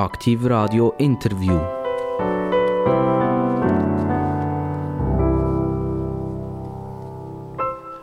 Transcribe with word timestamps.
Aktiv 0.00 0.46
Radio 0.46 0.94
Interview. 0.96 1.60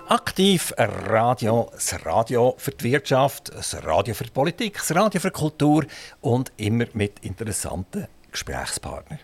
Aktiv 0.08 0.76
Radio, 0.78 1.72
das 1.74 2.06
Radio 2.06 2.54
für 2.60 2.70
die 2.70 2.84
Wirtschaft, 2.92 3.50
das 3.52 3.84
Radio 3.84 4.14
für 4.14 4.26
die 4.26 4.30
Politik, 4.30 4.76
das 4.76 4.94
Radio 4.94 5.20
für 5.20 5.32
die 5.32 5.40
Kultur 5.40 5.88
und 6.22 6.52
immer 6.58 6.86
mit 6.94 7.18
interessanten 7.26 8.06
Gesprächspartnern. 8.32 9.20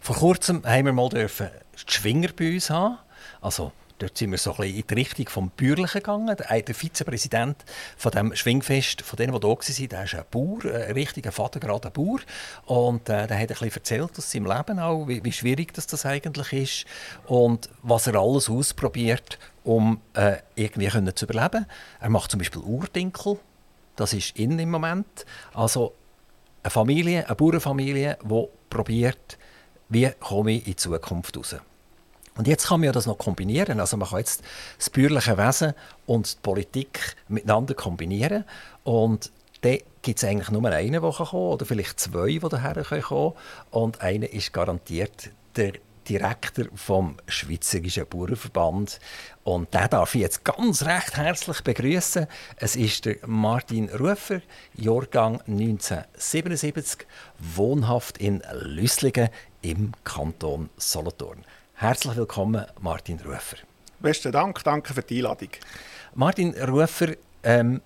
Vor 0.00 0.16
kurzem 0.16 0.62
haben 0.66 0.84
wir 0.84 0.92
mal 0.92 1.08
die 1.08 1.26
Schwinger 1.86 2.28
bei 2.36 2.52
uns 2.52 2.68
haben. 2.68 2.98
Also 3.40 3.72
Dort 3.98 4.16
sind 4.16 4.30
wir 4.30 4.38
so 4.38 4.52
ein 4.52 4.56
bisschen 4.58 4.76
in 4.76 4.86
die 4.86 4.94
Richtung 4.94 5.28
vom 5.28 5.50
Bürgerlichen 5.50 5.98
gegangen. 5.98 6.36
Der, 6.36 6.62
der 6.62 6.74
Vizepräsident 6.74 7.64
von 7.96 8.12
dem 8.12 8.34
Schwingfest, 8.36 9.02
von 9.02 9.16
denen, 9.16 9.32
die 9.32 9.40
da 9.40 9.48
waren, 9.48 9.88
der 9.88 10.04
ist 10.04 10.14
ein 10.14 10.24
Bauer, 10.30 10.64
ein 10.64 10.92
richtiger 10.92 11.32
vatergerader 11.32 11.90
Bauer. 11.90 12.20
Und 12.66 13.08
äh, 13.08 13.26
der 13.26 13.36
hat 13.36 13.40
ein 13.40 13.46
bisschen 13.48 13.72
erzählt 13.72 14.16
aus 14.16 14.30
seinem 14.30 14.46
Leben 14.46 14.78
auch, 14.78 15.08
wie, 15.08 15.24
wie 15.24 15.32
schwierig 15.32 15.74
das, 15.74 15.88
das 15.88 16.06
eigentlich 16.06 16.52
ist 16.52 16.86
und 17.26 17.68
was 17.82 18.06
er 18.06 18.14
alles 18.14 18.48
ausprobiert, 18.48 19.38
um 19.64 20.00
äh, 20.14 20.36
irgendwie 20.54 20.88
können 20.88 21.14
zu 21.14 21.24
überleben. 21.24 21.66
Er 22.00 22.10
macht 22.10 22.30
zum 22.30 22.38
Beispiel 22.38 22.62
Urdinkel. 22.62 23.38
Das 23.96 24.12
ist 24.12 24.36
in 24.38 24.58
im 24.60 24.70
Moment. 24.70 25.26
Also 25.52 25.94
eine 26.62 26.70
Familie, 26.70 27.26
eine 27.26 27.34
Bauernfamilie, 27.34 28.18
die 28.22 28.44
probiert, 28.70 29.38
wie 29.88 30.08
komme 30.20 30.52
ich 30.52 30.68
in 30.68 30.76
Zukunft 30.76 31.36
raus. 31.36 31.56
Und 32.38 32.46
jetzt 32.46 32.68
kann 32.68 32.80
man 32.80 32.86
ja 32.86 32.92
das 32.92 33.06
noch 33.06 33.18
kombinieren. 33.18 33.80
Also 33.80 33.96
man 33.96 34.08
kann 34.08 34.20
jetzt 34.20 34.42
das 34.78 34.88
bürgerliche 34.90 35.36
Wesen 35.36 35.74
und 36.06 36.36
die 36.36 36.40
Politik 36.40 37.16
miteinander 37.26 37.74
kombinieren. 37.74 38.44
Und 38.84 39.32
dann 39.62 39.78
gibt 40.02 40.18
es 40.18 40.24
eigentlich 40.24 40.50
nur 40.50 40.64
einen, 40.70 40.92
der 40.92 41.00
kommen 41.00 41.14
kann, 41.16 41.40
oder 41.40 41.66
vielleicht 41.66 41.98
zwei, 41.98 42.28
die 42.28 42.38
daher 42.38 42.84
kommen 42.84 43.32
Und 43.72 44.00
einer 44.00 44.32
ist 44.32 44.52
garantiert 44.52 45.30
der 45.56 45.72
Direktor 46.08 46.66
vom 46.76 47.16
Schweizerischen 47.26 48.06
Bauernverband. 48.06 49.00
Und 49.42 49.74
den 49.74 49.90
darf 49.90 50.14
ich 50.14 50.20
jetzt 50.20 50.44
ganz 50.44 50.86
recht 50.86 51.16
herzlich 51.16 51.62
begrüßen. 51.62 52.28
Es 52.56 52.76
ist 52.76 53.04
der 53.04 53.16
Martin 53.26 53.88
Rufer, 53.90 54.40
Jahrgang 54.74 55.40
1977, 55.48 57.04
wohnhaft 57.40 58.18
in 58.18 58.44
Lüsslingen 58.62 59.28
im 59.60 59.92
Kanton 60.04 60.70
Solothurn. 60.76 61.44
Herzlich 61.80 62.16
willkommen, 62.16 62.66
Martin 62.80 63.20
Rufer. 63.20 63.58
Besten 64.00 64.32
Dank, 64.32 64.64
danke 64.64 64.92
für 64.92 65.02
die 65.02 65.18
Einladung. 65.18 65.50
Martin 66.12 66.52
Rufer, 66.60 67.12
ähm, 67.44 67.80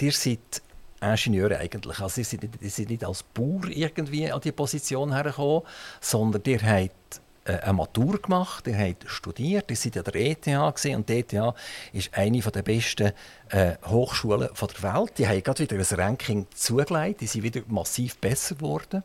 ihr 0.00 0.10
seid 0.10 0.60
Ingenieur 1.00 1.56
eigentlich. 1.56 2.00
Also 2.00 2.20
ihr 2.20 2.24
seid, 2.24 2.42
nicht, 2.42 2.60
ihr 2.60 2.70
seid 2.70 2.88
nicht 2.88 3.04
als 3.04 3.22
Bauer 3.22 3.68
irgendwie 3.68 4.32
an 4.32 4.40
die 4.40 4.50
Position 4.50 5.12
hergekommen, 5.12 5.62
sondern 6.00 6.42
ihr 6.46 6.60
habt 6.60 7.20
äh, 7.44 7.60
eine 7.60 7.74
Matur 7.74 8.20
gemacht, 8.20 8.66
ihr 8.66 8.76
habt 8.76 9.08
studiert, 9.08 9.70
ihr 9.70 9.76
seid 9.76 9.98
an 9.98 10.04
der 10.12 10.16
ETH 10.16 10.74
gesehen 10.74 10.96
und 10.96 11.08
die 11.08 11.20
ETH 11.20 11.54
ist 11.92 12.10
eine 12.14 12.40
der 12.40 12.62
besten 12.62 13.12
äh, 13.50 13.76
Hochschulen 13.86 14.48
der 14.48 14.82
Welt. 14.82 15.12
Die 15.16 15.28
haben 15.28 15.44
gerade 15.44 15.62
wieder 15.62 15.76
ein 15.76 16.00
Ranking 16.00 16.46
zugelegt, 16.56 17.20
die 17.20 17.28
sind 17.28 17.44
wieder 17.44 17.60
massiv 17.68 18.18
besser 18.18 18.56
geworden. 18.56 19.04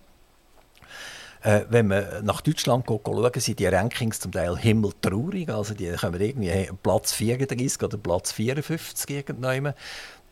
Äh, 1.43 1.65
wenn 1.69 1.87
man 1.87 2.23
nach 2.23 2.39
Deutschland 2.39 2.85
schaut, 2.87 3.41
sind 3.41 3.59
die 3.59 3.67
Rankings 3.67 4.21
zum 4.21 4.31
Teil 4.31 4.57
himmeltraurig. 4.57 5.49
Also 5.49 5.73
die 5.73 5.91
kommen 5.91 6.21
irgendwie 6.21 6.69
Platz 6.81 7.11
34 7.13 7.83
oder 7.83 7.97
Platz 7.97 8.31
54 8.31 9.09
irgendwann. 9.09 9.73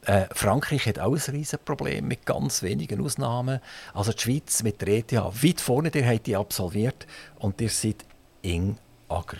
Äh, 0.05 0.25
Frankreich 0.31 0.87
hat 0.87 0.99
auch 0.99 1.11
ein 1.11 1.35
riesiges 1.35 1.59
Problem 1.63 2.07
mit 2.07 2.25
ganz 2.25 2.63
wenigen 2.63 3.03
Ausnahmen. 3.03 3.59
Also 3.93 4.13
die 4.13 4.21
Schweiz 4.21 4.63
mit 4.63 4.81
der 4.81 4.87
ETH 4.87 5.11
weit 5.11 5.59
vorne, 5.59 5.91
der 5.91 6.07
hat 6.07 6.25
die 6.25 6.35
absolviert 6.35 7.05
und 7.39 7.59
ihr 7.59 7.69
seid 7.69 8.05
eng 8.41 8.77
ager. 9.09 9.37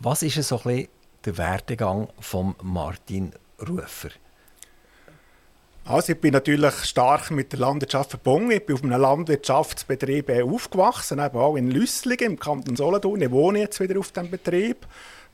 Was 0.00 0.22
ist 0.24 0.42
so 0.42 0.56
ein 0.56 0.62
bisschen 0.64 0.88
der 1.24 1.38
Werdegang 1.38 2.08
von 2.18 2.56
Martin 2.62 3.32
Rufer? 3.66 4.10
Also 5.84 6.12
ich 6.12 6.20
bin 6.20 6.32
natürlich 6.32 6.74
stark 6.84 7.30
mit 7.30 7.52
der 7.52 7.60
Landwirtschaft 7.60 8.10
verbunden. 8.10 8.52
Ich 8.52 8.64
bin 8.64 8.76
auf 8.76 8.84
einem 8.84 9.00
Landwirtschaftsbetrieb 9.00 10.30
aufgewachsen, 10.44 11.18
eben 11.18 11.38
auch 11.38 11.56
in 11.56 11.70
Lüsslingen 11.70 12.32
im 12.32 12.38
Kanton 12.38 12.76
Solothurn. 12.76 13.22
Ich 13.22 13.30
wohne 13.30 13.60
jetzt 13.60 13.80
wieder 13.80 13.98
auf 13.98 14.12
diesem 14.12 14.30
Betrieb. 14.30 14.86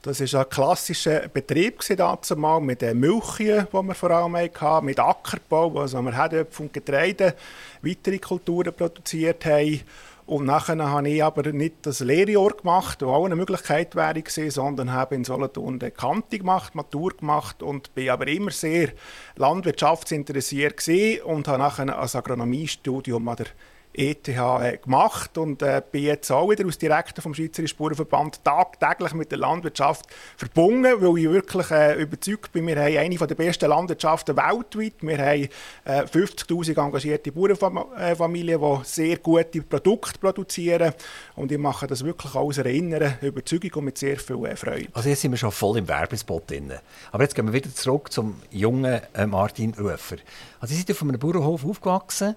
Das 0.02 0.20
war 0.20 0.44
ein 0.44 0.48
klassischer 0.48 1.28
Betrieb 1.28 1.80
dazu 1.96 2.36
mit 2.36 2.80
den 2.80 3.00
Milchchen, 3.00 3.66
die 3.72 3.82
wir 3.82 3.94
vor 3.94 4.10
allem 4.10 4.36
hatten, 4.36 4.86
mit 4.86 5.00
Ackerbau, 5.00 5.80
also 5.80 6.00
wir 6.00 6.12
Herdöpfe 6.12 6.62
und 6.62 6.72
Getreide, 6.72 7.34
weitere 7.82 8.18
Kulturen 8.18 8.72
produziert 8.72 9.44
haben. 9.46 9.80
Und 10.26 10.44
nachher 10.44 10.76
habe 10.76 11.08
ich 11.08 11.22
aber 11.22 11.52
nicht 11.52 11.76
das 11.82 12.00
Lehrjahr 12.00 12.50
gemacht, 12.50 13.00
was 13.00 13.08
auch 13.08 13.26
eine 13.26 13.36
Möglichkeit 13.36 13.94
wäre 13.94 14.20
gewesen, 14.20 14.50
sondern 14.50 14.92
habe 14.92 15.14
in 15.14 15.22
Solothurn 15.22 15.80
eine 15.80 15.92
Kante 15.92 16.38
gemacht, 16.38 16.74
Matur 16.74 17.12
gemacht 17.16 17.62
und 17.62 17.94
bin 17.94 18.10
aber 18.10 18.26
immer 18.26 18.50
sehr 18.50 18.88
landwirtschaftsinteressiert 19.36 20.78
gewesen 20.78 21.22
und 21.22 21.46
habe 21.46 21.58
nachher 21.58 21.82
ein 21.82 21.90
Agronomiestudium 21.90 23.28
an 23.28 23.36
der 23.36 23.46
ETH 23.96 24.28
äh, 24.28 24.76
gemacht 24.76 25.38
und 25.38 25.62
äh, 25.62 25.82
bin 25.90 26.04
jetzt 26.04 26.30
auch 26.30 26.50
wieder 26.50 26.64
als 26.64 26.78
Direktor 26.78 27.22
vom 27.22 27.34
Schweizerischen 27.34 27.68
Spurenverband 27.68 28.44
tagtäglich 28.44 29.14
mit 29.14 29.30
der 29.30 29.38
Landwirtschaft 29.38 30.06
verbunden, 30.36 31.00
weil 31.00 31.18
ich 31.18 31.30
wirklich 31.30 31.70
äh, 31.70 32.00
überzeugt 32.00 32.52
bin, 32.52 32.66
wir 32.66 32.76
haben 32.76 32.96
eine 32.96 33.16
der 33.16 33.34
besten 33.34 33.68
Landwirtschaften 33.68 34.36
weltweit. 34.36 34.94
Wir 35.00 35.18
haben 35.18 35.48
äh, 35.84 36.02
50'000 36.02 36.78
engagierte 36.78 37.32
Bauernfamilien, 37.32 38.60
die 38.60 38.84
sehr 38.84 39.16
gute 39.18 39.62
Produkte 39.62 40.18
produzieren 40.18 40.92
und 41.34 41.50
ich 41.50 41.58
mache 41.58 41.86
das 41.86 42.04
wirklich 42.04 42.34
aus 42.34 42.58
einer 42.58 42.70
inneren 42.70 43.14
Überzeugung 43.20 43.70
und 43.76 43.84
mit 43.86 43.98
sehr 43.98 44.18
viel 44.18 44.44
äh, 44.44 44.56
Freude. 44.56 44.88
Also 44.92 45.08
jetzt 45.08 45.22
sind 45.22 45.30
wir 45.30 45.38
schon 45.38 45.52
voll 45.52 45.78
im 45.78 45.88
Werbespot 45.88 46.50
drin. 46.50 46.72
Aber 47.12 47.22
jetzt 47.22 47.34
gehen 47.34 47.46
wir 47.46 47.52
wieder 47.52 47.72
zurück 47.74 48.12
zum 48.12 48.36
jungen 48.50 49.00
äh, 49.14 49.26
Martin 49.26 49.74
Rufer. 49.74 50.16
Also 50.60 50.74
Sie 50.74 50.80
sind 50.80 50.90
auf 50.90 51.02
einem 51.02 51.18
Bauernhof 51.18 51.64
aufgewachsen. 51.64 52.34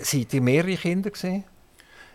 Seid 0.00 0.34
ihr 0.34 0.40
mehrere 0.40 0.76
Kinder 0.76 1.10
gesehen? 1.10 1.44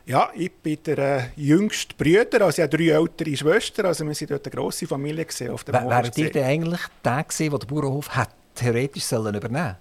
Ja, 0.06 0.31
ich 0.34 0.52
bin 0.52 0.80
der 0.84 0.97
äh, 0.97 1.22
jüngste 1.36 1.96
Bruder, 1.96 2.46
also 2.46 2.62
ich 2.62 2.68
habe 2.68 2.75
drei 2.75 2.90
ältere 2.90 3.38
Schwestern, 3.38 3.86
also 3.86 4.06
wir 4.06 4.16
sind 4.16 4.31
dort 4.31 4.46
eine 4.46 4.56
grosse 4.56 4.88
Familie 4.88 5.25
gesehen 5.25 5.52
auf 5.52 5.64
dem 5.64 5.75
Wäret 5.75 6.18
ihr 6.18 6.31
denn 6.31 6.44
eigentlich 6.44 6.81
der 7.06 7.24
gewesen, 7.24 7.50
der 7.52 7.59
den 7.59 7.68
Bauernhof 7.68 8.09
hat 8.09 8.30
theoretisch 8.56 9.03
sollen 9.03 9.36
übernehmen 9.36 9.78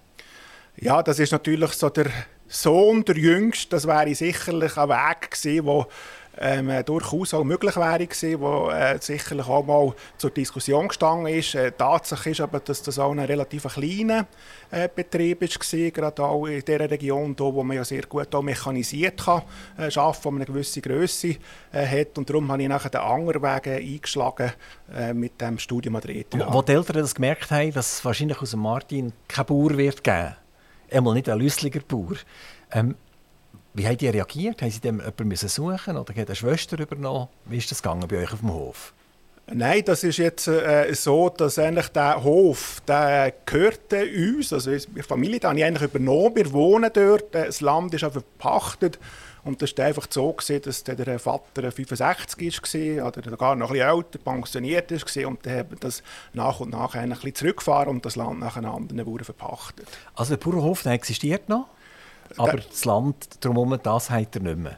Ja, 0.77 1.01
das 1.01 1.17
ist 1.19 1.31
natürlich 1.31 1.71
so 1.71 1.89
der 1.89 2.11
Sohn, 2.47 3.03
der 3.03 3.17
Jüngste, 3.17 3.69
das 3.69 3.87
wäre 3.87 4.13
sicherlich 4.13 4.77
ein 4.77 4.89
Weg 4.89 5.31
gewesen, 5.31 5.65
wo 5.65 5.87
ähm, 6.41 6.69
äh, 6.69 6.83
durchaus 6.83 7.33
auch 7.33 7.43
möglich 7.43 7.75
wäre 7.75 8.07
gewesen, 8.07 8.41
wo 8.41 8.69
äh, 8.71 8.97
sicherlich 8.99 9.47
auch 9.47 9.63
mal 9.63 9.93
zur 10.17 10.31
Diskussion 10.31 10.87
gestanden 10.87 11.27
ist. 11.27 11.53
Äh, 11.53 11.71
Tatsache 11.71 12.31
ist 12.31 12.41
aber, 12.41 12.59
dass 12.59 12.81
das 12.81 12.97
auch 12.97 13.11
ein 13.11 13.19
relativ 13.19 13.63
kleiner 13.63 14.25
äh, 14.71 14.89
Betrieb 14.93 15.41
war, 15.41 15.91
gerade 15.91 16.23
auch 16.23 16.47
in 16.47 16.61
dieser 16.61 16.89
Region, 16.89 17.35
hier, 17.37 17.53
wo 17.53 17.63
man 17.63 17.77
ja 17.77 17.83
sehr 17.83 18.03
gut 18.03 18.33
auch 18.33 18.41
mechanisiert 18.41 19.23
kann, 19.23 19.43
äh, 19.77 19.95
arbeiten, 19.95 20.23
wo 20.23 20.31
man 20.31 20.41
eine 20.41 20.45
gewisse 20.45 20.81
Größe 20.81 21.35
äh, 21.71 21.85
hat. 21.85 22.17
Und 22.17 22.29
darum 22.29 22.51
habe 22.51 22.63
ich 22.63 22.69
nachher 22.69 22.89
den 22.89 23.01
anderen 23.01 23.43
Weg 23.43 23.67
äh, 23.67 23.75
eingeschlagen 23.75 24.51
äh, 24.95 25.13
mit 25.13 25.39
dem 25.39 25.59
Studium 25.59 25.95
an 25.95 26.01
der 26.01 26.15
ETH. 26.15 26.33
Wo, 26.33 26.61
die 26.63 26.71
Eltern 26.71 26.97
das 26.97 27.13
gemerkt 27.13 27.51
haben, 27.51 27.71
dass 27.71 27.97
es 27.97 28.05
wahrscheinlich 28.05 28.41
aus 28.41 28.51
dem 28.51 28.61
Martin 28.61 29.13
kein 29.27 29.45
Bauer 29.45 29.77
wird 29.77 30.03
geben, 30.03 30.35
einmal 30.91 31.13
nicht 31.13 31.29
ein 31.29 31.37
Lüssliger 31.37 31.81
Bauer, 31.87 32.15
ähm, 32.71 32.95
wie 33.73 33.87
haben 33.87 33.97
die 33.97 34.07
reagiert? 34.07 34.61
Haben 34.61 34.71
sie 34.71 34.79
dem 34.79 34.99
jemanden 34.99 35.35
suchen 35.35 35.97
oder 35.97 36.13
hat 36.13 36.27
eine 36.27 36.35
Schwester 36.35 36.79
übernommen? 36.79 37.27
Wie 37.45 37.57
ist 37.57 37.71
das 37.71 37.81
gegangen 37.81 38.07
bei 38.07 38.17
euch 38.17 38.33
auf 38.33 38.39
dem 38.39 38.53
Hof? 38.53 38.93
Nein, 39.53 39.83
das 39.85 40.03
ist 40.03 40.17
jetzt 40.17 40.47
äh, 40.47 40.93
so, 40.93 41.29
dass 41.29 41.59
eigentlich 41.59 41.89
der 41.89 42.23
Hof, 42.23 42.81
der 42.87 43.33
gehörte 43.45 44.05
uns, 44.05 44.53
also 44.53 44.71
die 44.71 45.03
Familie, 45.03 45.39
die 45.39 45.47
habe 45.47 45.59
ich 45.59 45.65
eigentlich 45.65 45.89
übernommen. 45.93 46.35
Wir 46.35 46.51
wohnen 46.53 46.89
dort, 46.93 47.35
das 47.35 47.59
Land 47.59 47.93
ist 47.93 48.03
auch 48.03 48.13
verpachtet. 48.13 48.97
Und 49.43 49.61
das 49.61 49.75
war 49.77 49.85
einfach 49.85 50.07
so, 50.09 50.31
gewesen, 50.31 50.61
dass 50.61 50.83
der 50.83 51.19
Vater 51.19 51.71
65 51.71 52.97
war 52.97 53.07
oder 53.07 53.37
gar 53.37 53.55
noch 53.55 53.71
ein 53.71 53.73
bisschen 53.73 53.97
älter, 53.97 54.19
pensioniert 54.19 54.91
war. 54.91 55.27
Und 55.27 55.45
dann 55.45 55.57
haben 55.57 55.77
das 55.79 56.03
nach 56.33 56.59
und 56.59 56.69
nach 56.69 56.93
ein 56.93 57.09
bisschen 57.09 57.35
zurückgefahren 57.35 57.89
und 57.89 58.05
das 58.05 58.15
Land 58.15 58.39
nach 58.39 58.55
einem 58.55 58.71
anderen 58.71 59.03
Bauern 59.03 59.23
verpachtet. 59.23 59.87
Also 60.15 60.35
der 60.35 60.45
Bauernhof 60.45 60.83
der 60.83 60.93
existiert 60.93 61.49
noch? 61.49 61.67
Aber 62.37 62.57
das 62.57 62.85
Land 62.85 63.43
drumherum, 63.43 63.77
das 63.81 64.09
hat 64.09 64.35
er 64.35 64.41
nicht 64.41 64.57
mehr. 64.57 64.77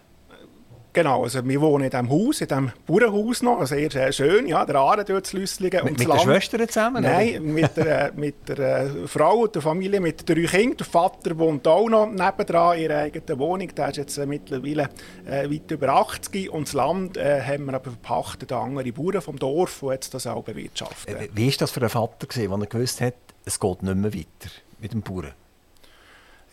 Genau, 0.94 1.24
also 1.24 1.44
wir 1.44 1.60
wohnen 1.60 1.86
in 1.86 1.90
diesem 1.90 2.10
Haus, 2.12 2.40
in 2.40 2.48
diesem 2.48 2.72
Bauernhaus 2.86 3.42
noch, 3.42 3.60
also 3.60 3.74
sehr, 3.74 3.90
sehr 3.90 4.12
schön, 4.12 4.48
ja, 4.48 4.64
der 4.64 4.76
Aare 4.76 5.04
dort 5.04 5.26
zu 5.26 5.38
Lüsslingen. 5.38 5.84
Mit, 5.86 5.98
mit 5.98 6.08
den 6.08 6.20
Schwestern 6.20 6.68
zusammen? 6.68 7.02
Nein, 7.02 7.44
mit 7.52 7.76
der, 7.76 8.14
mit 8.16 8.48
der 8.48 8.60
äh, 8.60 9.08
Frau 9.08 9.42
und 9.42 9.56
der 9.56 9.64
Familie, 9.64 10.00
mit 10.00 10.30
drei 10.30 10.44
Kindern. 10.44 10.78
Der 10.78 10.86
Vater 10.86 11.38
wohnt 11.40 11.68
auch 11.68 11.90
noch 11.90 12.06
nebendran 12.06 12.78
in 12.78 12.84
ihrer 12.84 12.98
eigenen 13.00 13.40
Wohnung, 13.40 13.74
der 13.74 13.90
ist 13.90 13.98
jetzt 13.98 14.18
äh, 14.20 14.28
mittlerweile 14.28 14.90
äh, 15.26 15.50
weit 15.50 15.72
über 15.72 15.90
80 15.90 16.52
und 16.52 16.68
das 16.68 16.74
Land 16.74 17.18
äh, 17.18 17.42
haben 17.42 17.66
wir 17.66 17.74
aber 17.74 17.90
verpachtet 17.90 18.52
an 18.52 18.70
andere 18.70 18.92
Bauern 18.92 19.22
vom 19.22 19.40
Dorf, 19.40 19.80
die 19.82 19.88
jetzt 19.88 20.14
das 20.14 20.28
auch 20.28 20.44
bewirtschaften. 20.44 21.16
Wie 21.34 21.48
war 21.48 21.54
das 21.58 21.72
für 21.72 21.80
einen 21.80 21.90
Vater, 21.90 22.28
als 22.28 22.38
er 22.38 22.68
gewusst 22.68 23.02
hat, 23.02 23.16
es 23.46 23.60
geht 23.60 23.82
nicht 23.82 23.96
mehr 23.96 24.14
weiter 24.14 24.52
mit 24.80 24.94
dem 24.94 25.02
Bauern? 25.02 25.34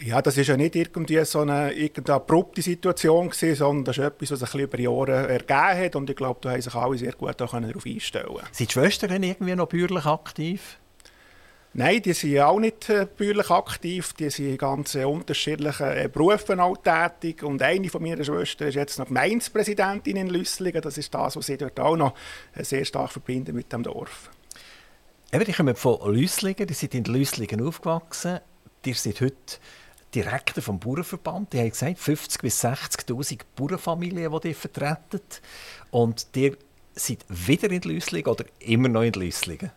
Ja, 0.03 0.23
das 0.23 0.37
war 0.39 0.45
ja 0.45 0.57
nicht 0.57 0.77
irgendwie 0.77 1.23
so 1.25 1.41
eine, 1.41 1.73
irgendeine 1.73 2.17
abrupte 2.17 2.63
Situation, 2.63 3.29
gewesen, 3.29 3.55
sondern 3.55 3.85
das 3.85 3.99
ist 3.99 4.05
etwas, 4.05 4.31
was 4.31 4.41
sich 4.41 4.61
über 4.61 4.79
Jahre 4.79 5.29
ergeben 5.29 5.85
hat. 5.85 5.97
Und 5.97 6.09
ich 6.09 6.17
glaube, 6.17 6.39
da 6.43 6.53
haben 6.53 6.63
sich 6.63 6.75
alle 6.75 6.97
sehr 6.97 7.13
gut 7.13 7.39
darauf 7.39 7.55
einstellen 7.55 8.39
Sind 8.51 8.71
die 8.71 8.73
Schwestern 8.73 9.23
irgendwie 9.23 9.55
noch 9.55 9.69
bürgerlich 9.69 10.07
aktiv? 10.07 10.79
Nein, 11.73 12.03
die 12.03 12.15
sind 12.15 12.41
auch 12.41 12.59
nicht 12.59 12.89
äh, 12.89 13.07
bäuerlich 13.17 13.51
aktiv. 13.51 14.13
Die 14.15 14.29
sind 14.29 14.47
in 14.47 14.59
ganz 14.59 14.97
äh, 14.97 15.05
unterschiedlichen 15.05 15.87
äh, 15.87 16.09
Berufen 16.13 16.59
auch 16.59 16.77
tätig. 16.77 17.45
Und 17.45 17.63
eine 17.63 17.89
von 17.89 18.03
meiner 18.03 18.25
Schwestern 18.25 18.69
ist 18.69 18.75
jetzt 18.75 18.99
noch 18.99 19.07
Gemeindepräsidentin 19.07 20.17
in 20.17 20.31
Lüsslingen. 20.31 20.83
Das 20.83 20.99
ist 20.99 21.15
das, 21.15 21.37
was 21.37 21.47
sie 21.47 21.57
dort 21.57 21.79
auch 21.79 21.97
noch 21.97 22.15
sehr 22.57 22.85
stark 22.85 23.13
verbinden 23.13 23.55
mit 23.55 23.73
dem 23.73 23.85
Dorf. 23.85 24.31
Eben, 25.33 25.49
ich 25.49 25.57
komme 25.57 25.77
von 25.77 26.13
Lüsslingen. 26.13 26.67
Die 26.67 26.75
sind 26.75 26.93
in 26.95 27.05
Lüsslingen 27.05 27.65
aufgewachsen. 27.65 28.41
Die 28.85 28.95
sind 28.95 29.21
heute 29.21 29.59
Direktor 30.15 30.63
vom 30.63 30.79
Bauernverband. 30.79 31.53
Die 31.53 31.59
haben 31.59 31.71
gesagt, 31.71 31.99
50.000 31.99 32.43
bis 32.43 32.65
60.000 32.65 33.41
Bauernfamilien, 33.57 34.33
die 34.33 34.49
die 34.49 34.55
vertreten. 34.55 35.21
Und 35.91 36.35
die 36.35 36.57
sind 36.95 37.25
wieder 37.29 37.71
in 37.71 37.83
Lüsslingen 37.83 38.31
oder 38.31 38.45
immer 38.61 38.89
noch 38.89 39.03
in 39.03 39.13
Lüsslingen? 39.13 39.71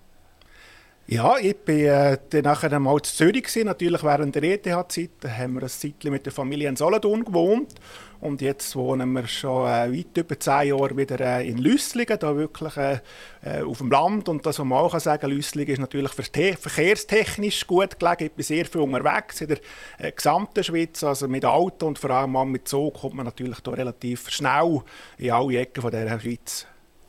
Ja, 1.05 1.38
ich 1.38 1.57
war 1.67 2.17
äh, 2.33 2.41
nachher 2.41 2.79
mal 2.79 2.97
in 2.97 3.03
Zürich, 3.03 3.44
gewesen, 3.44 3.65
natürlich 3.65 4.03
während 4.03 4.35
der 4.35 4.44
ETH-Zeit. 4.44 5.09
Haben 5.27 5.55
wir 5.55 5.63
ein 5.63 5.67
Zeitchen 5.67 6.11
mit 6.11 6.25
der 6.25 6.31
Familie 6.31 6.69
in 6.69 6.77
Solothurn 6.77 7.25
gewohnt. 7.25 7.75
Und 8.21 8.41
jetzt 8.41 8.73
wohnen 8.77 9.11
wir 9.11 9.27
schon 9.27 9.67
äh, 9.67 9.91
weit 9.91 10.15
über 10.15 10.39
zehn 10.39 10.69
Jahre 10.69 10.95
wieder 10.95 11.19
äh, 11.19 11.45
in 11.45 11.57
Lüsslingen, 11.57 12.17
da 12.17 12.38
wirklich 12.38 12.77
äh, 12.77 13.00
äh, 13.44 13.63
auf 13.63 13.79
dem 13.79 13.91
Land. 13.91 14.29
Und 14.29 14.45
das, 14.45 14.59
was 14.59 14.65
man 14.65 14.79
auch 14.79 14.97
sagen 14.97 15.19
kann, 15.19 15.31
Lüsslingen 15.31 15.73
ist 15.73 15.79
natürlich 15.79 16.13
verkehrstechnisch 16.13 17.67
gut 17.67 18.00
gelegen. 18.00 18.27
Ich 18.27 18.31
bin 18.31 18.44
sehr 18.45 18.65
viel 18.65 18.79
unterwegs 18.79 19.41
in 19.41 19.50
der 19.50 19.57
äh, 19.97 20.09
gesamten 20.13 20.63
Schweiz. 20.63 21.03
Also 21.03 21.27
mit 21.27 21.44
Auto 21.44 21.85
und 21.85 22.00
vor 22.00 22.11
allem 22.11 22.38
auch 22.38 22.45
mit 22.45 22.69
Zug 22.69 22.94
kommt 22.94 23.15
man 23.15 23.25
natürlich 23.25 23.59
da 23.59 23.71
relativ 23.71 24.29
schnell 24.29 24.81
in 25.17 25.31
alle 25.31 25.57
Ecken 25.57 25.81
von 25.81 25.91
der 25.91 26.17
Schweiz. 26.17 26.65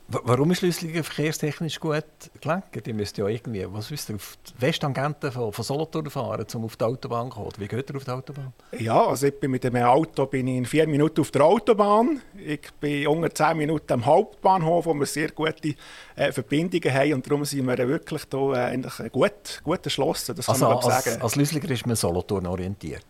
Warum 0.07 0.51
ist 0.51 0.61
Lüsslingen 0.61 1.03
verkehrstechnisch 1.03 1.79
gut 1.79 2.05
gelegt? 2.39 2.87
Ihr 2.87 2.93
müsst 2.93 3.17
ja 3.17 3.27
irgendwie, 3.27 3.65
was 3.67 3.89
wisst 3.89 4.09
ihr, 4.09 4.15
auf 4.15 4.37
die 4.47 4.61
Westtangente 4.61 5.31
von, 5.31 5.51
von 5.51 5.65
Solothurn 5.65 6.11
fahren, 6.11 6.45
um 6.53 6.65
auf 6.65 6.75
die 6.75 6.83
Autobahn 6.83 7.31
zu 7.31 7.37
kommen. 7.37 7.51
Wie 7.57 7.67
geht 7.67 7.89
ihr 7.89 7.95
auf 7.95 8.03
die 8.03 8.11
Autobahn? 8.11 8.53
Ja, 8.77 9.03
also 9.07 9.25
ich 9.25 9.39
bin 9.39 9.49
mit 9.49 9.63
dem 9.63 9.75
Auto 9.77 10.27
bin 10.27 10.47
ich 10.47 10.57
in 10.57 10.65
vier 10.65 10.87
Minuten 10.87 11.21
auf 11.21 11.31
der 11.31 11.43
Autobahn. 11.43 12.21
Ich 12.37 12.71
bin 12.79 13.07
unter 13.07 13.33
zehn 13.33 13.57
Minuten 13.57 13.93
am 13.93 14.05
Hauptbahnhof, 14.05 14.85
wo 14.85 14.93
wir 14.93 15.07
sehr 15.07 15.31
gute 15.31 15.73
äh, 16.15 16.31
Verbindungen 16.31 16.93
haben. 16.93 17.13
Und 17.13 17.25
darum 17.25 17.43
sind 17.43 17.65
wir 17.65 17.77
wirklich 17.87 18.27
hier 18.29 18.53
äh, 18.53 18.57
eigentlich 18.57 19.11
gut, 19.11 19.61
gut 19.63 19.85
erschlossen. 19.85 20.35
Das 20.35 20.45
kann 20.45 20.53
also 20.53 20.65
man 20.67 20.77
als, 20.77 21.03
sagen. 21.03 21.21
Als 21.23 21.35
Lüsslinger 21.35 21.71
ist 21.71 21.87
man 21.87 21.95
Solothurn 21.95 22.45
orientiert? 22.45 23.05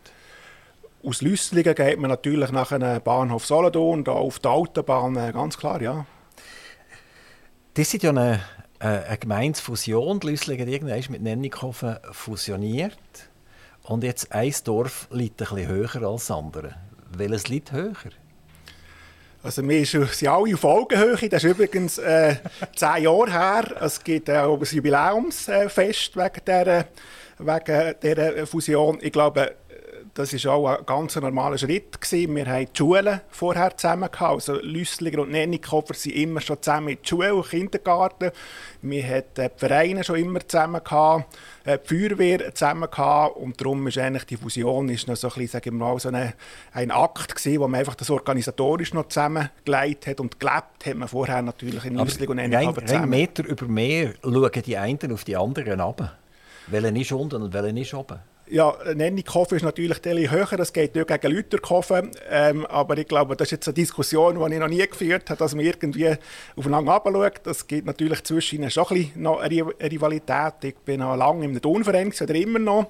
Aus 1.03 1.21
Lüsslingen 1.21 1.75
geht 1.75 1.99
man 1.99 2.09
natürlich 2.09 2.51
nach 2.53 2.71
einem 2.71 3.01
Bahnhof 3.01 3.45
Solothurn, 3.45 4.05
da 4.05 4.13
auf 4.13 4.39
der 4.39 4.51
Autobahn, 4.51 5.17
äh, 5.17 5.33
ganz 5.33 5.57
klar, 5.57 5.81
ja. 5.81 6.05
Das 7.77 7.93
ist 7.93 8.03
ja 8.03 8.11
eine, 8.11 8.39
äh, 8.79 8.85
eine 8.85 9.17
Gemeinsfusion. 9.17 10.21
Die 10.21 10.27
Lüsslingen 10.27 10.69
irgendwann 10.69 11.03
mit 11.09 11.21
Nennikofen 11.21 11.97
fusioniert. 12.13 12.97
Und 13.83 14.05
jetzt 14.05 14.31
ein 14.31 14.53
Dorf 14.63 15.09
liegt 15.11 15.35
bisschen 15.35 15.67
höher 15.67 15.93
als 15.95 16.27
das 16.27 16.31
andere. 16.37 16.75
Welches 17.17 17.49
liegt 17.49 17.73
höher? 17.73 17.91
Also 19.43 19.67
wir 19.67 19.85
sind 19.85 20.25
alle 20.29 20.53
auf 20.53 20.63
Augenhöhe. 20.63 21.27
Das 21.27 21.43
ist 21.43 21.51
übrigens 21.51 21.97
äh, 21.97 22.37
zehn 22.77 23.03
Jahre 23.03 23.29
her. 23.29 23.65
Es 23.81 24.01
gibt 24.01 24.29
äh, 24.29 24.37
ein 24.37 24.57
Jubiläumsfest 24.61 26.15
wegen 26.15 26.31
dieser, 26.47 26.85
wegen 27.39 27.95
dieser 28.01 28.47
Fusion. 28.47 28.99
Ich 29.01 29.11
glaube, 29.11 29.53
das 30.15 30.45
war 30.45 30.53
auch 30.53 30.67
ein 30.67 30.85
ganz 30.85 31.13
normaler 31.17 31.57
Schritt. 31.57 31.99
Gewesen. 31.99 32.35
Wir 32.37 32.45
hatten 32.45 32.67
die 32.73 32.77
Schulen 32.77 33.19
vorher 33.27 33.75
zusammen. 33.75 34.09
Gehabt. 34.09 34.31
Also 34.31 34.53
Lüssliger 34.61 35.21
und 35.21 35.31
Nennikofer 35.31 35.93
sind 35.93 36.15
immer 36.15 36.39
schon 36.39 36.61
zusammen 36.61 36.87
in 36.87 36.97
der 37.01 37.07
Schule 37.07 37.35
und 37.35 37.49
Kindergarten. 37.49 38.31
Wir 38.81 39.05
hatten 39.05 39.27
die 39.35 39.59
Vereine 39.59 40.05
schon 40.05 40.15
immer 40.15 40.39
zusammen, 40.47 40.81
gehabt, 40.81 41.35
äh, 41.65 41.77
die 41.77 42.07
Feuerwehr 42.07 42.55
zusammen. 42.55 42.89
Gehabt. 42.89 43.35
Und 43.35 43.59
darum 43.59 43.85
ist 43.87 43.97
eigentlich 43.97 44.25
die 44.25 44.37
Fusion 44.37 44.87
ist 44.87 45.05
noch 45.05 45.17
so 45.17 45.27
ein, 45.27 45.33
bisschen, 45.33 45.47
sagen 45.49 45.77
wir 45.77 45.85
mal, 45.85 45.99
so 45.99 46.07
eine, 46.07 46.33
ein 46.71 46.91
Akt 46.91 47.35
gewesen, 47.35 47.59
wo 47.59 47.67
man 47.67 47.81
einfach 47.81 47.95
das 47.95 48.09
organisatorisch 48.09 48.93
noch 48.93 49.09
zusammengelegt 49.09 50.07
hat 50.07 50.21
und 50.21 50.39
gelebt 50.39 50.85
hat 50.85 50.95
man 50.95 51.09
vorher 51.09 51.41
natürlich 51.41 51.83
in 51.83 51.95
Lüssliger 51.97 52.31
und 52.31 52.37
Nennikofer 52.37 52.85
zusammen. 52.85 53.03
Ein 53.03 53.09
Meter 53.09 53.43
über 53.43 53.65
Meer 53.65 54.13
schauen 54.23 54.51
die 54.65 54.77
einen 54.77 55.11
auf 55.11 55.25
die 55.25 55.35
anderen 55.35 55.81
ab. 55.81 56.17
Welchen 56.67 56.95
ist 56.95 57.11
unten 57.11 57.41
und 57.41 57.53
welchen 57.53 57.75
ist 57.75 57.93
oben? 57.93 58.19
Ja, 58.47 58.75
Nennikofen 58.93 59.57
ist 59.57 59.63
natürlich 59.63 60.05
ein 60.05 60.29
höher, 60.29 60.57
das 60.57 60.71
geht 60.71 60.93
nicht 60.93 61.07
gegen 61.07 61.31
Lüterkofen, 61.31 62.11
ähm, 62.29 62.63
aber 62.67 62.95
ich 62.95 63.07
glaube, 63.07 63.35
das 63.35 63.47
ist 63.47 63.51
jetzt 63.51 63.67
eine 63.67 63.73
Diskussion, 63.73 64.37
die 64.37 64.53
ich 64.53 64.59
noch 64.59 64.67
nie 64.67 64.85
geführt 64.85 65.31
habe, 65.31 65.39
dass 65.39 65.55
man 65.55 65.65
irgendwie 65.65 66.15
aufeinander 66.55 66.93
abschaut. 66.93 67.41
Das 67.43 67.65
gibt 67.65 67.87
natürlich 67.87 68.23
zwischen 68.23 68.57
ihnen 68.57 68.69
schon 68.69 68.85
ein 68.87 68.95
bisschen 68.95 69.21
noch 69.23 69.39
eine 69.39 69.65
Rivalität. 69.81 70.53
Ich 70.63 70.75
bin 70.75 70.99
noch 70.99 71.15
lange 71.15 71.45
im 71.45 71.59
Turnverein, 71.59 72.13
oder 72.21 72.35
immer 72.35 72.59
noch. 72.59 72.87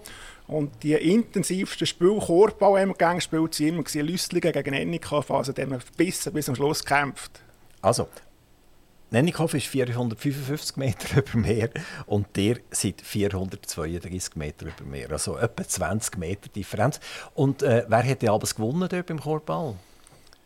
Und 0.47 0.83
die 0.83 0.93
intensivsten 0.93 1.87
Spiele, 1.87 2.21
haben 2.21 2.75
wir 2.75 2.87
gegangen, 2.87 3.21
spielt 3.21 3.53
sie 3.55 3.69
immer 3.69 3.83
Lüsslingen 3.93 4.51
gegen 4.51 4.71
Nennikofen, 4.71 5.37
also 5.37 5.53
haben 5.53 5.71
wir 5.71 5.79
bis, 5.95 6.21
zum 6.21 6.55
Schluss 6.55 6.83
gekämpft. 6.83 7.31
Also, 7.81 8.07
Nennikoff 9.15 9.53
ist 9.53 9.67
455 9.67 10.75
Meter 10.75 11.19
über 11.25 11.37
Meer 11.37 11.69
und 12.05 12.35
der 12.35 12.57
sind 12.69 13.01
432 13.01 14.35
Meter 14.35 14.65
über 14.65 14.83
Meer. 14.83 15.09
Also 15.09 15.37
etwa 15.37 15.65
20 15.65 16.17
Meter 16.17 16.49
Differenz. 16.49 16.99
Und 17.33 17.63
äh, 17.63 17.85
wer 17.87 18.01
hätte 18.01 18.29
alles 18.29 18.53
gewonnen 18.53 18.89
dort 18.89 19.05
beim 19.05 19.21
Korbball? 19.21 19.75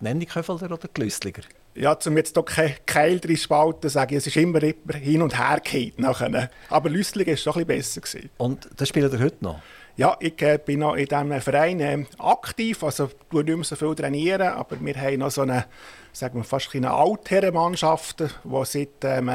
Nenniköfelder 0.02 0.72
oder 0.72 0.88
Glüssliger? 0.94 1.42
Ja, 1.74 1.98
um 2.06 2.18
jetzt 2.18 2.36
hier 2.36 2.44
keinen 2.44 2.76
Keil 2.86 3.20
drin 3.20 3.38
spalten, 3.38 3.90
sage 3.90 4.14
ich, 4.16 4.20
es 4.20 4.28
ist 4.28 4.38
immer 4.38 4.60
hin 4.60 5.24
und 5.24 5.36
her 5.36 5.62
nachher. 5.98 6.52
Aber 6.70 6.90
Lüssliger 6.90 7.32
war 7.32 7.38
schon 7.38 7.54
ein 7.56 7.66
bisschen 7.66 8.02
besser. 8.02 8.20
Gewesen. 8.20 8.30
Und 8.38 8.70
das 8.78 8.88
spielt 8.88 9.12
er 9.12 9.20
heute 9.20 9.44
noch? 9.44 9.62
Ja, 9.98 10.16
ich 10.20 10.42
äh, 10.44 10.60
bin 10.64 10.80
noch 10.80 10.96
in 10.96 11.08
diesem 11.08 11.42
Verein 11.42 11.80
äh, 11.80 12.06
aktiv, 12.20 12.84
also 12.84 13.08
ich 13.08 13.30
tue 13.30 13.44
nicht 13.44 13.56
mehr 13.56 13.66
so 13.66 13.76
viel 13.76 13.96
trainieren, 13.96 14.48
aber 14.48 14.80
wir 14.80 14.96
haben 14.96 15.20
noch 15.20 15.32
so 15.32 15.42
eine 15.42 15.66
sagen 16.12 16.38
wir, 16.40 16.44
fast 16.44 16.74
eine 16.76 16.92
Altherrenmannschaft, 16.92 18.22
die 18.22 18.66
seit 18.66 19.04
ähm, 19.04 19.30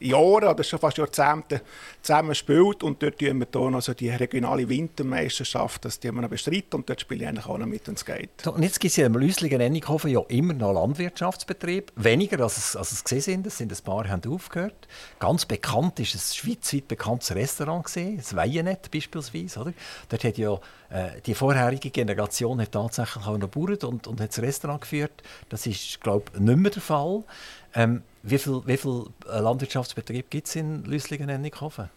Jahren 0.00 0.48
oder 0.48 0.62
schon 0.62 0.78
fast 0.78 0.98
Jahrzehnten 0.98 1.60
zusammen 2.02 2.34
spielt. 2.34 2.82
Und 2.82 3.02
dort 3.02 3.18
tun 3.18 3.38
wir 3.38 3.46
hier 3.52 3.70
noch 3.70 3.82
so 3.82 3.94
die 3.94 4.10
regionale 4.10 4.68
Wintermeisterschaft, 4.68 5.84
das 5.84 6.00
die 6.00 6.12
wir 6.12 6.28
bestreiten. 6.28 6.74
Und 6.74 6.88
dort 6.88 7.00
spiele 7.00 7.22
ich 7.22 7.28
eigentlich 7.28 7.46
auch 7.46 7.58
noch 7.58 7.66
mit 7.66 7.88
uns 7.88 8.04
geht. 8.04 8.46
Und 8.46 8.62
jetzt 8.62 8.80
gibt 8.80 8.90
es 8.90 8.96
ja 8.96 9.06
im 9.06 9.14
Lüsligen 9.14 9.60
Ennighofen 9.60 10.10
ja 10.10 10.20
immer 10.28 10.52
noch 10.52 10.72
Landwirtschaftsbetrieb. 10.72 11.92
Weniger 11.96 12.40
als 12.40 12.56
es, 12.56 12.76
als 12.76 12.92
es 12.92 13.04
gesehen 13.04 13.20
sind. 13.20 13.46
Es 13.46 13.58
sind 13.58 13.72
ein 13.72 13.84
paar 13.84 14.08
haben 14.08 14.22
aufgehört. 14.30 14.88
Ganz 15.18 15.46
bekannt 15.46 15.98
ist 16.00 16.14
ein 16.14 16.34
schweizweit 16.34 16.88
bekanntes 16.88 17.34
Restaurant 17.34 17.84
gesehen, 17.84 18.16
das 18.18 18.36
Weihenet 18.36 18.90
beispielsweise. 18.90 19.60
Oder? 19.60 19.72
Dort 20.08 20.24
hat 20.24 20.38
ja 20.38 20.58
äh, 20.90 21.20
die 21.24 21.34
vorherige 21.34 21.90
Generation 21.90 22.60
hat 22.60 22.72
tatsächlich 22.72 23.26
auch 23.26 23.38
noch 23.38 23.50
gebaut 23.50 23.84
und, 23.84 24.06
und 24.06 24.20
hat 24.20 24.30
das 24.30 24.40
Restaurant 24.40 24.82
geführt. 24.82 25.22
Das 25.48 25.66
ist, 25.66 26.00
glaube 26.00 26.26
ich, 26.34 26.40
nicht 26.40 26.58
mehr 26.58 26.70
der 26.70 26.82
Fall. 26.82 27.22
Ähm, 27.74 28.02
wie 28.22 28.38
viele 28.38 28.62
viel 28.76 29.04
äh, 29.30 29.38
Landwirtschaftsbetriebe 29.38 30.28
gibt 30.28 30.48
es 30.48 30.56
in 30.56 30.84
Lüsslingen-Ennighofen? 30.84 31.90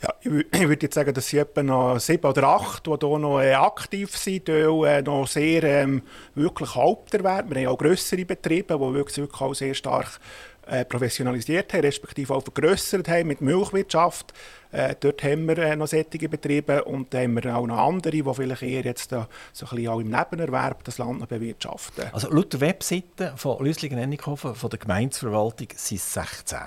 Ja, 0.00 0.14
ich, 0.20 0.68
würde 0.68 0.86
jetzt 0.86 0.94
sagen, 0.94 1.12
dass 1.12 1.26
sie 1.26 1.42
noch 1.62 1.98
sieben 1.98 2.24
oder 2.24 2.44
acht, 2.44 2.86
die 2.86 2.90
hier 2.90 3.18
noch 3.18 3.40
äh, 3.40 3.54
aktiv 3.54 4.16
sind, 4.16 4.46
die 4.46 4.52
äh, 4.52 5.02
noch 5.02 5.26
sehr 5.26 5.64
ähm, 5.64 6.02
wirklich 6.36 6.72
Haupterwerb. 6.76 7.50
Wir 7.50 7.66
haben 7.66 7.74
auch 7.74 7.78
grössere 7.78 8.24
Betriebe, 8.24 8.74
die 8.74 8.94
wirklich, 8.94 9.18
wirklich 9.18 9.40
auch 9.40 9.54
sehr 9.54 9.74
stark 9.74 10.20
äh, 10.68 10.84
professionalisiert 10.84 11.72
haben, 11.72 11.80
respektive 11.80 12.34
auch 12.34 12.42
vergrößert 12.42 13.08
haben 13.08 13.28
mit 13.28 13.40
Milchwirtschaft. 13.40 14.32
Äh, 14.70 14.94
dort 15.00 15.22
haben 15.22 15.48
wir 15.48 15.58
äh, 15.58 15.76
noch 15.76 15.86
solche 15.86 16.28
Betriebe 16.28 16.84
und 16.84 17.12
dann 17.14 17.22
haben 17.22 17.42
wir 17.42 17.56
auch 17.56 17.66
noch 17.66 17.78
andere, 17.78 18.12
die 18.12 18.34
vielleicht 18.34 18.62
eher 18.62 18.82
jetzt 18.82 19.12
da 19.12 19.28
so 19.52 19.66
ein 19.66 19.76
bisschen 19.76 19.88
auch 19.88 20.00
im 20.00 20.10
Nebenerwerb 20.10 20.84
das 20.84 20.98
Land 20.98 21.20
noch 21.20 21.26
bewirtschaften. 21.26 22.04
Also 22.12 22.30
laut 22.30 22.52
der 22.52 22.60
Webseite 22.60 23.32
von 23.36 23.64
Lüslingen-Ennighofen, 23.64 24.54
von 24.54 24.70
der 24.70 24.78
Gemeindeverwaltung, 24.78 25.68
sind 25.74 25.98
es 25.98 26.12
16. 26.12 26.58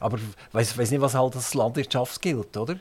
Aber 0.00 0.18
ich 0.18 0.54
weiss, 0.76 0.90
nicht, 0.90 1.00
was 1.00 1.14
halt 1.14 1.36
als 1.36 1.54
Landwirtschaft 1.54 2.20
gilt, 2.20 2.56
oder? 2.56 2.76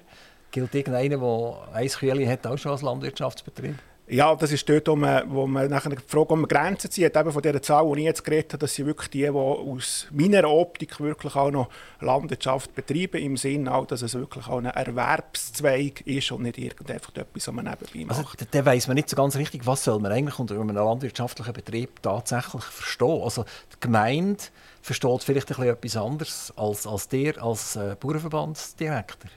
Gilt 0.51 0.73
irgendeiner, 0.73 1.17
der 1.17 1.73
ein 1.73 1.89
Kühle 1.89 2.29
hat, 2.29 2.47
auch 2.47 2.57
schon 2.57 2.71
als 2.71 2.81
Landwirtschaftsbetrieb? 2.81 3.75
Ja, 4.07 4.35
das 4.35 4.51
ist 4.51 4.69
dort, 4.69 4.87
wo 4.87 4.95
man, 4.95 5.23
wo 5.33 5.47
man 5.47 5.67
nachher 5.67 5.89
die 5.89 5.97
Frage, 6.05 6.35
man 6.35 6.47
Grenzen 6.47 6.91
zieht, 6.91 7.15
eben 7.15 7.31
von 7.31 7.41
dieser 7.41 7.61
Zahl, 7.61 7.91
die 7.93 8.01
ich 8.01 8.05
jetzt 8.05 8.23
geredet 8.23 8.53
habe, 8.53 8.59
dass 8.59 8.75
sie 8.75 8.85
wirklich 8.85 9.09
die, 9.09 9.21
die 9.21 9.29
aus 9.29 10.07
meiner 10.11 10.47
Optik 10.47 10.99
wirklich 10.99 11.35
auch 11.35 11.49
noch 11.49 11.69
Landwirtschaft 12.01 12.75
betreiben, 12.75 13.19
im 13.19 13.35
Sinne 13.35 13.73
auch, 13.73 13.87
dass 13.87 14.03
es 14.03 14.13
wirklich 14.13 14.47
auch 14.47 14.59
ein 14.59 14.65
Erwerbszweig 14.65 16.01
ist 16.01 16.31
und 16.31 16.43
nicht 16.43 16.59
irgendetwas, 16.59 17.25
was 17.33 17.47
man 17.51 17.65
nebenbei 17.65 18.11
also, 18.11 18.21
macht. 18.21 18.39
Also, 18.39 18.51
da 18.51 18.65
weiss 18.65 18.87
man 18.87 18.95
nicht 18.95 19.09
so 19.09 19.15
ganz 19.15 19.35
richtig, 19.37 19.65
was 19.65 19.83
soll 19.83 19.99
man 19.99 20.11
eigentlich 20.11 20.37
unter 20.37 20.53
einem 20.59 20.75
landwirtschaftlichen 20.75 21.53
Betrieb 21.53 22.03
tatsächlich 22.03 22.63
verstehen. 22.63 23.21
Also 23.23 23.43
die 23.73 23.79
Gemeinde 23.79 24.43
versteht 24.83 25.23
vielleicht 25.23 25.49
ein 25.49 25.55
bisschen 25.55 25.73
etwas 25.73 25.97
anderes 25.97 26.53
als, 26.55 26.85
als 26.85 27.07
der 27.07 27.41
als 27.41 27.75
äh, 27.75 27.95
Bauernverbandsdirektor. 27.99 29.31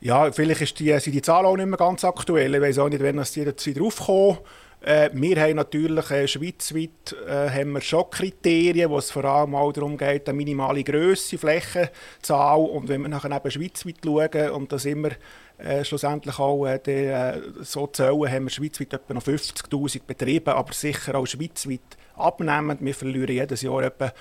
Ja, 0.00 0.30
vielleicht 0.30 0.60
ist 0.60 0.78
die, 0.78 0.98
sind 0.98 1.14
die 1.14 1.22
Zahlen 1.22 1.46
auch 1.46 1.56
nicht 1.56 1.66
mehr 1.66 1.78
ganz 1.78 2.04
aktuell. 2.04 2.54
Ich 2.54 2.60
weiß 2.60 2.78
auch 2.78 2.88
nicht, 2.88 3.02
wann 3.02 3.22
die 3.22 3.40
jetzt 3.40 3.66
wieder 3.66 3.82
aufkommen. 3.82 4.38
Äh, 4.82 5.10
wir 5.14 5.40
haben 5.40 5.56
natürlich 5.56 6.10
äh, 6.10 6.28
schweizweit 6.28 7.16
äh, 7.26 7.50
haben 7.50 7.72
wir 7.72 7.80
schon 7.80 8.10
Kriterien, 8.10 8.90
wo 8.90 8.98
es 8.98 9.10
vor 9.10 9.24
allem 9.24 9.54
auch 9.54 9.72
darum 9.72 9.96
geht, 9.96 10.28
eine 10.28 10.36
minimale 10.36 10.84
Größe, 10.84 11.38
Flächenzahl 11.38 12.60
und 12.60 12.88
wenn 12.88 13.02
wir 13.02 13.08
nachher 13.08 13.34
eben 13.34 13.50
schweizweit 13.50 13.96
schauen 14.04 14.50
und 14.50 14.70
das 14.70 14.84
immer 14.84 15.10
äh, 15.58 15.82
schlussendlich 15.82 16.38
auch 16.38 16.66
äh, 16.66 16.78
die, 16.78 16.90
äh, 16.90 17.40
so 17.62 17.86
zählen, 17.86 18.30
haben 18.30 18.44
wir 18.44 18.50
schweizweit 18.50 18.92
etwa 18.92 19.14
noch 19.14 19.24
50'000 19.24 20.02
Betriebe, 20.06 20.54
aber 20.54 20.72
sicher 20.74 21.14
auch 21.14 21.26
schweizweit 21.26 21.96
abnehmend. 22.14 22.80
Wir 22.82 22.94
verlieren 22.94 23.34
jedes 23.34 23.62
Jahr 23.62 23.82
etwa 23.82 24.12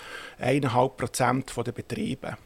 1,5% 0.41 1.63
der 1.63 1.71
Betriebe 1.73 2.37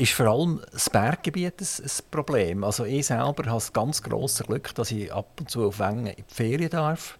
ist 0.00 0.12
vor 0.12 0.26
allem 0.26 0.60
das 0.72 0.88
Berggebiet 0.88 1.60
ein, 1.60 1.90
Problem. 2.10 2.64
Also 2.64 2.84
ich 2.84 3.06
selber 3.06 3.44
habe 3.44 3.54
das 3.54 3.72
ganz 3.72 4.02
grosse 4.02 4.44
Glück, 4.44 4.74
dass 4.74 4.90
ich 4.90 5.12
ab 5.12 5.28
und 5.38 5.50
zu 5.50 5.66
auf 5.66 5.78
Wengen 5.78 6.06
in 6.06 6.24
die 6.28 6.34
Ferien 6.34 6.70
darf. 6.70 7.18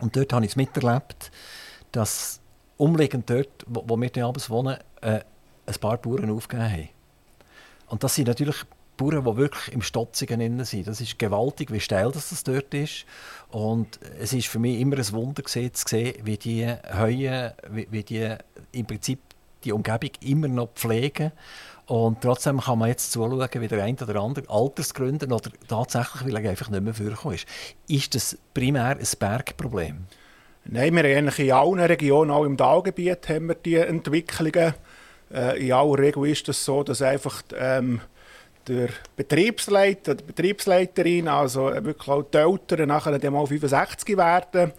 Und 0.00 0.16
dort 0.16 0.32
habe 0.32 0.44
ich 0.44 0.52
es 0.52 0.56
miterlebt, 0.56 1.30
dass 1.92 2.40
umliegend 2.76 3.28
dort, 3.28 3.48
wo, 3.66 3.84
wo 3.86 4.00
wir 4.00 4.24
abends 4.24 4.48
wohnen, 4.48 4.78
äh, 5.00 5.20
ein 5.66 5.74
paar 5.80 5.98
Bauern 5.98 6.30
aufgegeben 6.30 6.70
haben. 6.70 6.88
Und 7.88 8.04
das 8.04 8.14
sind 8.14 8.28
natürlich 8.28 8.56
Bauern, 8.96 9.24
die 9.24 9.36
wirklich 9.36 9.74
im 9.74 9.82
Stotzigen 9.82 10.40
innen 10.40 10.64
sind. 10.64 10.86
Das 10.86 11.00
ist 11.00 11.18
gewaltig, 11.18 11.72
wie 11.72 11.80
steil 11.80 12.12
das, 12.12 12.30
das 12.30 12.44
dort 12.44 12.72
ist. 12.72 13.04
Und 13.50 13.98
es 14.20 14.32
ist 14.32 14.46
für 14.46 14.58
mich 14.58 14.78
immer 14.78 14.96
ein 14.96 15.12
Wunder 15.12 15.42
gewesen, 15.42 15.74
zu 15.74 15.88
sehen, 15.88 16.14
wie 16.24 16.36
die 16.36 16.66
Heuen, 16.66 17.52
wie, 17.70 17.88
wie 17.90 18.04
die 18.04 18.36
im 18.72 18.86
Prinzip 18.86 19.18
die 19.64 19.72
Umgebung 19.72 20.10
immer 20.20 20.48
noch 20.48 20.72
pflegen 20.74 21.32
und 21.90 22.20
trotzdem 22.20 22.60
kann 22.60 22.78
man 22.78 22.88
jetzt 22.88 23.10
zuschauen, 23.10 23.50
wie 23.52 23.66
der 23.66 23.82
eine 23.82 23.96
oder 24.00 24.20
andere 24.20 24.48
Altersgründen 24.48 25.32
oder 25.32 25.50
tatsächlich, 25.66 26.24
weil 26.24 26.44
er 26.44 26.50
einfach 26.50 26.70
nicht 26.70 26.84
mehr 26.84 26.94
vorgekommen 26.94 27.34
ist. 27.34 27.48
Ist 27.88 28.14
das 28.14 28.38
primär 28.54 28.96
ein 28.96 29.08
Bergproblem? 29.18 30.04
Nein, 30.66 30.94
wir 30.94 31.16
haben 31.16 31.26
in 31.26 31.50
allen 31.50 31.80
Regionen, 31.80 32.30
auch 32.30 32.44
im 32.44 32.56
Talgebiet, 32.56 33.28
haben 33.28 33.48
wir 33.48 33.56
diese 33.56 33.88
Entwicklungen. 33.88 34.74
Äh, 35.34 35.66
in 35.66 35.72
aller 35.72 35.98
Regel 35.98 36.28
ist 36.28 36.48
es 36.48 36.58
das 36.58 36.64
so, 36.64 36.84
dass 36.84 37.02
einfach 37.02 37.42
ähm, 37.58 38.00
der 38.68 38.90
Betriebsleiter, 39.16 40.14
die 40.14 40.22
Betriebsleiterin, 40.22 41.26
also 41.26 41.72
wirklich 41.74 42.08
auch 42.08 42.22
die 42.22 42.38
Eltern, 42.38 42.86
nachher 42.86 43.18
dann 43.18 43.32
mal 43.32 43.48
65 43.48 44.16
werden 44.16 44.72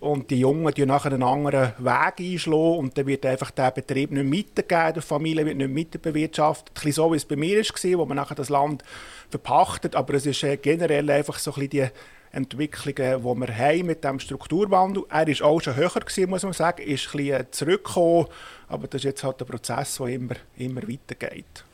und 0.00 0.30
die 0.30 0.40
Jungen 0.40 0.72
die 0.74 0.86
nachher 0.86 1.12
einen 1.12 1.22
anderen 1.22 1.72
Weg 1.78 2.20
einschlagen 2.20 2.78
und 2.78 2.96
dann 2.96 3.06
wird 3.06 3.26
einfach 3.26 3.50
der 3.50 3.70
Betrieb 3.72 4.12
nicht 4.12 4.56
weitergegeben, 4.56 4.94
die 4.94 5.00
Familie 5.00 5.46
wird 5.46 5.56
nicht 5.56 5.76
weiterbewirtschaftet. 5.76 6.84
Ein 6.84 6.92
so, 6.92 7.12
wie 7.12 7.16
es 7.16 7.24
bei 7.24 7.36
mir 7.36 7.58
war, 7.58 7.98
wo 7.98 8.06
man 8.06 8.16
nachher 8.16 8.36
das 8.36 8.48
Land 8.48 8.84
verpachtet, 9.30 9.96
aber 9.96 10.14
es 10.14 10.26
ist 10.26 10.42
äh, 10.44 10.56
generell 10.56 11.10
einfach 11.10 11.38
so 11.38 11.50
ein 11.52 11.68
bisschen 11.68 11.70
die 11.70 11.88
Entwicklungen, 12.30 13.22
die 13.22 13.40
wir 13.40 13.56
haben 13.56 13.86
mit 13.86 14.04
dem 14.04 14.20
Strukturwandel. 14.20 15.04
Er 15.08 15.26
war 15.26 15.48
auch 15.48 15.60
schon 15.60 15.76
höher, 15.76 15.90
gewesen, 15.90 16.30
muss 16.30 16.42
man 16.42 16.52
sagen, 16.52 16.82
ist 16.82 17.06
ein 17.06 17.16
bisschen 17.16 17.46
zurückgekommen, 17.50 18.26
aber 18.68 18.86
das 18.86 19.00
ist 19.00 19.04
jetzt 19.04 19.24
halt 19.24 19.40
der 19.40 19.46
Prozess, 19.46 19.96
der 19.96 20.08
immer, 20.08 20.34
immer 20.56 20.82
weitergeht. 20.82 21.64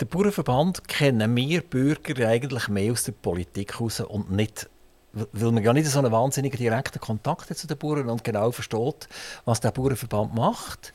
Der 0.00 0.06
Bauernverband 0.06 0.86
kennen 0.86 1.34
wir 1.34 1.60
Bürger 1.60 2.28
eigentlich 2.28 2.68
mehr 2.68 2.92
aus 2.92 3.02
der 3.02 3.12
Politik 3.12 3.74
heraus 3.74 3.98
und 4.00 4.30
nicht 4.30 4.70
weil 5.12 5.52
man 5.52 5.62
ja 5.62 5.72
nicht 5.72 5.86
so 5.86 5.98
einen 5.98 6.12
wahnsinnigen 6.12 6.58
direkten 6.58 7.00
Kontakt 7.00 7.56
zu 7.56 7.66
den 7.66 7.78
Bauern 7.78 8.08
und 8.08 8.24
genau 8.24 8.52
versteht, 8.52 9.08
was 9.44 9.60
der 9.60 9.70
Bauernverband 9.70 10.34
macht. 10.34 10.92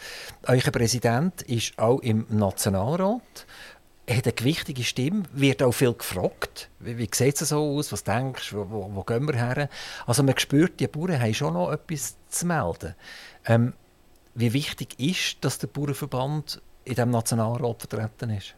Euer 0.48 0.62
Präsident 0.62 1.42
ist 1.44 1.78
auch 1.80 2.00
im 2.00 2.26
Nationalrat, 2.30 3.46
hat 4.10 4.26
eine 4.26 4.34
gewichtige 4.34 4.84
Stimme, 4.84 5.24
wird 5.32 5.64
auch 5.64 5.72
viel 5.72 5.94
gefragt. 5.94 6.70
Wie, 6.80 6.98
wie 6.98 7.10
sieht 7.12 7.42
es 7.42 7.50
so 7.50 7.78
aus? 7.78 7.92
Was 7.92 8.04
denkst 8.04 8.52
du? 8.52 8.70
Wo, 8.70 8.90
wo, 8.94 9.04
gehen 9.04 9.28
wir 9.28 9.36
her? 9.36 9.70
Also 10.06 10.24
man 10.24 10.38
spürt, 10.38 10.80
die 10.80 10.88
Bauern 10.88 11.20
haben 11.20 11.34
schon 11.34 11.54
noch 11.54 11.72
etwas 11.72 12.16
zu 12.30 12.46
melden. 12.46 12.96
Ähm, 13.46 13.74
wie 14.36 14.54
wichtig 14.54 15.00
ist, 15.00 15.38
dass 15.42 15.60
der 15.60 15.68
Bauernverband 15.68 16.62
in 16.86 16.96
diesem 16.96 17.12
Nationalrat 17.12 17.80
vertreten 17.80 18.32
ist? 18.32 18.56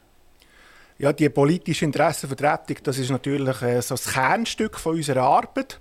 Ja, 0.98 1.12
die 1.12 1.28
politische 1.28 1.84
Interessenvertretung, 1.84 2.78
das 2.84 2.98
ist 2.98 3.10
natürlich 3.10 3.62
äh, 3.62 3.82
so 3.82 3.96
das 3.96 4.14
Kernstück 4.14 4.80
von 4.80 4.96
unserer 4.96 5.24
Arbeit. 5.24 5.78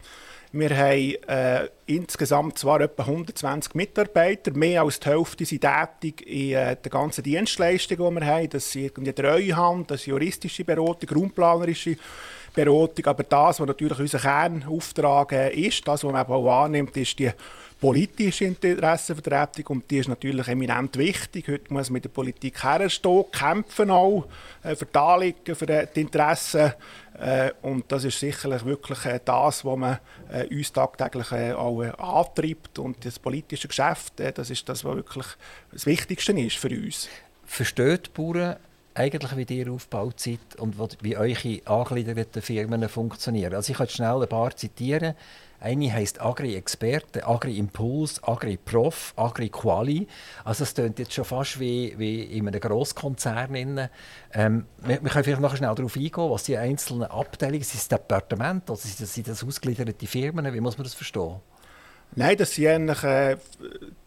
Wir 0.51 0.77
haben 0.77 1.15
äh, 1.29 1.69
insgesamt 1.87 2.59
zwar 2.59 2.81
etwa 2.81 3.05
120 3.05 3.75
Mitarbeiter, 3.75 4.53
mehr 4.55 4.83
als 4.83 4.99
die 4.99 5.09
Hälfte 5.09 5.45
sind 5.45 5.63
tätig 5.63 6.27
in 6.27 6.55
äh, 6.55 6.77
den 6.77 6.91
ganzen 6.91 7.23
Dienstleistungen, 7.23 8.15
die 8.15 8.21
wir 8.21 8.27
haben. 8.27 8.49
Das 8.51 8.73
sind 8.73 8.97
die 8.97 9.13
Treuhand, 9.13 9.93
das 9.93 10.01
ist 10.01 10.07
juristische 10.07 10.65
Beratung, 10.65 11.17
raumplanerische 11.17 11.97
Beratung. 12.53 13.07
Aber 13.07 13.23
das, 13.23 13.61
was 13.61 13.67
natürlich 13.69 14.01
unser 14.01 14.19
Kernauftrag 14.19 15.31
äh, 15.31 15.55
ist, 15.55 15.87
das, 15.87 16.03
was 16.03 16.13
man 16.13 16.27
auch 16.27 16.45
wahrnimmt, 16.45 16.97
ist 16.97 17.21
die 17.21 17.31
politische 17.81 18.45
Interessenvertretung 18.45 19.67
und 19.69 19.91
die 19.91 19.99
ist 19.99 20.09
natürlich 20.09 20.49
eminent 20.49 20.97
wichtig. 20.97 21.49
Heute 21.49 21.73
muss 21.73 21.91
man 21.91 21.95
mit 21.95 22.05
der 22.05 22.11
Politik 22.11 22.63
herstehen, 22.63 23.25
kämpfen 23.31 23.91
auch 23.91 24.27
äh, 24.63 24.75
für 24.75 24.87
die 24.87 24.99
Anliegen, 24.99 25.55
für 25.55 25.67
die 25.67 26.01
Interessen 26.01 26.73
äh, 27.19 27.51
und 27.63 27.91
das 27.93 28.05
ist 28.05 28.19
sicherlich 28.19 28.65
wirklich 28.65 29.05
äh, 29.05 29.21
das, 29.25 29.65
was 29.65 29.77
man 29.77 29.99
uns 30.51 30.73
tagtäglich 30.73 31.55
auch 31.55 31.83
antreibt 31.99 32.79
und 32.79 33.05
das 33.05 33.19
politische 33.19 33.69
Geschäft, 33.69 34.15
das 34.17 34.51
ist 34.51 34.69
das, 34.69 34.85
was 34.85 34.97
wirklich 34.97 35.27
das 35.71 35.87
Wichtigste 35.87 36.33
ist 36.33 36.57
für 36.57 36.71
uns. 36.71 37.09
Versteht 37.45 38.07
die 38.07 38.11
Bauern 38.11 38.57
eigentlich, 38.95 39.37
wie 39.37 39.59
ihr 39.59 39.73
aufgebaut 39.73 40.21
seid 40.21 40.57
und 40.59 40.77
wie 41.03 41.17
eure 41.17 41.61
angegliederten 41.65 42.43
Firmen 42.43 42.89
funktionieren? 42.89 43.55
Also 43.55 43.73
ich 43.73 43.79
kann 43.79 43.89
schnell 43.89 44.23
ein 44.23 44.29
paar 44.29 44.57
zitieren. 44.57 45.15
Eine 45.65 45.91
heisst 45.95 46.21
Agri-Experte, 46.21 47.27
Agri-Impuls, 47.27 48.23
Agri-Prof, 48.23 49.15
Agri-Quali. 49.17 50.07
Also 50.45 50.65
es 50.65 50.75
klingt 50.75 50.99
jetzt 50.99 51.15
schon 51.15 51.25
fast 51.25 51.59
wie, 51.59 51.95
wie 51.97 52.21
in 52.21 52.47
einem 52.47 52.61
Grosskonzern. 52.61 53.89
Ähm, 54.35 54.67
wir, 54.83 55.03
wir, 55.03 55.11
können 55.11 55.25
vielleicht 55.25 55.41
noch 55.41 55.57
schnell 55.57 55.75
darauf 55.75 55.97
eingehen, 55.97 56.31
was 56.31 56.43
die 56.43 56.59
einzelnen 56.59 57.05
Abteilungen 57.05 57.63
sind. 57.63 57.81
Sind 57.81 57.93
das 57.93 57.99
Departement 57.99 58.69
oder 58.69 58.79
sind 58.79 59.01
das, 59.01 59.15
sind 59.15 59.27
das 59.27 59.43
ausgegliederte 59.43 60.07
Firmen? 60.07 60.53
Wie 60.53 60.61
muss 60.61 60.77
man 60.77 60.85
das 60.85 60.93
verstehen? 60.93 61.37
Nein, 62.15 62.37
das 62.37 62.53
sind 62.53 62.67
eigentlich, 62.67 63.03
äh, 63.03 63.39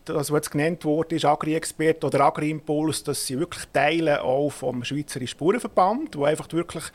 das, 0.10 0.32
was 0.32 0.38
jetzt 0.38 0.52
genannt 0.52 0.86
wurde, 0.86 1.16
ist 1.16 1.26
Agri-Expert 1.26 2.04
oder 2.04 2.22
Agri-Impuls, 2.22 3.04
das 3.04 3.26
sind 3.26 3.40
wirklich 3.40 3.66
Teile 3.74 4.22
auch 4.22 4.50
vom 4.50 4.84
Schweizerischen 4.84 5.38
Bauernverband, 5.38 6.16
die 6.16 6.24
einfach 6.24 6.52
wirklich 6.52 6.86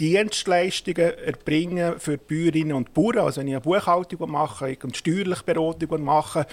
Dienstleistungen 0.00 1.12
erbringen 1.18 1.98
für 1.98 2.18
die 2.18 2.24
Bäuerinnen 2.34 2.76
und 2.76 2.94
Bauern. 2.94 3.18
Also 3.18 3.40
wenn 3.40 3.48
ich 3.48 3.54
eine 3.54 3.60
Buchhaltung 3.60 4.30
mache, 4.30 4.66
eine 4.66 4.94
steuerliche 4.94 5.44
Beratung 5.44 6.02
mache, 6.02 6.46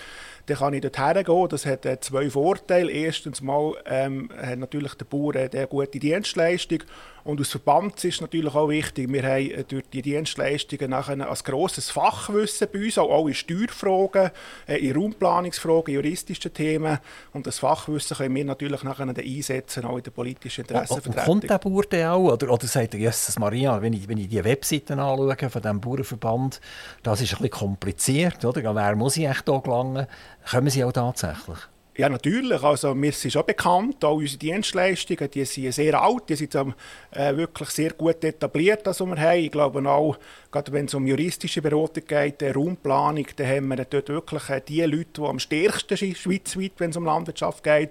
dann 0.45 0.57
kann 0.57 0.73
ich 0.73 0.81
dort 0.81 0.97
hergehen. 0.97 1.47
Das 1.49 1.65
hat 1.65 1.85
äh, 1.85 1.99
zwei 1.99 2.29
Vorteile. 2.29 2.91
Erstens 2.91 3.41
mal 3.41 3.73
ähm, 3.85 4.29
hat 4.35 4.59
natürlich 4.59 4.95
der 4.95 5.05
Bauer 5.05 5.35
eine 5.35 5.67
gute 5.67 5.99
Dienstleistung 5.99 6.83
und 7.23 7.39
aus 7.41 7.51
Verband 7.51 8.03
ist 8.03 8.21
natürlich 8.21 8.55
auch 8.55 8.69
wichtig, 8.69 9.11
wir 9.11 9.23
haben 9.23 9.51
äh, 9.51 9.63
durch 9.63 9.83
die 9.91 10.01
Dienstleistungen 10.01 10.89
nachher 10.89 11.13
ein 11.13 11.37
grosses 11.43 11.91
Fachwissen 11.91 12.67
bei 12.71 12.85
uns, 12.85 12.97
auch 12.97 13.27
in 13.27 13.33
Steuerfragen, 13.33 14.31
äh, 14.67 14.77
in 14.77 14.95
Raumplanungsfragen, 14.95 15.93
juristischen 16.09 16.53
Themen. 16.53 16.99
Und 17.33 17.47
das 17.47 17.59
Fachwissen 17.59 18.17
können 18.17 18.35
wir 18.35 18.45
natürlich 18.45 18.83
nachher 18.83 19.07
einsetzen, 19.07 19.85
auch 19.85 19.97
in 19.97 20.03
der 20.03 20.11
politischen 20.11 20.61
Interessenvertretung. 20.61 21.25
kommt 21.25 21.49
der 21.49 21.57
Bauer 21.57 21.83
denn 21.83 22.07
auch? 22.07 22.33
Oder, 22.33 22.51
oder 22.51 22.67
sagt 22.67 22.93
er, 22.93 22.99
Jesus 22.99 23.39
Maria, 23.39 23.81
wenn 23.81 23.93
ich, 23.93 24.07
wenn 24.07 24.17
ich 24.17 24.29
die 24.29 24.43
Webseiten 24.43 24.99
anschaue 24.99 25.49
von 25.49 25.61
diesem 25.61 25.81
Bauernverband, 25.81 26.61
das 27.03 27.21
ist 27.21 27.33
ein 27.33 27.37
bisschen 27.37 27.49
kompliziert. 27.51 28.43
Oder? 28.43 28.75
Wer 28.75 28.95
muss 28.95 29.17
ich 29.17 29.25
echt 29.25 29.45
hier 29.45 29.61
gelangen? 29.61 30.07
Kommen 30.49 30.69
sie 30.69 30.83
auch 30.83 30.91
tatsächlich? 30.91 31.57
Ja, 31.99 32.07
natürlich. 32.07 32.63
Also, 32.63 32.95
mir 32.95 33.11
sind 33.11 33.31
schon 33.31 33.45
bekannt, 33.45 34.05
auch 34.05 34.15
unsere 34.15 34.37
Dienstleistungen, 34.37 35.29
die 35.31 35.43
sind 35.43 35.73
sehr 35.73 36.01
alt, 36.01 36.29
die 36.29 36.35
sind 36.35 36.55
äh, 36.55 37.35
wirklich 37.35 37.71
sehr 37.71 37.91
gut 37.91 38.23
etabliert, 38.23 38.87
das, 38.87 39.01
wir 39.01 39.17
haben. 39.17 39.39
Ich 39.39 39.51
glaube 39.51 39.85
auch, 39.85 40.17
gerade 40.49 40.71
wenn 40.71 40.85
es 40.85 40.93
um 40.93 41.05
juristische 41.05 41.61
Beratung 41.61 42.05
geht, 42.07 42.41
äh, 42.41 42.51
Raumplanung, 42.51 43.25
dann 43.35 43.47
haben 43.47 43.67
wir 43.67 43.83
dort 43.83 44.07
wirklich 44.07 44.49
äh, 44.49 44.61
die 44.65 44.81
Leute, 44.83 45.07
die 45.17 45.21
am 45.23 45.39
stärksten 45.39 45.97
sind, 45.97 46.17
schweizweit, 46.17 46.71
wenn 46.77 46.91
es 46.91 46.95
um 46.95 47.03
Landwirtschaft 47.03 47.65
geht. 47.65 47.89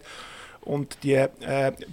Und 0.63 0.97
die 1.03 1.13
äh, 1.13 1.29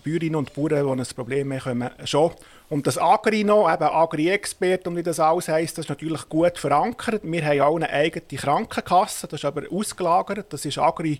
Bäuerinnen 0.06 0.38
und 0.38 0.54
Bauern, 0.54 0.86
die 0.98 1.02
ein 1.02 1.16
Problem 1.18 1.52
haben, 1.52 1.60
kommen 1.60 1.90
schon. 2.06 2.32
Und 2.70 2.88
das 2.88 2.98
Agri 2.98 3.44
noch, 3.44 3.72
eben 3.72 3.84
Agri-Expert 3.84 4.88
und 4.88 4.96
wie 4.96 5.04
das 5.04 5.20
alles 5.20 5.48
heisst, 5.48 5.78
das 5.78 5.86
ist 5.86 5.90
natürlich 5.90 6.28
gut 6.30 6.58
verankert. 6.58 7.22
Wir 7.24 7.46
haben 7.46 7.62
auch 7.62 7.76
eine 7.76 7.90
eigene 7.90 8.26
Krankenkasse, 8.26 9.28
das 9.28 9.40
ist 9.40 9.46
aber 9.46 9.64
ausgelagert. 9.72 10.52
Das 10.52 10.66
ist 10.66 10.78
Agri, 10.80 11.20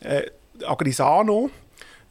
äh, 0.00 0.22
Agrisano, 0.64 1.50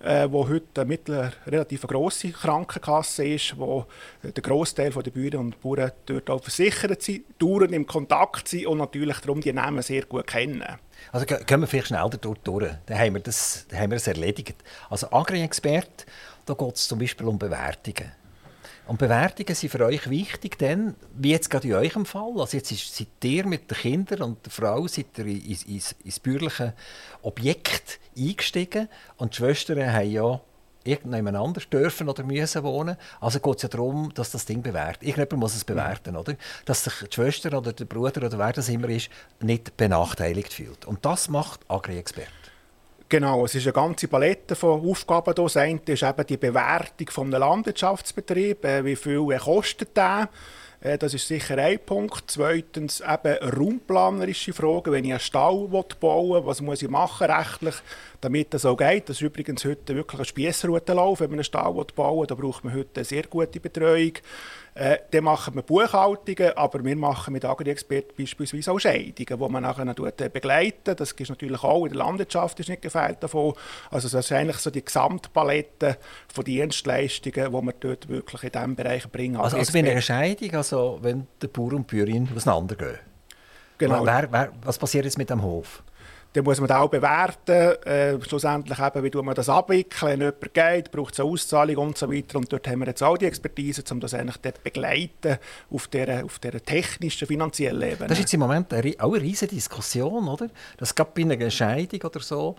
äh, 0.03 0.27
wo 0.29 0.47
heute 0.47 0.81
eine 0.81 1.33
relativ 1.47 1.81
grosse 1.81 2.31
Krankenkasse 2.31 3.25
ist, 3.25 3.57
wo 3.57 3.85
der 4.21 4.43
Großteil 4.43 4.91
der 4.91 5.11
Bäuerinnen 5.11 5.47
und 5.47 5.61
Bauern 5.61 5.91
dort 6.05 6.29
auch 6.29 6.43
versichert 6.43 7.01
sind, 7.01 7.23
dauernd 7.39 7.71
im 7.71 7.87
Kontakt 7.87 8.47
sind 8.47 8.67
und 8.67 8.77
natürlich 8.77 9.17
darum 9.17 9.41
die 9.41 9.51
Namen 9.51 9.81
sehr 9.81 10.03
gut 10.03 10.27
kennen. 10.27 10.63
Also 11.11 11.25
gehen 11.25 11.59
wir 11.59 11.67
vielleicht 11.67 11.87
schnell 11.87 12.07
dort 12.21 12.47
durch. 12.47 12.71
Dann 12.85 12.99
haben 12.99 13.15
wir 13.15 13.21
das, 13.21 13.65
haben 13.73 13.89
wir 13.89 13.97
das 13.97 14.07
erledigt. 14.07 14.63
Also 14.91 15.11
Agri-Expert, 15.11 16.05
da 16.45 16.53
geht 16.53 16.75
es 16.75 16.87
zum 16.87 16.99
Beispiel 16.99 17.25
um 17.25 17.39
Bewertungen. 17.39 18.11
Und 18.87 18.99
Bewertungen 18.99 19.55
sind 19.55 19.71
für 19.71 19.83
euch 19.83 20.09
wichtig, 20.09 20.59
denn, 20.59 20.95
wie 21.17 21.31
jetzt 21.31 21.49
gerade 21.49 21.67
in 21.67 21.73
eurem 21.73 22.05
Fall, 22.05 22.33
also 22.37 22.55
jetzt 22.55 22.69
seid 22.69 23.07
ihr 23.23 23.45
mit 23.47 23.71
den 23.71 23.77
Kindern 23.77 24.21
und 24.21 24.45
der 24.45 24.51
Frau 24.51 24.87
seid 24.87 25.17
ihr 25.17 25.25
ins, 25.25 25.63
ins, 25.63 25.95
ins 26.03 26.19
bürgerliche 26.19 26.73
Objekt 27.23 27.99
eingestiegen 28.15 28.87
und 29.17 29.33
die 29.33 29.37
Schwestern 29.37 29.91
haben 29.91 30.11
ja 30.11 30.39
irgendjemand 30.83 31.35
anders 31.35 31.67
dürfen 31.67 32.07
oder 32.09 32.23
müssen 32.23 32.63
wohnen. 32.63 32.95
Also 33.19 33.39
geht 33.39 33.55
es 33.55 33.63
ja 33.63 33.69
darum, 33.69 34.13
dass 34.13 34.29
das 34.29 34.45
Ding 34.45 34.61
bewertet. 34.61 35.01
Irgendjemand 35.01 35.39
muss 35.39 35.55
es 35.55 35.63
bewerten, 35.63 36.15
oder? 36.15 36.35
Dass 36.65 36.83
sich 36.83 36.93
die 37.09 37.15
Schwester 37.15 37.57
oder 37.57 37.73
der 37.73 37.85
Bruder 37.85 38.27
oder 38.27 38.37
wer 38.37 38.53
das 38.53 38.69
immer 38.69 38.89
ist, 38.89 39.09
nicht 39.39 39.75
benachteiligt 39.77 40.53
fühlt. 40.53 40.85
Und 40.85 41.03
das 41.03 41.27
macht 41.27 41.61
Agri-Expert. 41.67 42.44
Genau, 43.07 43.45
es 43.45 43.53
ist 43.53 43.67
eine 43.67 43.73
ganze 43.73 44.07
Palette 44.07 44.55
von 44.55 44.81
Aufgaben. 44.89 45.35
Das 45.35 45.57
eine 45.57 45.79
ist 45.85 46.01
eben 46.01 46.25
die 46.25 46.37
Bewertung 46.37 47.07
von 47.11 47.27
einem 47.27 47.39
Landwirtschaftsbetrieb. 47.39 48.65
Äh, 48.65 48.83
wie 48.83 48.95
viel 48.95 49.23
kostet 49.37 49.95
der? 49.95 50.27
Äh, 50.81 50.97
das 50.97 51.13
ist 51.13 51.27
sicher 51.27 51.55
ein 51.59 51.77
Punkt. 51.85 52.23
Zweitens 52.25 53.01
eben 53.01 53.37
raumplanerische 53.43 54.53
Fragen. 54.53 54.91
Wenn 54.91 55.05
ich 55.05 55.11
einen 55.11 55.19
Stall 55.19 55.67
bauen 55.99 56.29
will, 56.31 56.45
was 56.47 56.61
muss 56.61 56.81
ich 56.81 56.89
machen 56.89 57.29
rechtlich, 57.29 57.75
damit 58.21 58.55
das 58.55 58.65
auch 58.65 58.75
geht? 58.75 59.07
Das 59.07 59.17
ist 59.17 59.21
übrigens 59.21 59.63
heute 59.65 59.95
wirklich 59.95 60.19
ein 60.21 60.25
Spiessroutenlauf, 60.25 61.19
wenn 61.19 61.29
man 61.29 61.39
einen 61.39 61.43
Stall 61.43 61.73
bauen 61.95 62.21
will. 62.21 62.27
Da 62.27 62.33
braucht 62.33 62.63
man 62.63 62.73
heute 62.73 62.89
eine 62.95 63.05
sehr 63.05 63.23
gute 63.23 63.59
Betreuung. 63.59 64.13
Äh, 64.77 64.97
dann 65.11 65.23
machen 65.23 65.55
wir 65.55 65.61
Buchhaltungen, 65.61 66.51
aber 66.57 66.83
wir 66.83 66.97
machen 66.97 67.31
mit 67.31 67.45
Agri-Expert 67.45 68.17
beispielsweise 68.17 68.73
auch 68.73 68.79
Scheidungen, 68.79 69.39
die 69.39 69.49
man 69.49 69.63
nachher 69.63 69.87
äh, 69.87 70.29
begleiten 70.29 70.97
Das 70.97 71.13
ist 71.13 71.29
natürlich 71.29 71.63
auch 71.63 71.85
in 71.85 71.93
der 71.93 71.99
Landwirtschaft 71.99 72.59
ist 72.59 72.67
nicht 72.67 72.81
gefehlt 72.81 73.23
davon. 73.23 73.53
Also 73.89 74.09
das 74.09 74.25
ist 74.25 74.31
eigentlich 74.33 74.57
so 74.57 74.69
die 74.69 74.83
Gesamtpalette 74.83 75.97
von 76.27 76.43
Dienstleistungen, 76.43 77.53
die 77.53 77.65
wir 77.65 77.73
dort 77.79 78.09
wirklich 78.09 78.43
in 78.43 78.51
diesem 78.51 78.75
Bereich 78.75 79.09
bringen. 79.09 79.37
Also, 79.37 79.55
also 79.55 79.71
bei 79.71 79.79
einer 79.79 80.01
Scheidung, 80.01 80.53
also 80.55 80.99
wenn 81.01 81.25
der 81.41 81.47
Bauer 81.47 81.71
und 81.71 81.89
die 81.89 81.95
Bäuerin 81.95 82.27
auseinandergehen. 82.35 82.99
Genau. 83.77 84.05
Wer, 84.05 84.29
wer, 84.29 84.51
was 84.61 84.77
passiert 84.77 85.05
jetzt 85.05 85.17
mit 85.17 85.29
dem 85.29 85.41
Hof? 85.41 85.83
Dann 86.35 86.43
muss 86.43 86.59
man 86.59 86.69
auch 86.69 86.89
bewerten, 86.89 87.81
äh, 87.87 88.21
schlussendlich 88.21 88.77
eben, 88.77 89.03
wie 89.05 89.21
man 89.21 89.35
das 89.35 89.47
abwickeln. 89.47 90.11
Wenn 90.11 90.19
jemand 90.19 90.53
geht, 90.53 90.91
braucht 90.91 91.13
es 91.13 91.21
eine 91.21 91.29
Auszahlung 91.29 91.77
und 91.77 91.97
so 91.97 92.11
weiter. 92.11 92.37
Und 92.37 92.51
dort 92.51 92.67
haben 92.67 92.79
wir 92.79 92.87
jetzt 92.87 93.01
auch 93.01 93.17
die 93.17 93.25
Expertise, 93.25 93.81
um 93.89 94.01
das 94.01 94.13
eigentlich 94.13 94.35
dort 94.37 94.61
begleiten 94.61 95.37
auf 95.71 95.87
dieser, 95.87 96.25
auf 96.25 96.39
dieser 96.39 96.61
technischen, 96.61 97.25
finanziellen 97.25 97.89
Ebene. 97.89 98.09
Das 98.09 98.17
ist 98.17 98.25
jetzt 98.25 98.33
im 98.33 98.41
Moment 98.41 98.73
auch 98.73 99.13
eine 99.13 99.21
riesige 99.21 99.55
Diskussion, 99.55 100.27
oder? 100.27 100.49
Das 100.75 100.93
gab 100.93 101.15
bei 101.15 101.21
einer 101.21 101.49
Scheidung 101.49 102.01
oder 102.01 102.19
so, 102.19 102.57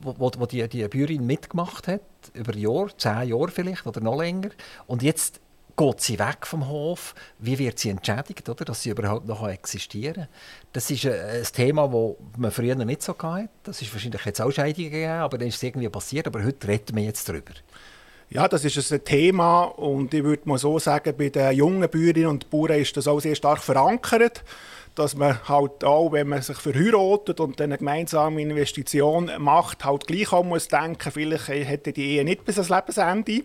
wo, 0.00 0.30
wo 0.38 0.46
die, 0.46 0.68
die 0.68 0.86
Bäuerin 0.86 1.26
mitgemacht 1.26 1.88
hat, 1.88 2.00
über 2.32 2.54
Jahre, 2.54 2.96
zehn 2.96 3.28
Jahre 3.28 3.48
vielleicht 3.48 3.88
oder 3.88 4.00
noch 4.00 4.16
länger. 4.16 4.50
Und 4.86 5.02
jetzt 5.02 5.40
geht 5.76 6.00
sie 6.00 6.18
weg 6.18 6.46
vom 6.46 6.68
Hof? 6.68 7.14
Wie 7.38 7.58
wird 7.58 7.78
sie 7.78 7.90
entschädigt, 7.90 8.48
oder, 8.48 8.64
dass 8.64 8.82
sie 8.82 8.90
überhaupt 8.90 9.26
noch 9.26 9.46
existieren 9.48 10.14
kann? 10.14 10.28
Das 10.72 10.90
ist 10.90 11.06
ein, 11.06 11.44
Thema, 11.52 11.88
das 11.88 12.38
man 12.38 12.50
früher 12.50 12.74
nicht 12.74 13.02
so 13.02 13.16
hatte. 13.16 13.48
Das 13.62 13.82
ist 13.82 13.92
wahrscheinlich 13.92 14.24
jetzt 14.24 14.40
auch 14.40 14.50
Scheidungen 14.50 14.90
gegeben, 14.90 15.12
aber 15.12 15.38
dann 15.38 15.48
ist 15.48 15.56
es 15.56 15.62
irgendwie 15.62 15.88
passiert. 15.88 16.26
Aber 16.26 16.44
heute 16.44 16.68
reden 16.68 16.96
wir 16.96 17.04
jetzt 17.04 17.28
darüber. 17.28 17.52
Ja, 18.30 18.48
das 18.48 18.64
ist 18.64 18.92
ein 18.92 19.04
Thema 19.04 19.64
und 19.64 20.12
ich 20.12 20.24
würde 20.24 20.48
mal 20.48 20.58
so 20.58 20.78
sagen, 20.78 21.14
bei 21.16 21.28
den 21.28 21.54
jungen 21.54 21.88
Bäuerinnen 21.88 22.26
und 22.26 22.50
Bauern 22.50 22.80
ist 22.80 22.96
das 22.96 23.06
auch 23.06 23.20
sehr 23.20 23.34
stark 23.34 23.62
verankert 23.62 24.42
dass 24.94 25.16
man 25.16 25.48
halt 25.48 25.82
auch, 25.82 26.12
wenn 26.12 26.28
man 26.28 26.42
sich 26.42 26.56
verheiratet 26.56 27.40
und 27.40 27.60
eine 27.60 27.78
gemeinsame 27.78 28.40
Investition 28.40 29.30
macht, 29.38 29.84
halt 29.84 30.06
gleich 30.06 30.32
auch 30.32 30.44
muss 30.44 30.68
denken, 30.68 31.10
vielleicht 31.10 31.48
hätte 31.48 31.92
die 31.92 32.10
Ehe 32.10 32.24
nicht 32.24 32.44
bis 32.44 32.58
ans 32.58 32.68
Lebensende 32.68 33.42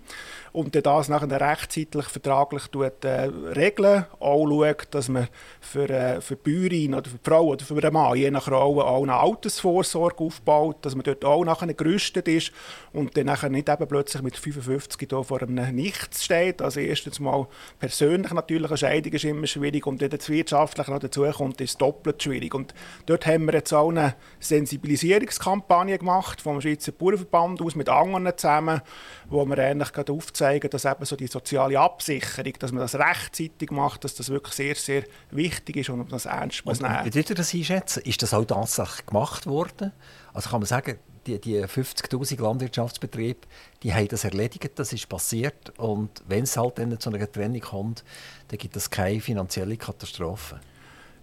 und 0.51 0.75
das 0.75 1.09
nachher 1.09 1.41
rechtzeitig 1.41 2.05
vertraglich 2.05 2.67
tut, 2.67 3.03
äh, 3.03 3.29
regeln. 3.55 4.05
Auch 4.19 4.47
schaut, 4.47 4.87
dass 4.91 5.09
man 5.09 5.27
für, 5.59 5.89
äh, 5.89 6.21
für 6.21 6.35
die 6.35 6.51
Bäuerin 6.51 6.95
oder 6.95 7.09
für 7.09 7.17
die 7.17 7.29
Frau 7.29 7.45
oder 7.45 7.65
für 7.65 7.79
den 7.79 7.93
Mann, 7.93 8.17
je 8.17 8.31
nach 8.31 8.49
Rolle, 8.49 8.83
auch 8.83 9.03
eine 9.03 9.15
Altersvorsorge 9.15 10.23
aufbaut, 10.23 10.77
dass 10.81 10.95
man 10.95 11.03
dort 11.03 11.23
auch 11.25 11.43
nachher 11.43 11.73
gerüstet 11.73 12.27
ist 12.27 12.51
und 12.93 13.15
dann 13.17 13.27
nachher 13.27 13.49
nicht 13.49 13.69
eben 13.69 13.87
plötzlich 13.87 14.21
mit 14.21 14.37
55 14.37 15.07
da 15.07 15.23
vor 15.23 15.41
einem 15.41 15.75
Nichts 15.75 16.25
steht. 16.25 16.61
Also 16.61 16.79
erstens 16.79 17.19
mal 17.19 17.47
persönlich 17.79 18.31
natürlich, 18.31 18.69
eine 18.69 18.77
Scheidung 18.77 19.13
ist 19.13 19.25
immer 19.25 19.47
schwierig 19.47 19.85
und 19.85 20.01
dann 20.01 20.09
das 20.09 20.29
Wirtschaftliche 20.29 20.91
noch 20.91 20.99
dazu 20.99 21.23
kommt, 21.23 21.61
ist 21.61 21.81
doppelt 21.81 22.21
schwierig. 22.21 22.53
Und 22.53 22.73
dort 23.05 23.25
haben 23.25 23.45
wir 23.45 23.53
jetzt 23.53 23.73
auch 23.73 23.89
eine 23.89 24.15
Sensibilisierungskampagne 24.39 25.97
gemacht 25.97 26.41
vom 26.41 26.61
Schweizer 26.61 26.91
Bauernverband 26.91 27.61
aus 27.61 27.75
mit 27.75 27.89
anderen 27.89 28.31
zusammen, 28.37 28.81
wo 29.29 29.45
wir 29.45 29.57
eigentlich 29.57 29.93
gerade 29.93 30.11
aufzeigen, 30.11 30.69
dass 30.69 30.85
eben 30.85 31.05
so 31.05 31.15
die 31.15 31.27
soziale 31.27 31.79
Absicherung, 31.79 32.53
dass 32.59 32.71
man 32.71 32.81
das 32.81 32.95
rechtzeitig 32.95 33.71
macht, 33.71 34.03
dass 34.03 34.15
das 34.15 34.29
wirklich 34.29 34.53
sehr, 34.53 34.75
sehr 34.75 35.03
wichtig 35.31 35.77
ist 35.77 35.89
und 35.89 35.99
man 35.99 36.07
das 36.07 36.25
ernst 36.25 36.65
muss 36.65 36.81
nehmen. 36.81 37.05
Wie 37.05 37.13
würdet 37.13 37.29
ihr 37.31 37.35
das 37.35 37.53
einschätzen? 37.53 38.03
Ist 38.03 38.21
das 38.21 38.33
auch 38.33 38.45
tatsächlich 38.45 39.05
gemacht 39.05 39.45
worden? 39.45 39.91
Also 40.33 40.49
kann 40.49 40.59
man 40.59 40.67
sagen, 40.67 40.97
die, 41.27 41.39
die 41.39 41.63
50'000 41.63 42.41
Landwirtschaftsbetriebe, 42.41 43.41
die 43.83 43.93
haben 43.93 44.07
das 44.07 44.23
erledigt, 44.23 44.71
das 44.77 44.93
ist 44.93 45.07
passiert 45.09 45.77
und 45.77 46.23
wenn 46.27 46.43
es 46.43 46.57
halt 46.57 46.79
dann 46.79 46.99
zu 46.99 47.09
einer 47.09 47.31
Trennung 47.31 47.61
kommt, 47.61 48.03
dann 48.47 48.57
gibt 48.57 48.75
es 48.75 48.89
keine 48.89 49.21
finanzielle 49.21 49.77
Katastrophe. 49.77 50.59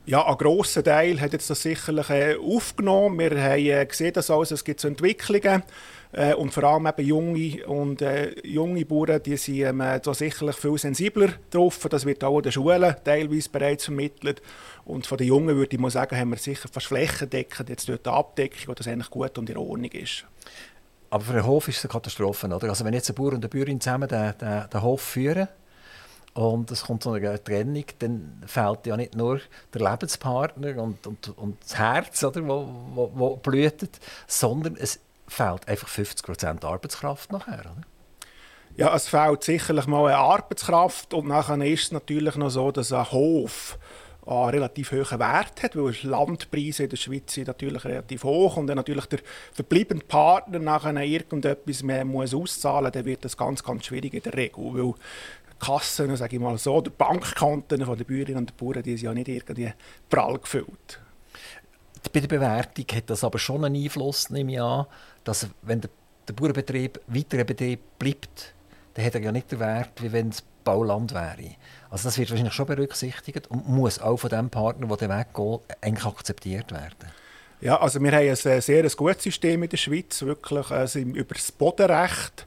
Ja, 0.08 0.24
ein 0.24 0.38
grosser 0.38 0.84
Teil 0.84 1.20
hat 1.20 1.32
jetzt 1.32 1.50
das 1.50 1.62
sicherlich 1.62 2.08
äh, 2.10 2.36
aufgenommen. 2.36 3.18
Wir 3.18 3.42
haben 3.42 3.58
äh, 3.58 3.84
gesehen, 3.84 4.12
dass 4.12 4.30
also, 4.30 4.54
es 4.54 4.62
gibt 4.62 4.78
so 4.78 4.86
Entwicklungen 4.86 5.64
äh, 6.12 6.32
und 6.32 6.54
vor 6.54 6.62
allem 6.62 6.86
eben 6.86 7.04
junge 7.04 7.66
und 7.66 8.02
äh, 8.02 8.32
junge 8.46 8.84
Bauern, 8.84 9.20
die 9.20 9.36
sind 9.36 9.56
ähm, 9.56 9.78
da 9.80 10.14
sicherlich 10.14 10.54
viel 10.54 10.78
sensibler 10.78 11.30
drauf. 11.50 11.84
Das 11.90 12.06
wird 12.06 12.22
auch 12.22 12.36
in 12.36 12.44
den 12.44 12.52
Schulen 12.52 12.94
teilweise 13.02 13.50
bereits 13.50 13.86
vermittelt. 13.86 14.42
Und 14.84 15.08
von 15.08 15.18
den 15.18 15.26
Jungen 15.26 15.56
würde 15.56 15.74
ich 15.74 15.80
mal 15.80 15.90
sagen, 15.90 16.16
haben 16.16 16.30
wir 16.30 16.36
sicher 16.36 16.68
fast 16.70 16.86
flächendeckend 16.86 17.68
jetzt 17.68 17.88
dort 17.88 18.06
eine 18.06 18.16
Abdeckung, 18.16 18.68
wo 18.68 18.74
das 18.74 18.86
eigentlich 18.86 19.10
gut 19.10 19.36
und 19.38 19.50
in 19.50 19.56
Ordnung 19.56 19.90
ist. 19.90 20.24
Aber 21.10 21.24
für 21.24 21.32
den 21.32 21.46
Hof 21.46 21.66
ist 21.66 21.78
es 21.78 21.84
eine 21.84 21.90
Katastrophe, 21.90 22.46
oder? 22.46 22.68
Also 22.68 22.84
wenn 22.84 22.94
jetzt 22.94 23.10
ein 23.10 23.16
Bauer 23.16 23.32
und 23.32 23.38
eine 23.38 23.48
Bäuerin 23.48 23.80
zusammen 23.80 24.08
den, 24.08 24.38
den, 24.40 24.70
den 24.72 24.82
Hof 24.82 25.00
führen, 25.00 25.48
und 26.36 26.70
es 26.70 26.84
kommt 26.84 27.02
zu 27.02 27.12
einer 27.12 27.42
Trennung, 27.42 27.84
dann 27.98 28.42
fehlt 28.46 28.86
ja 28.86 28.96
nicht 28.96 29.16
nur 29.16 29.40
der 29.72 29.90
Lebenspartner 29.90 30.76
und, 30.82 31.06
und, 31.06 31.28
und 31.38 31.56
das 31.62 31.78
Herz, 31.78 32.22
oder, 32.24 32.46
wo, 32.46 32.68
wo, 32.94 33.10
wo 33.14 33.36
blühtet, 33.36 33.98
sondern 34.26 34.76
es 34.76 35.00
fehlt 35.26 35.66
einfach 35.66 35.88
50% 35.88 36.62
Arbeitskraft 36.62 37.32
nachher. 37.32 37.60
Oder? 37.60 37.82
Ja, 38.76 38.94
es 38.94 39.08
fehlt 39.08 39.44
sicherlich 39.44 39.86
mal 39.86 40.08
eine 40.08 40.18
Arbeitskraft 40.18 41.14
und 41.14 41.26
nachher 41.26 41.60
ist 41.64 41.84
es 41.84 41.92
natürlich 41.92 42.36
noch 42.36 42.50
so, 42.50 42.70
dass 42.70 42.92
ein 42.92 43.10
Hof 43.10 43.78
einen 44.26 44.50
relativ 44.50 44.92
hohen 44.92 45.18
Wert 45.18 45.62
hat, 45.62 45.74
weil 45.76 45.94
Landpreise 46.02 46.82
in 46.84 46.90
der 46.90 46.96
Schweiz 46.96 47.32
sind 47.32 47.46
natürlich 47.46 47.84
relativ 47.84 48.24
hoch 48.24 48.58
und 48.58 48.66
dann 48.66 48.76
natürlich 48.76 49.06
der 49.06 49.20
verbleibende 49.52 50.04
Partner 50.04 50.58
nachher 50.58 50.96
irgendetwas 50.96 51.82
mehr 51.82 52.04
muss 52.04 52.34
auszahlen, 52.34 52.92
dann 52.92 53.04
wird 53.06 53.24
das 53.24 53.36
ganz, 53.36 53.62
ganz 53.62 53.86
schwierig 53.86 54.12
in 54.12 54.22
der 54.22 54.34
Regel, 54.34 54.64
weil 54.74 54.94
Kassen, 55.58 56.14
sage 56.16 56.36
ich 56.36 56.42
mal 56.42 56.58
so, 56.58 56.76
oder 56.76 56.90
Bankkonten 56.90 57.78
der 57.78 58.04
Bäuerinnen 58.04 58.38
und 58.38 58.56
Bauern, 58.56 58.82
die 58.82 58.96
sind 58.96 59.06
ja 59.06 59.14
nicht 59.14 59.28
irgendwie 59.28 59.72
prall 60.08 60.38
gefüllt. 60.38 61.00
Bei 62.12 62.20
der 62.20 62.28
Bewertung 62.28 62.84
hat 62.92 63.10
das 63.10 63.24
aber 63.24 63.38
schon 63.38 63.64
einen 63.64 63.82
Einfluss, 63.82 64.30
nehme 64.30 64.52
ich 64.52 64.60
an, 64.60 64.86
dass 65.24 65.48
wenn 65.62 65.80
der, 65.80 65.90
der 66.28 66.34
Bauernbetrieb 66.34 67.00
weiter 67.06 67.44
Betrieb 67.44 67.80
bleibt, 67.98 68.54
dann 68.94 69.04
hat 69.04 69.14
er 69.14 69.22
ja 69.22 69.32
nicht 69.32 69.50
den 69.50 69.60
Wert, 69.60 70.02
wie 70.02 70.12
wenn 70.12 70.28
es 70.28 70.42
Bauland 70.64 71.12
wäre. 71.14 71.56
Also 71.90 72.08
das 72.08 72.18
wird 72.18 72.30
wahrscheinlich 72.30 72.54
schon 72.54 72.66
berücksichtigt 72.66 73.48
und 73.48 73.68
muss 73.68 73.98
auch 73.98 74.16
von 74.16 74.30
dem 74.30 74.50
Partner, 74.50 74.86
der 74.86 74.96
den 74.96 75.10
Weg 75.10 75.34
geht, 75.34 75.76
eigentlich 75.80 76.04
akzeptiert 76.04 76.72
werden. 76.72 77.10
Ja, 77.60 77.80
also 77.80 78.02
wir 78.02 78.12
haben 78.12 78.28
ein 78.28 78.60
sehr 78.60 78.90
gutes 78.90 79.22
System 79.22 79.62
in 79.62 79.68
der 79.70 79.76
Schweiz, 79.78 80.20
wirklich 80.22 80.70
also 80.70 80.98
über 80.98 81.34
das 81.34 81.50
Bodenrecht 81.52 82.46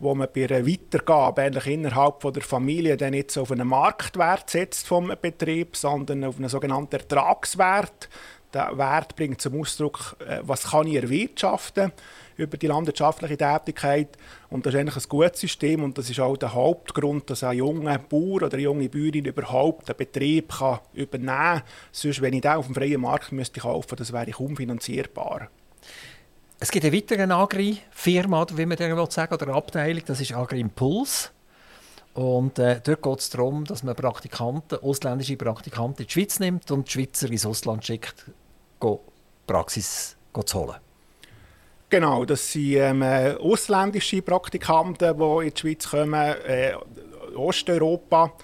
wo 0.00 0.14
man 0.14 0.28
bei 0.34 0.44
einer 0.44 0.66
Weitergabe 0.66 1.42
eigentlich 1.42 1.66
innerhalb 1.66 2.22
von 2.22 2.32
der 2.32 2.42
Familie 2.42 2.96
dann 2.96 3.10
nicht 3.10 3.30
so 3.30 3.42
auf 3.42 3.52
einen 3.52 3.68
Marktwert 3.68 4.48
setzt 4.48 4.88
vom 4.88 5.12
Betrieb, 5.20 5.76
sondern 5.76 6.24
auf 6.24 6.38
einen 6.38 6.48
sogenannten 6.48 6.96
Ertragswert. 6.96 8.08
Der 8.52 8.76
Wert 8.76 9.14
bringt 9.14 9.40
zum 9.40 9.60
Ausdruck, 9.60 10.16
äh, 10.26 10.40
was 10.42 10.70
kann 10.70 10.88
ich 10.88 10.96
erwirtschaften 10.96 11.92
über 12.36 12.56
die 12.56 12.66
landwirtschaftliche 12.66 13.36
Tätigkeit. 13.36 14.16
Und 14.48 14.64
das 14.64 14.74
ist 14.74 14.80
eigentlich 14.80 14.96
ein 14.96 15.08
gutes 15.08 15.40
System 15.40 15.84
und 15.84 15.98
das 15.98 16.10
ist 16.10 16.18
auch 16.18 16.36
der 16.36 16.54
Hauptgrund, 16.54 17.28
dass 17.28 17.44
ein 17.44 17.58
junger 17.58 17.98
Bauer 17.98 18.42
oder 18.42 18.54
eine 18.54 18.62
junge 18.62 18.88
Bäuerin 18.88 19.26
überhaupt 19.26 19.90
einen 19.90 19.98
Betrieb 19.98 20.50
kann 20.58 20.80
übernehmen 20.94 21.26
kann. 21.26 21.62
Sonst, 21.92 22.22
wenn 22.22 22.32
ich 22.32 22.40
den 22.40 22.52
auf 22.52 22.66
dem 22.66 22.74
freien 22.74 23.02
Markt 23.02 23.30
müsste 23.32 23.60
kaufen 23.60 23.86
müsste, 23.90 23.96
das 23.96 24.12
wäre 24.12 24.36
unfinanzierbar. 24.38 25.50
Es 26.62 26.70
gibt 26.70 26.84
eine 26.84 26.94
weitere 26.94 27.22
Agri-Firma, 27.22 28.46
wie 28.54 28.66
man 28.66 28.76
sagen 28.76 29.10
sagen 29.10 29.32
oder 29.32 29.54
Abteilung, 29.54 30.02
das 30.04 30.20
ist 30.20 30.34
Agri 30.34 30.60
Impuls. 30.60 31.32
Und 32.12 32.58
äh, 32.58 32.82
dort 32.84 33.00
geht 33.00 33.18
es 33.18 33.30
darum, 33.30 33.64
dass 33.64 33.82
man 33.82 33.96
Praktikanten, 33.96 34.78
ausländische 34.82 35.38
Praktikanten 35.38 36.02
in 36.02 36.06
die 36.06 36.12
Schweiz 36.12 36.38
nimmt 36.38 36.70
und 36.70 36.86
die 36.86 36.92
Schweizer 36.92 37.30
ins 37.30 37.46
Ausland 37.46 37.86
schickt, 37.86 38.26
go 38.78 39.00
Praxis 39.46 40.16
zu 40.44 40.58
holen. 40.58 40.76
Genau, 41.88 42.26
das 42.26 42.52
sind 42.52 42.74
ähm, 42.74 43.02
ausländische 43.02 44.20
Praktikanten, 44.20 45.18
die 45.18 45.46
in 45.46 45.54
die 45.54 45.60
Schweiz 45.60 45.88
kommen. 45.88 46.34
Äh, 46.46 46.74
Osteuropa 47.36 48.34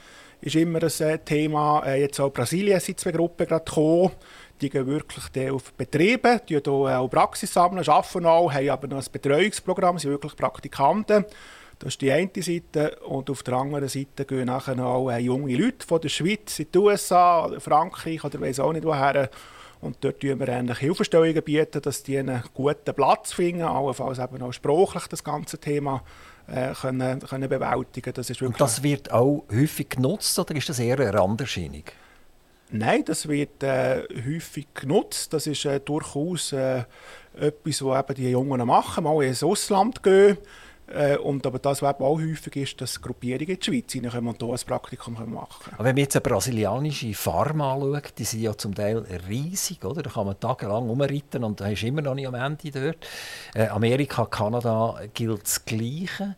ist 0.41 0.57
immer 0.57 0.83
ein 0.83 1.07
äh, 1.07 1.19
Thema. 1.19 1.85
Äh, 1.85 2.01
jetzt 2.01 2.19
auch 2.19 2.31
Brasilien 2.31 2.81
sind 2.81 2.99
zwei 2.99 3.13
Gruppen 3.13 3.47
gerade 3.47 3.65
gekommen. 3.65 4.13
Die 4.61 4.71
gehen 4.71 4.87
wirklich 4.87 5.51
auf 5.51 5.73
Betriebe, 5.75 6.41
die 6.49 6.59
hier 6.59 6.69
auch 6.69 7.09
Praxis 7.09 7.53
sammeln, 7.53 7.87
arbeiten 7.87 8.27
auch, 8.27 8.53
haben 8.53 8.69
aber 8.71 8.87
noch 8.87 8.99
ein 8.99 9.13
Betreuungsprogramm, 9.13 9.99
sind 9.99 10.11
wirklich 10.11 10.37
Praktikanten. 10.37 11.25
Das 11.79 11.89
ist 11.89 12.01
die 12.01 12.11
eine 12.11 12.31
Seite. 12.37 12.97
Und 13.07 13.29
auf 13.29 13.43
der 13.43 13.55
anderen 13.55 13.89
Seite 13.89 14.25
gehen 14.25 14.47
nachher 14.47 14.79
auch 14.79 15.11
junge 15.19 15.57
Leute 15.57 15.87
von 15.87 16.01
der 16.01 16.09
Schweiz 16.09 16.59
in 16.59 16.69
die 16.73 16.79
USA, 16.79 17.51
Frankreich 17.59 18.25
oder 18.25 18.41
weiß 18.41 18.61
auch 18.61 18.73
nicht 18.73 18.85
woher. 18.85 19.29
Und 19.83 19.99
dort 20.01 20.19
bieten 20.21 20.41
wir 20.41 20.49
eigentlich 20.49 20.79
Hilfestellungen, 20.79 21.43
bieten, 21.43 21.83
dass 21.83 22.03
die 22.03 22.19
einen 22.19 22.43
guten 22.55 22.95
Platz 22.95 23.33
finden, 23.35 23.63
allenfalls 23.63 24.19
eben 24.19 24.43
auch 24.43 24.53
sprachlich 24.53 25.07
das 25.09 25.23
ganze 25.23 25.59
Thema 25.59 26.03
äh, 26.49 26.73
können, 26.73 27.21
können 27.21 27.49
bewältigen 27.49 28.15
das 28.15 28.31
ist 28.31 28.41
Und 28.41 28.61
das 28.61 28.83
wird 28.83 29.13
auch 29.13 29.45
häufig 29.53 29.91
genutzt 29.91 30.39
oder 30.39 30.57
ist 30.57 30.69
das 30.69 30.79
eher 30.79 30.99
eine 30.99 31.13
Randerscheinung? 31.13 31.85
Nein, 32.71 33.05
das 33.05 33.29
wird 33.29 33.63
äh, 33.63 34.03
häufig 34.27 34.67
genutzt. 34.75 35.33
Das 35.33 35.47
ist 35.47 35.65
äh, 35.65 35.81
durchaus 35.81 36.53
äh, 36.53 36.85
etwas, 37.39 37.85
was 37.85 38.07
die 38.17 38.31
Jungen 38.31 38.67
machen, 38.67 39.05
mal 39.05 39.23
ins 39.23 39.43
Ausland 39.43 40.03
gehen 40.03 40.39
äh, 40.89 41.17
und 41.17 41.45
aber 41.47 41.59
das, 41.59 41.83
was 41.83 41.97
auch 41.97 42.19
häufig 42.19 42.57
ist, 42.57 42.81
dass 42.81 43.01
Gruppierungen 43.01 43.49
in 43.49 43.59
die 43.59 43.65
Schweiz 43.65 43.95
reinkommen 43.95 44.29
und 44.29 44.43
hier 44.43 44.53
ein 44.53 44.67
Praktikum 44.67 45.15
machen 45.15 45.65
können. 45.65 45.77
Wenn 45.79 45.95
man 45.95 45.97
jetzt 45.97 46.17
eine 46.17 46.23
brasilianische 46.23 47.13
Farm 47.15 47.61
anschaut, 47.61 48.13
die 48.19 48.25
sind 48.25 48.43
ja 48.43 48.57
zum 48.57 48.75
Teil 48.75 49.05
riesig, 49.29 49.85
oder? 49.85 50.03
Da 50.03 50.11
kann 50.11 50.27
man 50.27 50.39
tagelang 50.39 50.89
rumreiten 50.89 51.43
und 51.43 51.61
da 51.61 51.69
ist 51.69 51.83
immer 51.83 52.03
noch 52.03 52.15
nicht 52.15 52.29
am 52.29 52.35
Ende 52.35 52.71
dort. 52.71 52.99
Äh, 53.55 53.69
Amerika, 53.69 54.27
Kanada 54.27 55.01
gilt 55.13 55.43
das 55.43 55.65
Gleiche. 55.65 56.37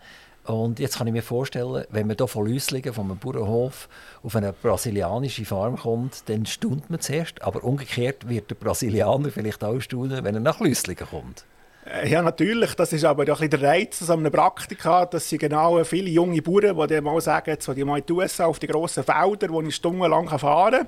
Und 0.48 0.78
jetzt 0.78 0.96
kann 0.96 1.06
ich 1.06 1.12
mir 1.12 1.22
vorstellen, 1.22 1.84
wenn 1.90 2.06
man 2.06 2.16
hier 2.16 2.26
von 2.26 2.46
Lüslingen, 2.46 2.94
von 2.94 3.04
einem 3.04 3.18
Bauernhof, 3.18 3.86
auf 4.22 4.34
eine 4.34 4.54
brasilianische 4.54 5.44
Farm 5.44 5.76
kommt, 5.76 6.26
dann 6.30 6.46
staunt 6.46 6.88
man 6.88 7.00
zuerst. 7.00 7.42
Aber 7.42 7.62
umgekehrt 7.64 8.30
wird 8.30 8.50
der 8.50 8.54
Brasilianer 8.54 9.30
vielleicht 9.30 9.62
auch 9.62 9.78
staunen, 9.78 10.24
wenn 10.24 10.34
er 10.34 10.40
nach 10.40 10.60
Lüslingen 10.60 11.06
kommt. 11.06 11.44
Äh, 11.84 12.08
ja, 12.08 12.22
natürlich. 12.22 12.74
Das 12.74 12.94
ist 12.94 13.04
aber 13.04 13.24
ein 13.28 13.50
der 13.50 13.62
Reiz 13.62 14.08
an 14.08 14.20
einem 14.20 14.32
Praktika, 14.32 15.04
dass 15.04 15.28
sie 15.28 15.36
genau 15.36 15.84
viele 15.84 16.08
junge 16.08 16.40
Bauern, 16.40 16.88
die 16.88 17.00
mal 17.02 17.20
sagen, 17.20 17.50
jetzt 17.50 17.68
die 17.68 17.84
mal 17.84 18.02
USA 18.10 18.46
auf 18.46 18.58
die 18.58 18.66
grossen 18.66 19.04
Felder, 19.04 19.50
wo 19.50 19.60
ich 19.60 19.74
stundenlang 19.74 20.28
fahren 20.38 20.72
kann, 20.72 20.86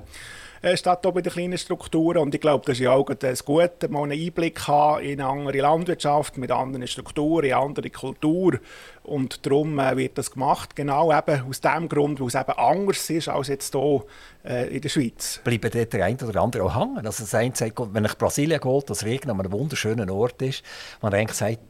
äh, 0.62 0.77
statt 0.77 1.07
auch 1.07 1.12
bei 1.12 1.23
den 1.23 1.33
kleinen 1.33 1.59
Strukturen. 1.59 2.18
Und 2.18 2.35
ich 2.35 2.40
glaube, 2.40 2.64
das 2.66 2.75
ist 2.75 2.85
ja 2.85 2.92
auch 2.92 3.09
das 3.14 3.44
Gute, 3.44 3.88
mal 3.88 4.03
einen 4.03 4.20
Einblick 4.20 4.66
haben 4.66 5.03
in 5.03 5.20
eine 5.20 5.31
andere 5.31 5.59
Landwirtschaft, 5.59 6.37
mit 6.37 6.51
anderen 6.51 6.87
Strukturen, 6.87 7.46
in 7.46 7.53
eine 7.55 7.62
andere 7.62 7.90
Kultur. 7.90 8.59
Und 9.03 9.47
darum 9.47 9.79
äh, 9.79 9.97
wird 9.97 10.19
das 10.19 10.31
gemacht, 10.31 10.77
genau 10.77 11.17
eben 11.17 11.49
aus 11.49 11.61
dem 11.61 11.89
Grund, 11.89 12.21
weil 12.21 12.29
es 12.29 12.35
eben 12.35 12.53
anders 12.53 13.11
ist 13.11 13.29
als 13.29 13.49
jetzt 13.49 13.75
hier 13.75 14.05
äh, 14.45 14.75
in 14.75 14.81
der 14.81 14.89
Schweiz. 14.89 15.41
Bleiben 15.43 15.71
dort 15.71 15.93
der 15.93 16.05
eine 16.05 16.19
oder 16.19 16.43
andere 16.43 16.65
auch 16.65 16.77
hängen? 16.77 17.07
Also 17.07 17.25
das 17.25 17.35
eine 17.35 17.55
sagt, 17.57 17.79
wenn 17.95 18.05
ich 18.05 18.19
Brasilien 18.19 18.61
geholt, 18.61 18.91
das 18.91 19.05
Regen 19.05 19.31
an 19.31 19.41
einem 19.41 19.53
wunderschönen 19.53 20.11
Ort 20.11 20.43
ist, 20.43 20.63
man 21.01 21.13
denkt, 21.13 21.35
sagt, 21.35 21.61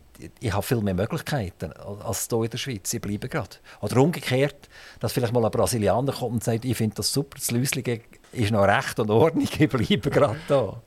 ich 0.40 0.52
habe 0.52 0.62
viel 0.62 0.80
mehr 0.82 0.94
Möglichkeiten 0.94 1.72
als 1.72 2.28
hier 2.28 2.42
in 2.42 2.50
der 2.50 2.58
Schweiz. 2.58 2.92
Ich 2.92 3.00
bleibe 3.00 3.28
gerade. 3.28 3.56
Oder 3.80 3.96
umgekehrt, 3.98 4.68
dass 4.98 5.12
vielleicht 5.12 5.32
mal 5.32 5.44
ein 5.44 5.50
Brasilianer 5.50 6.12
kommt 6.12 6.32
und 6.32 6.44
sagt, 6.44 6.64
ich 6.64 6.76
finde 6.76 6.96
das 6.96 7.12
super, 7.12 7.36
das 7.38 7.50
Läuslige 7.50 8.02
ist 8.32 8.50
noch 8.50 8.64
recht 8.64 8.98
und 9.00 9.10
Ordnung, 9.10 9.48
ich 9.58 9.68
bleibe 9.68 10.10
gerade 10.10 10.36
da. 10.48 10.82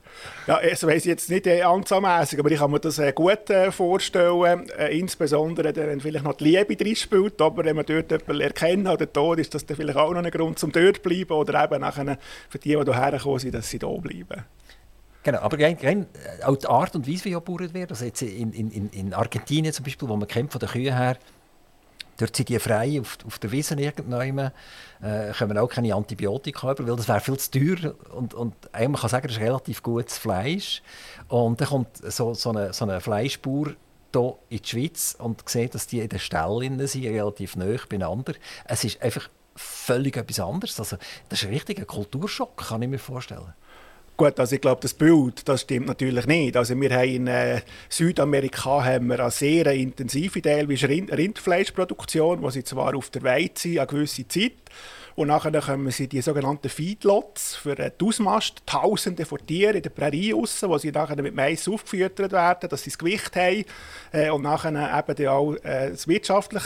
Ja, 0.46 0.60
das 0.60 0.86
weiss 0.86 1.02
ich 1.02 1.06
jetzt 1.06 1.30
nicht 1.30 1.46
äh, 1.46 1.62
anzahlmässig, 1.62 2.38
aber 2.38 2.50
ich 2.50 2.58
kann 2.58 2.70
mir 2.70 2.80
das 2.80 2.98
äh, 2.98 3.12
gut 3.12 3.48
äh, 3.50 3.70
vorstellen. 3.72 4.68
Äh, 4.70 4.98
insbesondere, 4.98 5.74
wenn 5.74 6.00
vielleicht 6.00 6.24
noch 6.24 6.34
die 6.34 6.44
Liebe 6.44 6.76
drin 6.76 6.96
spielt, 6.96 7.40
aber 7.40 7.64
wenn 7.64 7.76
man 7.76 7.86
dort 7.86 8.10
jemanden 8.10 8.40
erkennen 8.40 8.86
oder 8.86 9.10
tot 9.10 9.38
ist, 9.38 9.54
das 9.54 9.64
dann 9.64 9.76
vielleicht 9.76 9.98
auch 9.98 10.12
noch 10.12 10.22
ein 10.22 10.30
Grund 10.30 10.58
zum 10.58 10.72
dort 10.72 10.96
zu 10.96 11.02
bleiben 11.02 11.32
oder 11.32 11.64
eben 11.64 11.80
nachher 11.80 12.18
für 12.48 12.58
die, 12.58 12.70
die 12.70 12.84
hierher 12.84 13.12
gekommen 13.12 13.38
sind, 13.38 13.54
dass 13.54 13.68
sie 13.68 13.78
da 13.78 13.88
bleiben. 13.88 14.44
Genau, 15.24 15.38
aber 15.38 15.58
rein, 15.58 15.78
rein, 15.82 16.06
äh, 16.40 16.44
auch 16.44 16.56
die 16.56 16.66
Art 16.66 16.94
und 16.94 17.08
Weise, 17.08 17.24
wie 17.24 17.30
gebaut 17.30 17.72
wird, 17.72 17.90
also 17.90 18.04
jetzt 18.04 18.20
in, 18.20 18.52
in, 18.52 18.90
in 18.90 19.14
Argentinien 19.14 19.72
zum 19.72 19.84
Beispiel, 19.84 20.06
wo 20.06 20.16
man 20.16 20.28
kennt 20.28 20.52
von 20.52 20.58
den 20.58 20.68
Kühen 20.68 20.94
her, 20.94 21.16
Dort 22.16 22.36
sind 22.36 22.48
die 22.48 22.58
frei 22.58 23.00
auf, 23.00 23.18
auf 23.26 23.38
der 23.38 23.50
Wiese 23.50 23.74
irgendwann, 23.74 24.52
äh, 25.02 25.32
kommen 25.36 25.58
auch 25.58 25.68
keine 25.68 25.94
Antibiotika 25.94 26.72
über, 26.72 26.86
weil 26.86 26.96
das 26.96 27.08
wäre 27.08 27.20
viel 27.20 27.36
zu 27.36 27.50
teuer. 27.50 27.94
Und, 28.14 28.34
und 28.34 28.54
man 28.72 28.94
kann 28.94 29.10
sagen, 29.10 29.26
das 29.26 29.36
ist 29.36 29.42
relativ 29.42 29.82
gutes 29.82 30.18
Fleisch. 30.18 30.82
Und 31.28 31.60
dann 31.60 31.68
kommt 31.68 31.96
so, 31.96 32.34
so 32.34 32.50
eine, 32.50 32.72
so 32.72 32.84
eine 32.84 33.00
Fleischbauer 33.00 33.74
hier 34.12 34.36
in 34.48 34.58
die 34.62 34.68
Schweiz 34.68 35.16
und 35.18 35.48
sieht, 35.48 35.74
dass 35.74 35.86
die 35.86 36.00
in 36.00 36.08
den 36.08 36.20
Ställen 36.20 36.86
sind, 36.86 37.04
relativ 37.04 37.56
nah 37.56 37.76
beieinander. 37.88 38.34
Es 38.64 38.84
ist 38.84 39.02
einfach 39.02 39.28
völlig 39.56 40.16
etwas 40.16 40.40
anderes. 40.40 40.78
Also, 40.78 40.96
das 41.28 41.40
ist 41.40 41.48
ein 41.48 41.52
richtiger 41.52 41.84
Kulturschock, 41.84 42.56
kann 42.56 42.82
ich 42.82 42.88
mir 42.88 42.98
vorstellen. 42.98 43.54
Gut, 44.16 44.38
also 44.38 44.54
ich 44.54 44.60
glaube, 44.60 44.80
das 44.80 44.94
Bild, 44.94 45.48
das 45.48 45.62
stimmt 45.62 45.88
natürlich 45.88 46.26
nicht. 46.26 46.56
Also 46.56 46.80
wir 46.80 46.90
haben 46.90 47.08
in 47.08 47.26
äh, 47.26 47.62
Südamerika 47.88 48.84
haben 48.84 49.08
wir 49.08 49.18
eine 49.18 49.30
sehr 49.32 49.66
intensive 49.66 50.40
teilweise 50.40 50.88
Rind 50.88 51.10
Rindfleischproduktion, 51.10 52.40
wo 52.40 52.48
sie 52.50 52.62
zwar 52.62 52.94
auf 52.94 53.10
der 53.10 53.24
Weide 53.24 53.50
sind, 53.56 53.78
eine 53.78 53.88
gewisse 53.88 54.28
Zeit, 54.28 54.52
und 55.16 55.28
nachher 55.28 55.52
kommen 55.60 55.90
sie 55.92 56.08
die 56.08 56.20
sogenannten 56.20 56.68
Feedlots 56.68 57.54
für 57.54 57.76
die 57.76 58.04
Ausmast, 58.04 58.62
Tausende 58.66 59.24
von 59.24 59.38
Tieren 59.46 59.76
in 59.76 59.82
der 59.82 59.90
Prärie 59.90 60.32
raus, 60.32 60.60
wo 60.66 60.76
sie 60.76 60.90
nachher 60.90 61.20
mit 61.22 61.34
Mais 61.34 61.68
aufgefüttert 61.68 62.32
werden, 62.32 62.68
dass 62.68 62.82
sie 62.82 62.90
das 62.90 62.98
Gewicht 62.98 63.36
haben 63.36 63.64
äh, 64.12 64.30
und 64.30 64.42
nachher 64.42 64.72
eben 64.72 65.28
auch 65.28 65.54
äh, 65.62 65.92
wirtschaftlich 66.06 66.64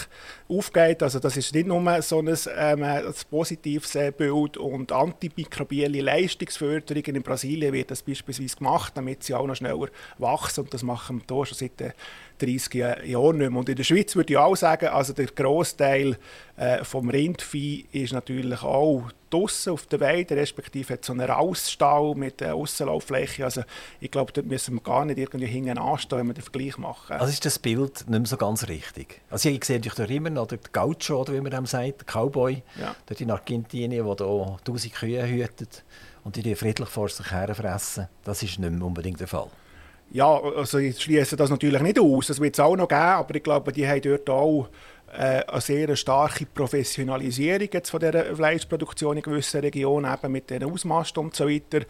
aufgeht. 0.49 1.03
Also 1.03 1.19
das 1.19 1.37
ist 1.37 1.55
nicht 1.55 1.67
nur 1.67 2.01
so 2.01 2.21
ein, 2.21 2.37
ähm, 2.57 2.83
ein 2.83 3.05
positives 3.31 3.95
äh, 3.95 4.13
Bild. 4.17 4.57
Und 4.57 4.93
antimikrobielle 4.93 6.01
Leistungsförderung 6.01 7.05
in 7.05 7.23
Brasilien 7.23 7.75
wird 7.75 7.91
das 7.91 8.03
beispielsweise 8.03 8.57
gemacht, 8.57 8.95
damit 8.97 9.25
sie 9.25 9.35
auch 9.35 9.47
noch 9.47 9.57
schneller 9.57 9.89
wachsen. 10.17 10.65
Und 10.65 10.73
das 10.73 10.83
machen 10.83 11.23
wir 11.29 11.37
hier 11.37 11.47
schon 11.47 11.59
seit 11.59 11.95
30 12.38 12.74
Jahren 12.74 13.38
nicht 13.38 13.51
mehr. 13.51 13.59
Und 13.59 13.68
in 13.68 13.77
der 13.77 13.85
Schweiz 13.85 14.14
würde 14.16 14.33
ich 14.33 14.38
auch 14.38 14.57
sagen, 14.57 14.88
also 14.88 15.12
der 15.12 15.27
Großteil 15.27 16.16
äh, 16.57 16.85
vom 16.85 17.09
Rindvieh 17.09 17.87
ist 17.92 18.12
natürlich 18.12 18.62
auch 18.62 19.11
draußen 19.31 19.72
auf 19.72 19.87
der 19.87 20.01
Weide, 20.01 20.37
respektive 20.37 20.94
hat 20.94 21.05
so 21.05 21.12
einen 21.12 21.29
Rausstall 21.29 22.14
mit 22.14 22.40
der 22.40 22.55
Aussenlauffläche. 22.55 23.44
Also 23.44 23.62
ich 24.01 24.11
glaube, 24.11 24.33
dort 24.33 24.46
müssen 24.46 24.74
wir 24.74 24.81
gar 24.81 25.05
nicht 25.05 25.18
irgendwie 25.18 25.46
hinten 25.46 25.79
anstehen, 25.79 26.18
wenn 26.18 26.27
wir 26.29 26.35
den 26.35 26.42
Vergleich 26.42 26.79
machen. 26.79 27.16
Also 27.16 27.33
ist 27.33 27.44
das 27.44 27.59
Bild 27.59 28.09
nicht 28.09 28.18
mehr 28.18 28.27
so 28.27 28.37
ganz 28.37 28.66
richtig? 28.68 29.20
Also 29.31 29.48
ich 29.48 29.64
sehe 29.64 29.77
natürlich 29.77 29.96
dort 29.96 30.11
immer 30.11 30.31
noch 30.31 30.46
den 30.46 30.61
Gaucho, 30.72 31.20
oder 31.20 31.33
wie 31.35 31.40
man 31.40 31.51
dem 31.51 31.66
sagt, 31.66 32.01
der 32.01 32.07
Cowboy, 32.07 32.62
ja. 32.81 32.94
dort 33.07 33.20
in 33.20 33.31
Argentinien, 33.31 34.05
der 34.05 34.05
hier 34.05 34.59
tausend 34.64 34.94
Kühe 34.94 35.27
hütet 35.27 35.85
und 36.24 36.37
die, 36.37 36.42
die 36.42 36.55
friedlich 36.55 36.88
vor 36.88 37.09
sich 37.09 37.31
her 37.31 37.55
fressen. 37.55 38.09
Das 38.24 38.42
ist 38.42 38.59
nicht 38.59 38.70
mehr 38.70 38.87
unbedingt 38.87 39.20
der 39.20 39.29
Fall. 39.29 39.48
Ja, 40.11 40.40
also 40.40 40.79
ich 40.79 41.01
schließe 41.01 41.37
das 41.37 41.51
natürlich 41.51 41.83
nicht 41.83 41.99
aus. 41.99 42.29
Das 42.29 42.40
wird 42.40 42.55
es 42.55 42.61
auch 42.61 42.77
noch 42.77 42.88
geben, 42.88 43.01
aber 43.01 43.35
ich 43.35 43.42
glaube, 43.42 43.73
die 43.73 43.87
haben 43.87 44.01
dort 44.01 44.31
auch 44.31 44.68
äh, 45.12 45.42
eine 45.47 45.61
sehr 45.61 45.97
starke 45.97 46.47
Professionalisierung 46.47 47.68
jetzt 47.73 47.90
von 47.90 48.01
dieser 48.01 48.35
Fleischproduktion 48.35 49.16
in 49.16 49.23
gewissen 49.23 49.61
Regionen, 49.61 50.12
eben 50.12 50.33
mit 50.33 50.51
den 50.51 50.64
Ausmasten 50.64 51.25
und 51.25 51.35
so 51.35 51.49
weiter. 51.49 51.81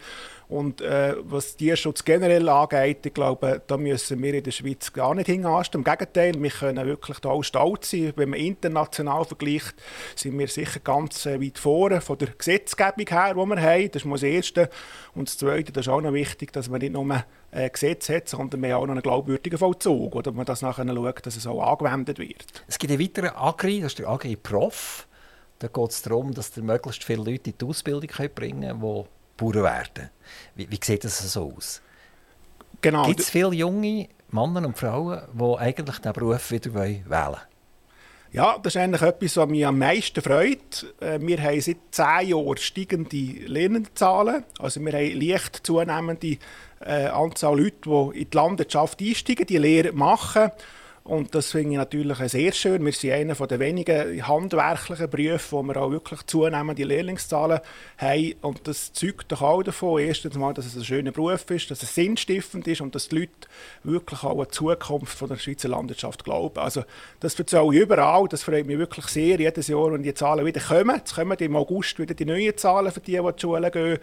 Und 0.49 0.81
äh, 0.81 1.15
was 1.21 1.55
Tierschutz 1.55 2.03
generell 2.03 2.49
angeht, 2.49 3.05
ich 3.05 3.13
glaube, 3.13 3.61
da 3.67 3.77
müssen 3.77 4.19
wir 4.19 4.33
in 4.33 4.43
der 4.43 4.49
Schweiz 4.49 4.91
gar 4.91 5.13
nicht 5.13 5.27
hinanstehen. 5.27 5.81
Im 5.81 5.83
Gegenteil, 5.83 6.41
wir 6.41 6.49
können 6.49 6.87
wirklich 6.87 7.19
da 7.19 7.29
auch 7.29 7.43
stolz 7.43 7.91
sein. 7.91 8.13
Wenn 8.15 8.31
man 8.31 8.39
international 8.39 9.25
vergleicht, 9.25 9.75
sind 10.15 10.39
wir 10.39 10.47
sicher 10.47 10.79
ganz 10.79 11.27
äh, 11.27 11.39
weit 11.39 11.59
vorne 11.59 12.01
von 12.01 12.17
der 12.17 12.29
Gesetzgebung 12.29 13.05
her, 13.07 13.35
die 13.35 13.45
wir 13.45 13.61
haben. 13.61 13.91
Das 13.91 14.03
ist 14.03 14.11
das 14.11 14.23
Erste. 14.23 14.69
Und 15.13 15.29
das 15.29 15.37
Zweite, 15.37 15.71
das 15.71 15.85
ist 15.85 15.93
auch 15.93 16.01
noch 16.01 16.13
wichtig, 16.13 16.51
dass 16.51 16.67
man 16.67 16.81
nicht 16.81 16.93
nur 16.93 17.23
äh, 17.51 17.69
Gesetz 17.69 18.09
hat, 18.09 18.27
sondern 18.27 18.63
wir 18.63 18.75
auch 18.75 18.87
noch 18.87 18.93
einen 18.93 19.03
glaubwürdigen 19.03 19.59
Vollzug. 19.59 20.15
Oder 20.15 20.31
man 20.31 20.47
das 20.47 20.63
nachher 20.63 20.87
schaut, 20.87 21.25
dass 21.27 21.35
es 21.35 21.45
auch 21.45 21.61
angewendet 21.61 22.17
wird. 22.17 22.63
Es 22.67 22.79
gibt 22.79 22.91
einen 22.91 22.99
weiteren 22.99 23.35
Agri, 23.35 23.81
das 23.81 23.91
ist 23.91 23.99
der 23.99 24.09
Agri-Prof. 24.09 25.05
Da 25.59 25.67
geht 25.67 25.89
es 25.91 26.01
darum, 26.01 26.33
dass 26.33 26.57
möglichst 26.57 27.03
viele 27.03 27.23
Leute 27.23 27.51
in 27.51 27.57
die 27.59 27.65
Ausbildung 27.65 28.09
bringen 28.33 28.61
können, 28.61 28.81
die 28.81 29.18
Bauern 29.39 29.63
werden. 29.63 30.09
Wie, 30.55 30.69
wie 30.69 30.79
sieht 30.83 31.03
das 31.03 31.19
so 31.31 31.53
aus? 31.55 31.81
Genau. 32.81 33.05
Gibt 33.05 33.19
es 33.19 33.29
viele 33.29 33.53
junge 33.53 34.07
Männer 34.29 34.65
und 34.67 34.77
Frauen, 34.77 35.21
die 35.33 35.57
eigentlich 35.57 35.97
diesen 35.97 36.13
Beruf 36.13 36.51
wieder 36.51 36.73
wählen 36.73 37.05
wollen? 37.07 37.39
Ja, 38.31 38.59
das 38.61 38.75
ist 38.75 38.81
eigentlich 38.81 39.01
etwas, 39.01 39.37
was 39.37 39.49
mich 39.49 39.65
am 39.65 39.79
meisten 39.79 40.21
freut. 40.21 40.85
Äh, 40.99 41.19
wir 41.19 41.41
haben 41.41 41.61
seit 41.61 41.77
zehn 41.89 42.27
Jahren 42.29 42.57
steigende 42.57 43.17
Lernzahlen. 43.47 44.43
Also 44.59 44.79
wir 44.81 44.93
haben 44.93 45.19
leicht 45.19 45.65
zunehmende 45.65 46.37
äh, 46.79 47.07
Anzahl 47.07 47.59
Leute, 47.59 47.77
die 47.85 48.19
in 48.21 48.29
die 48.29 48.37
Landwirtschaft 48.37 49.01
einsteigen, 49.01 49.47
die 49.47 49.57
Lehre 49.57 49.93
machen. 49.93 50.51
Und 51.09 51.33
das 51.33 51.53
finde 51.53 51.71
ich 51.71 51.77
natürlich 51.77 52.19
sehr 52.31 52.51
schön. 52.51 52.85
Wir 52.85 52.93
sind 52.93 53.13
einer 53.13 53.33
der 53.33 53.59
wenigen 53.59 54.27
handwerklichen 54.27 55.09
Berufe, 55.09 55.53
wo 55.53 55.63
wir 55.63 55.77
auch 55.77 55.89
wirklich 55.89 56.23
zunehmende 56.27 56.83
Lehrlingszahlen 56.83 57.61
haben. 57.97 58.33
Und 58.41 58.67
das 58.67 58.93
zeugt 58.93 59.31
doch 59.31 59.41
auch 59.41 59.63
davon, 59.63 60.03
erstens 60.03 60.35
mal, 60.35 60.53
dass 60.53 60.67
es 60.67 60.75
ein 60.75 60.85
schöner 60.85 61.11
Beruf 61.11 61.49
ist, 61.49 61.71
dass 61.71 61.81
es 61.81 61.95
sinnstiftend 61.95 62.67
ist 62.67 62.81
und 62.81 62.93
dass 62.93 63.09
die 63.09 63.21
Leute 63.21 63.31
wirklich 63.81 64.23
auch 64.23 64.39
an 64.39 64.45
die 64.45 64.51
Zukunft 64.51 65.17
von 65.17 65.29
der 65.29 65.37
Schweizer 65.37 65.69
Landwirtschaft 65.69 66.23
glauben. 66.23 66.59
Also 66.59 66.83
das 67.21 67.39
erzähle 67.39 67.73
ich 67.73 67.81
überall. 67.81 68.27
Das 68.27 68.43
freut 68.43 68.67
mich 68.67 68.77
wirklich 68.77 69.07
sehr 69.07 69.39
jedes 69.39 69.67
Jahr, 69.67 69.91
wenn 69.91 70.03
die 70.03 70.13
Zahlen 70.13 70.45
wieder 70.45 70.61
kommen. 70.61 70.95
Jetzt 70.95 71.15
kommen 71.15 71.37
im 71.39 71.55
August 71.55 71.97
wieder 71.97 72.13
die 72.13 72.25
neuen 72.25 72.55
Zahlen 72.55 72.91
für 72.91 72.99
die, 72.99 73.13
die 73.13 73.17
in 73.17 73.25
die 73.25 73.41
Schule 73.41 73.71
gehen. 73.71 73.97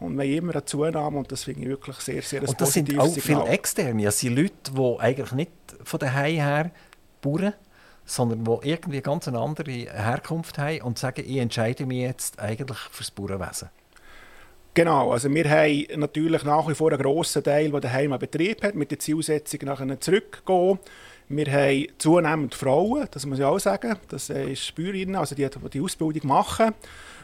Und 0.00 0.16
wir 0.16 0.24
haben 0.24 0.32
immer 0.32 0.52
eine 0.52 0.64
Zunahme 0.64 1.18
und 1.18 1.30
das 1.30 1.44
finde 1.44 1.60
ich 1.62 1.68
wirklich 1.68 1.96
sehr, 1.98 2.22
sehr 2.22 2.40
ein 2.40 2.48
Und 2.48 2.60
das 2.60 2.72
sind 2.72 2.98
auch 2.98 3.06
Signal. 3.06 3.44
viele 3.44 3.52
Externe. 3.52 4.04
Das 4.04 4.18
sind 4.18 4.34
Leute, 4.34 4.72
die 4.72 4.96
eigentlich 4.98 5.32
nicht 5.32 5.50
von 5.84 6.00
daheim 6.00 6.36
her 6.36 6.70
Bauern, 7.20 7.52
sondern 8.06 8.44
die 8.44 8.68
irgendwie 8.68 9.02
ganz 9.02 9.28
eine 9.28 9.38
andere 9.38 9.70
Herkunft 9.70 10.58
haben 10.58 10.80
und 10.82 10.98
sagen, 10.98 11.22
ich 11.26 11.36
entscheide 11.36 11.84
mich 11.84 11.98
jetzt 11.98 12.40
eigentlich 12.40 12.78
für 12.78 13.02
das 13.02 13.10
Bauernwesen. 13.10 13.68
Genau, 14.72 15.12
also 15.12 15.28
wir 15.32 15.50
haben 15.50 15.86
natürlich 15.96 16.44
nach 16.44 16.68
wie 16.68 16.74
vor 16.74 16.92
einen 16.92 17.02
grossen 17.02 17.42
Teil, 17.42 17.70
der 17.70 17.80
daheim 17.80 18.12
einen 18.12 18.20
Betrieb 18.20 18.62
hat, 18.62 18.74
mit 18.74 18.90
der 18.90 19.00
Zielsetzung 19.00 19.60
nachher 19.64 20.00
zurückgehen. 20.00 20.78
Wir 21.28 21.46
haben 21.52 21.86
zunehmend 21.98 22.54
Frauen, 22.54 23.06
das 23.10 23.26
muss 23.26 23.38
ich 23.38 23.44
auch 23.44 23.58
sagen, 23.58 23.96
das 24.08 24.28
sind 24.28 24.74
Bäuerinnen, 24.74 25.16
also 25.16 25.34
die, 25.34 25.48
die 25.48 25.70
die 25.70 25.80
Ausbildung 25.80 26.28
machen. 26.28 26.72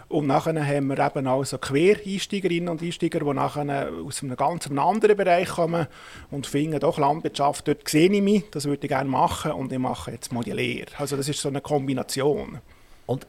Und 0.08 0.28
nachher 0.28 0.64
haben 0.64 0.86
wir 0.86 0.98
eben 0.98 1.26
auch 1.26 1.44
so 1.44 1.58
Quereinsteigerinnen 1.58 2.68
und 2.68 2.82
Einsteiger, 2.82 3.20
die 3.20 3.32
nachher 3.32 3.90
aus 4.06 4.22
einem 4.22 4.36
ganz 4.36 4.70
anderen 4.70 5.16
Bereich 5.16 5.48
kommen 5.48 5.88
und 6.30 6.46
finden, 6.46 6.78
doch 6.78 6.98
Landwirtschaft, 6.98 7.66
dort 7.66 7.88
sehe 7.88 8.10
ich 8.10 8.22
mich, 8.22 8.44
das 8.50 8.66
würde 8.66 8.86
ich 8.86 8.88
gerne 8.88 9.10
machen 9.10 9.50
und 9.52 9.72
ich 9.72 9.78
mache 9.78 10.12
jetzt 10.12 10.32
mal 10.32 10.44
die 10.44 10.52
Lehre. 10.52 10.86
Also 10.98 11.16
das 11.16 11.28
ist 11.28 11.40
so 11.40 11.48
eine 11.48 11.60
Kombination. 11.60 12.60
Und 13.06 13.26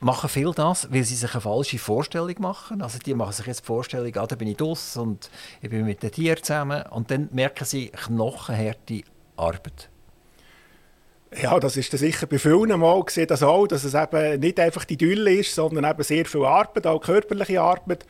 machen 0.00 0.28
viele 0.30 0.52
das, 0.52 0.90
weil 0.90 1.04
sie 1.04 1.16
sich 1.16 1.32
eine 1.32 1.40
falsche 1.42 1.78
Vorstellung 1.78 2.34
machen. 2.38 2.80
Also 2.80 2.98
die 2.98 3.14
machen 3.14 3.32
sich 3.32 3.46
jetzt 3.46 3.60
die 3.60 3.66
Vorstellung, 3.66 4.16
ah, 4.16 4.26
da 4.26 4.36
bin 4.36 4.48
ich 4.48 4.56
draus 4.56 4.96
und 4.96 5.30
ich 5.60 5.68
bin 5.68 5.84
mit 5.84 6.02
den 6.02 6.12
Tieren 6.12 6.42
zusammen 6.42 6.82
und 6.90 7.10
dann 7.10 7.28
merken 7.32 7.64
sie 7.64 7.88
knochenharte 7.88 9.02
Arbeit. 9.36 9.90
Ja, 11.40 11.60
das 11.60 11.76
ist 11.76 11.92
sicher 11.92 12.26
bei 12.26 12.38
vielen 12.38 12.80
Mal 12.80 13.02
gesehen, 13.04 13.26
das 13.26 13.42
auch, 13.42 13.66
dass 13.66 13.84
es 13.84 13.94
eben 13.94 14.40
nicht 14.40 14.58
einfach 14.58 14.84
die 14.84 14.96
Dülle 14.96 15.34
ist, 15.34 15.54
sondern 15.54 15.84
eben 15.84 16.02
sehr 16.02 16.24
viel 16.24 16.44
Arbeit, 16.44 16.86
auch 16.86 17.00
körperliche 17.00 17.60
Arbeit. 17.60 18.06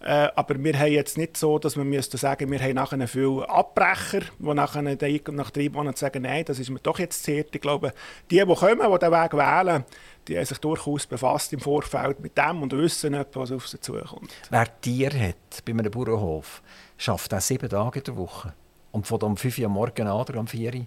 Äh, 0.00 0.28
aber 0.36 0.62
wir 0.62 0.78
haben 0.78 0.92
jetzt 0.92 1.18
nicht 1.18 1.36
so, 1.36 1.58
dass 1.58 1.74
man 1.74 1.88
müsste 1.88 2.18
sagen, 2.18 2.50
wir 2.52 2.60
haben 2.60 2.74
nachher 2.74 3.08
viele 3.08 3.48
Abbrecher, 3.48 4.20
die 4.38 4.54
nachher 4.54 4.82
nach 4.82 5.50
drei 5.50 5.68
Monaten 5.70 5.96
sagen, 5.96 6.22
nein, 6.22 6.44
das 6.44 6.60
ist 6.60 6.70
mir 6.70 6.78
doch 6.78 7.00
jetzt 7.00 7.24
zu. 7.24 7.32
Ich 7.32 7.60
glaube, 7.60 7.92
die, 8.30 8.36
die 8.36 8.44
kommen, 8.44 8.92
die 8.92 8.98
den 8.98 9.12
Weg 9.12 9.32
wählen, 9.32 9.84
die 10.28 10.36
haben 10.36 10.44
sich 10.44 10.58
durchaus 10.58 11.06
befasst 11.06 11.52
im 11.52 11.58
Vorfeld 11.58 12.20
mit 12.20 12.38
dem 12.38 12.62
und 12.62 12.72
wissen 12.72 13.18
was 13.32 13.50
auf 13.50 13.66
sie 13.66 13.80
zukommt. 13.80 14.32
Wer 14.50 14.80
Tier 14.80 15.10
hat 15.10 15.64
bei 15.64 15.72
einem 15.72 15.90
Bauernhof, 15.90 16.62
schafft 16.96 17.34
auch 17.34 17.40
sieben 17.40 17.68
Tage 17.68 17.98
in 17.98 18.04
der 18.04 18.16
Woche. 18.16 18.54
Und 18.92 19.06
von 19.06 19.20
um 19.20 19.36
5 19.36 19.58
Uhr 19.58 19.66
am 19.66 19.72
Morgen 19.72 20.06
an 20.06 20.20
oder 20.20 20.38
um 20.38 20.46
4 20.46 20.74
Uhr 20.74 20.86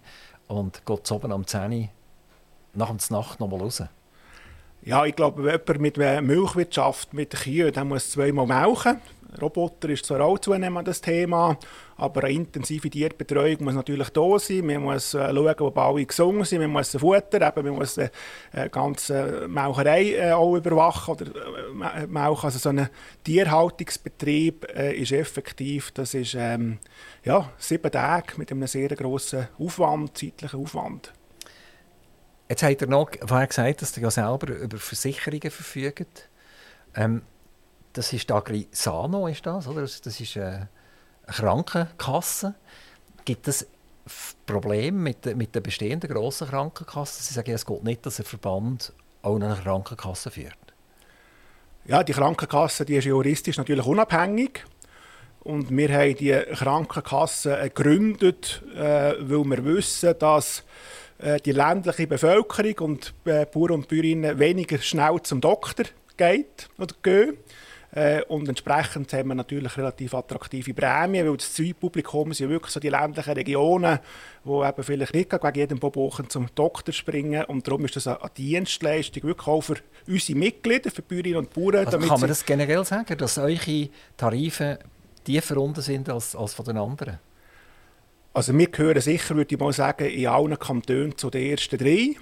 und 0.52 0.86
geht 0.86 1.12
oben 1.12 1.32
am 1.32 1.48
10 1.48 1.72
Uhr 1.72 1.88
nach 2.74 2.96
der 2.96 3.18
Nacht 3.18 3.40
noch 3.40 3.50
mal 3.50 3.60
raus? 3.60 3.84
Ja, 4.84 5.06
ich 5.06 5.16
glaube, 5.16 5.44
jemand 5.44 5.80
mit 5.80 5.98
Milchwirtschaft, 5.98 7.14
mit 7.14 7.32
Kühen, 7.32 7.72
der 7.72 7.86
muss 7.86 8.12
zweimal 8.12 8.48
melken. 8.48 9.00
Roboter 9.40 9.90
ist 9.90 10.06
zwar 10.06 10.22
auch 10.22 10.40
zunehmend 10.40 10.88
das 10.88 11.00
Thema, 11.02 11.58
aber 11.98 12.24
eine 12.24 12.34
intensive 12.34 12.90
Tierbetreuung 12.90 13.64
muss 13.64 13.76
natürlich 13.76 14.10
da 14.10 14.40
sein. 14.40 14.66
Man 14.66 14.84
muss 14.84 15.14
äh, 15.14 15.34
schauen, 15.34 15.56
ob 15.60 15.78
alle 15.78 16.06
gesungen 16.06 16.44
sind, 16.44 16.62
man 16.62 16.72
muss 16.72 16.92
Futter, 16.92 17.48
eben, 17.48 17.68
man 17.68 17.76
muss 17.76 17.96
die 17.96 18.08
äh, 18.54 18.70
ganze 18.70 19.48
Melcherei 19.48 20.14
äh, 20.16 20.32
auch 20.32 20.56
überwachen 20.56 21.14
oder 21.14 22.08
melken. 22.08 22.44
Also 22.44 22.60
so 22.60 22.70
ein 22.70 22.90
Tierhaltungsbetrieb 23.24 24.66
ist 24.66 25.12
effektiv, 25.12 25.92
das 25.92 26.14
ist 26.14 26.36
ähm, 26.38 26.80
ja, 27.24 27.52
sieben 27.58 27.92
Tage 27.92 28.34
mit 28.38 28.52
einem 28.52 28.68
sehr 28.68 28.90
grossen 28.90 29.48
Aufwand, 29.60 30.18
zeitlichen 30.18 30.60
Aufwand. 30.60 31.14
Jetzt 32.50 32.64
hat 32.64 32.82
er 32.82 32.88
noch 32.90 33.10
vorher 33.26 33.48
gesagt, 33.48 33.82
dass 33.82 33.96
er 33.96 34.04
ja 34.04 34.12
selber 34.12 34.54
über 34.54 34.78
Versicherungen 34.78 35.52
verfügt. 35.52 36.28
Ähm, 36.96 37.22
das 37.94 38.14
ist 38.14 38.32
Agrisano, 38.32 39.28
ist 39.28 39.46
das, 39.46 39.68
oder? 39.68 39.82
Das 39.82 40.06
ist 40.06 40.36
äh, 40.36 40.42
eine 40.42 40.68
Krankenkasse. 41.28 42.56
Gibt 43.26 43.48
es 43.48 43.68
Probleme 44.46 44.98
mit, 44.98 45.26
mit 45.36 45.54
den 45.54 45.64
bestehenden 45.64 46.10
grossen 46.10 46.48
Krankenkassen? 46.48 47.24
Sie 47.24 47.34
sagen, 47.34 47.52
es 47.52 47.66
geht 47.66 47.84
nicht, 47.84 48.06
dass 48.06 48.20
ein 48.20 48.26
Verband 48.26 48.94
auch 49.22 49.36
eine 49.36 49.56
Krankenkasse 49.56 50.32
führt. 50.32 50.56
Ja, 51.86 52.04
die 52.04 52.14
Krankenkasse 52.14 52.86
die 52.86 52.96
ist 52.96 53.06
juristisch 53.06 53.58
natürlich 53.58 53.86
unabhängig. 53.86 54.66
Und 55.44 55.76
wir 55.76 55.92
haben 55.92 56.16
die 56.16 56.40
Krankenkasse 56.54 57.58
gegründet, 57.64 58.62
äh, 58.76 59.16
weil 59.20 59.44
wir 59.46 59.66
wissen, 59.66 60.14
dass 60.20 60.64
äh, 61.18 61.40
die 61.40 61.52
ländliche 61.52 62.06
Bevölkerung 62.06 62.92
und 62.92 63.14
äh, 63.26 63.48
Bauern 63.48 63.72
und 63.72 63.88
Bäuerinnen 63.88 64.38
weniger 64.38 64.78
schnell 64.78 65.20
zum 65.24 65.42
Doktor 65.42 65.86
geht 66.16 66.70
oder 66.78 66.96
gehen. 67.02 67.38
Äh, 67.94 68.24
und 68.24 68.48
entsprechend 68.48 69.12
haben 69.12 69.30
wir 69.30 69.36
natürlich 69.36 69.76
relativ 69.76 70.14
attraktive 70.14 70.74
Prämien, 70.74 71.28
weil 71.28 71.36
das 71.36 71.54
Zielpublikum 71.54 72.34
sind 72.34 72.50
wirklich 72.50 72.72
so 72.72 72.80
die 72.80 72.90
ländlichen 72.90 73.34
Regionen, 73.34 74.00
wo 74.46 74.64
eben 74.64 74.84
vielleicht 74.84 75.14
nicht 75.14 75.34
wegen 75.34 75.56
jedem 75.56 75.80
Bobochen 75.80 76.30
zum 76.30 76.48
Doktor 76.56 76.94
springen. 76.94 77.44
Und 77.46 77.68
darum 77.68 77.84
ist 77.84 77.98
das 77.98 78.08
eine 78.08 78.18
Dienstleistung 78.38 79.24
wirklich 79.24 79.48
auch 79.48 79.62
für 79.62 79.76
unsere 80.08 80.40
Mitglieder, 80.40 80.90
für 80.90 81.02
Bäuerinnen 81.02 81.40
und 81.40 81.54
Bauern. 81.54 81.86
Also 81.86 82.00
kann 82.00 82.20
man 82.20 82.30
das 82.30 82.46
generell 82.46 82.86
sagen, 82.86 83.18
dass 83.18 83.38
eure 83.38 83.90
Tarife 84.16 84.80
tiefer 85.26 85.58
unten 85.58 85.82
sind 85.82 86.10
als, 86.10 86.36
als 86.36 86.54
von 86.54 86.66
den 86.66 86.78
anderen? 86.78 87.20
Also 88.34 88.58
wir 88.58 88.68
gehören 88.68 89.02
sicher, 89.02 89.36
würde 89.36 89.54
ich 89.54 89.60
mal 89.60 89.74
sagen, 89.74 90.06
in 90.06 90.28
allen 90.28 90.58
Kantonen 90.58 91.18
zu 91.18 91.30
den 91.30 91.52
ersten 91.52 91.78
drei. 91.78 92.16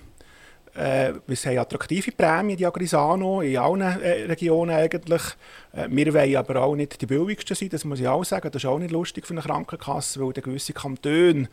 Äh, 0.80 1.13
wir 1.28 1.36
haben 1.36 1.58
attraktive 1.58 2.12
Prämien, 2.13 2.58
die 2.58 2.65
Agrisano, 2.65 3.42
in 3.42 3.58
allen 3.58 3.82
äh, 3.82 4.24
Regionen 4.24 4.74
eigentlich. 4.74 5.22
Äh, 5.74 5.88
wir 5.89 6.13
wollen 6.13 6.36
aber 6.38 6.62
auch 6.62 6.76
nicht 6.76 7.02
die 7.02 7.06
billigsten 7.06 7.54
sein, 7.54 7.68
das 7.68 7.84
muss 7.84 8.00
ich 8.00 8.08
auch 8.08 8.24
sagen. 8.24 8.50
Das 8.50 8.63
ist 8.63 8.70
auch 8.70 8.80
nicht 8.80 8.92
lustig 8.92 9.28
für 9.28 9.34
eine 9.34 9.42
Krankenkasse, 9.42 10.22
weil 10.22 10.32
gewisse 10.32 10.72
Kantone 10.72 11.50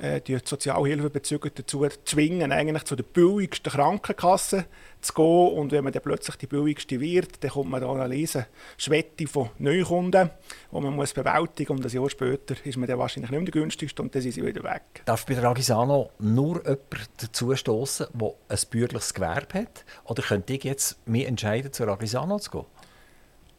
äh, 0.00 0.20
die 0.20 0.38
Sozialhilfebezüger 0.42 1.50
dazu 1.50 1.86
zwingen, 2.04 2.52
eigentlich 2.52 2.84
zu 2.84 2.96
der 2.96 3.04
billigsten 3.04 3.72
Krankenkasse 3.72 4.66
zu 5.00 5.12
gehen. 5.12 5.52
Und 5.58 5.72
wenn 5.72 5.84
man 5.84 5.92
dann 5.92 6.02
plötzlich 6.02 6.36
die 6.36 6.46
billigste 6.46 7.00
wird, 7.00 7.42
dann 7.42 7.50
kommt 7.50 7.70
man 7.70 7.80
da 7.80 7.92
eine 7.92 8.10
riesen 8.10 8.46
Schwette 8.76 9.26
von 9.26 9.50
Neukunden, 9.58 10.30
die 10.72 10.80
man 10.80 10.94
muss 10.94 11.12
bewältigen 11.12 11.76
muss. 11.76 11.84
Und 11.84 11.86
ein 11.86 12.00
Jahr 12.00 12.10
später 12.10 12.54
ist 12.64 12.76
man 12.76 12.88
dann 12.88 12.98
wahrscheinlich 12.98 13.30
nicht 13.30 13.40
mehr 13.40 13.50
der 13.50 13.60
günstigste 13.60 14.02
und 14.02 14.14
dann 14.14 14.22
sind 14.22 14.32
sie 14.32 14.44
wieder 14.44 14.62
weg. 14.64 15.02
Darf 15.04 15.26
bei 15.26 15.34
der 15.34 15.44
Agisano 15.44 16.10
nur 16.18 16.62
jemand 16.64 17.10
dazu 17.18 17.54
stoßen, 17.54 18.06
der 18.12 18.34
ein 18.48 18.58
bürgerliches 18.70 19.14
Gewerbe 19.14 19.60
hat? 19.60 19.84
Oder 20.04 20.22
könnte 20.22 20.54
ich 20.54 20.64
jetzt 20.64 21.06
mich 21.06 21.26
entscheiden, 21.26 21.72
zur 21.72 21.88
Agisano 21.88 22.38
zu 22.38 22.50
gehen? 22.50 22.64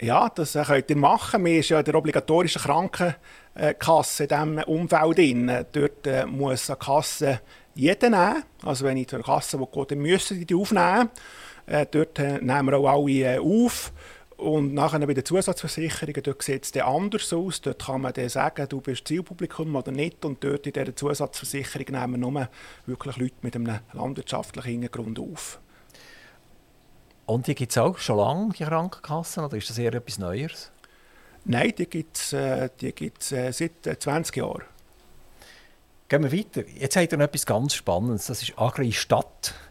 Ja, 0.02 0.30
das 0.30 0.56
äh, 0.56 0.64
könnt 0.64 0.90
ihr 0.90 0.96
machen. 0.96 1.44
Wir 1.44 1.62
sind 1.62 1.72
ja 1.72 1.80
in 1.80 1.86
der 1.86 1.96
obligatorischen 1.96 2.62
Krankenkasse 2.62 4.24
in 4.24 4.30
diesem 4.30 4.58
Umfeld 4.60 5.18
drin. 5.18 5.66
Dort 5.74 6.08
äh, 6.08 6.26
muss 6.26 6.70
eine 6.70 6.78
Kasse 6.78 7.42
jeden 7.76 8.12
nehmen. 8.12 8.44
Also 8.64 8.86
wenn 8.86 8.96
ich 8.96 9.10
zur 9.10 9.22
Kasse 9.22 9.58
gehe, 9.58 9.86
dann 9.86 10.00
müssen 10.00 10.46
die 10.46 10.56
aufnehmen. 10.56 11.10
Äh, 11.66 11.86
dort 11.92 12.18
nehmen 12.18 12.66
wir 12.68 12.78
auch 12.78 12.88
alle 12.88 13.42
auf. 13.42 13.92
Und 14.38 14.74
nachher 14.74 15.06
bei 15.06 15.14
den 15.14 15.26
Zusatzversicherungen, 15.26 16.24
dort 16.24 16.44
sieht 16.44 16.64
es 16.64 16.82
anders 16.82 17.34
aus. 17.34 17.60
Dort 17.60 17.86
kann 17.86 18.00
man 18.00 18.14
sagen, 18.30 18.70
du 18.70 18.80
bist 18.80 19.06
Zielpublikum 19.06 19.76
oder 19.76 19.92
nicht. 19.92 20.24
Und 20.24 20.42
dort 20.42 20.66
in 20.66 20.72
dieser 20.72 20.96
Zusatzversicherung 20.96 21.88
nehmen 21.90 22.12
wir 22.14 22.32
nur 22.32 22.50
wirklich 22.86 23.18
Leute 23.18 23.36
mit 23.42 23.54
einem 23.54 23.80
landwirtschaftlichen 23.92 24.72
Hintergrund 24.72 25.20
auf. 25.20 25.60
Und 27.30 27.46
die 27.46 27.54
gibt 27.54 27.72
es 27.72 27.78
auch 27.78 28.00
schon 28.00 28.18
lange, 28.18 28.54
die 28.54 28.64
Krankenkassen, 28.64 29.44
oder 29.44 29.56
ist 29.56 29.70
das 29.70 29.78
eher 29.78 29.94
etwas 29.94 30.18
Neues? 30.18 30.72
Nein, 31.46 31.74
die 31.78 31.86
gibt 31.86 32.18
es 32.18 32.34
äh, 32.34 32.66
äh, 32.66 33.52
seit 33.52 34.02
20 34.02 34.36
äh, 34.36 34.40
Jahren. 34.40 34.64
Gehen 36.08 36.24
wir 36.24 36.32
weiter. 36.32 36.68
Jetzt 36.68 36.96
habt 36.96 37.12
ihr 37.12 37.20
noch 37.20 37.26
etwas 37.26 37.46
ganz 37.46 37.76
Spannendes. 37.76 38.26
Das 38.26 38.42
ist 38.42 38.58
Agri-Stadt. 38.58 39.54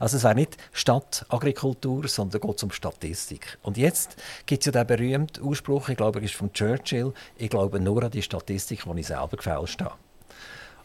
Also 0.00 0.16
es 0.16 0.24
wäre 0.24 0.34
nicht 0.34 0.56
Stadtagrikultur, 0.72 2.08
sondern 2.08 2.40
geht 2.40 2.62
um 2.62 2.70
Statistik. 2.70 3.58
Und 3.62 3.76
jetzt 3.76 4.16
gibt 4.46 4.62
es 4.62 4.66
ja 4.66 4.72
den 4.72 4.86
berühmten 4.86 5.46
Ausspruch, 5.46 5.90
ich 5.90 5.98
glaube, 5.98 6.18
er 6.18 6.24
ist 6.24 6.34
von 6.34 6.52
Churchill, 6.52 7.12
ich 7.36 7.50
glaube 7.50 7.78
nur 7.78 8.02
an 8.02 8.10
die 8.10 8.22
Statistik, 8.22 8.84
die 8.84 9.00
ich 9.00 9.06
selber 9.06 9.36
gefälscht 9.36 9.82
habe. 9.82 9.94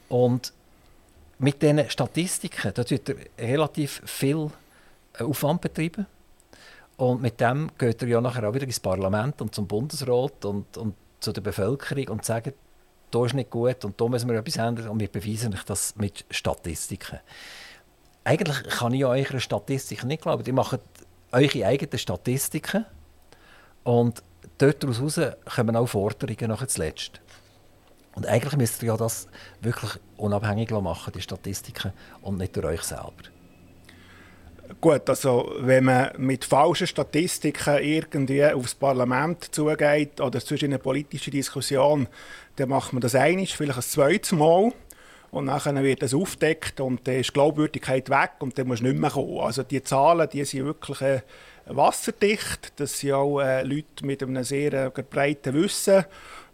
Und 0.10 0.54
mit 1.39 1.62
diesen 1.62 1.89
Statistiken, 1.89 2.73
da 2.73 2.88
wird 2.88 3.10
er 3.10 3.15
relativ 3.39 4.01
viel 4.06 4.51
Aufwand 5.25 5.62
betreiben. 5.62 6.05
Und 6.97 7.21
mit 7.21 7.39
dem 7.39 7.71
geht 7.77 8.01
er 8.01 8.07
ja 8.07 8.21
nachher 8.21 8.47
auch 8.47 8.53
wieder 8.53 8.65
ins 8.65 8.79
Parlament 8.79 9.41
und 9.41 9.55
zum 9.55 9.67
Bundesrat 9.67 10.45
und, 10.45 10.77
und 10.77 10.95
zu 11.19 11.31
der 11.31 11.41
Bevölkerung 11.41 12.07
und 12.10 12.25
sagt, 12.25 12.53
da 13.12 13.25
ist 13.25 13.34
nicht 13.34 13.49
gut 13.49 13.84
und 13.86 13.99
da 13.99 14.07
müssen 14.07 14.29
wir 14.29 14.38
etwas 14.38 14.57
ändern 14.57 14.88
und 14.88 14.99
wir 14.99 15.07
beweisen 15.07 15.53
euch 15.53 15.63
das 15.63 15.95
mit 15.95 16.25
Statistiken. 16.29 17.19
Eigentlich 18.23 18.63
kann 18.69 18.93
ich 18.93 19.03
eurer 19.03 19.39
Statistik 19.39 20.03
nicht 20.03 20.21
glauben. 20.21 20.45
Ihr 20.45 20.53
macht 20.53 20.79
eure 21.31 21.65
eigenen 21.65 21.97
Statistiken 21.97 22.86
und 23.84 24.23
dort 24.57 24.84
daraus 24.84 25.19
kommen 25.55 25.75
auch 25.75 25.88
Forderungen 25.88 26.49
nachher 26.49 26.67
zuletzt. 26.67 27.19
Und 28.13 28.25
eigentlich 28.27 28.57
müsst 28.57 28.84
ihr 28.84 28.89
ja 28.89 28.97
das 28.97 29.27
wirklich 29.62 29.93
unabhängig 30.17 30.69
machen, 30.71 31.13
die 31.13 31.21
Statistiken, 31.21 31.93
und 32.21 32.38
nicht 32.38 32.55
durch 32.55 32.65
euch 32.65 32.81
selber. 32.84 33.13
Gut, 34.79 35.10
also 35.10 35.53
wenn 35.60 35.86
man 35.86 36.12
mit 36.17 36.45
falschen 36.45 36.88
Statistiken 36.88 37.77
irgendwie 37.79 38.45
aufs 38.45 38.75
Parlament 38.75 39.53
zugeht 39.53 40.21
oder 40.21 40.39
zwischen 40.39 40.65
eine 40.65 40.79
politische 40.79 41.31
Diskussion, 41.31 42.07
dann 42.55 42.69
macht 42.69 42.93
man 42.93 43.01
das 43.01 43.15
einiges, 43.15 43.51
vielleicht 43.53 43.79
ein 43.79 43.84
zweites 43.84 44.31
Mal. 44.31 44.71
Und 45.31 45.47
dann 45.47 45.84
wird 45.84 46.01
das 46.03 46.13
aufdeckt 46.13 46.81
und 46.81 47.07
dann 47.07 47.15
ist 47.15 47.29
die 47.29 47.34
Glaubwürdigkeit 47.34 48.10
weg 48.10 48.31
und 48.39 48.57
dann 48.57 48.67
muss 48.67 48.81
nicht 48.81 48.97
mehr 48.97 49.10
kommen. 49.10 49.39
Also 49.39 49.63
die 49.63 49.81
Zahlen, 49.81 50.27
die 50.31 50.43
sind 50.43 50.65
wirklich 50.65 51.01
äh, 51.01 51.21
wasserdicht, 51.67 52.73
das 52.75 52.99
sind 52.99 53.13
auch 53.13 53.39
äh, 53.39 53.63
Leute 53.63 54.05
mit 54.05 54.21
einem 54.21 54.43
sehr 54.43 54.73
äh, 54.73 54.89
breiten 54.89 55.53
Wissen 55.53 56.03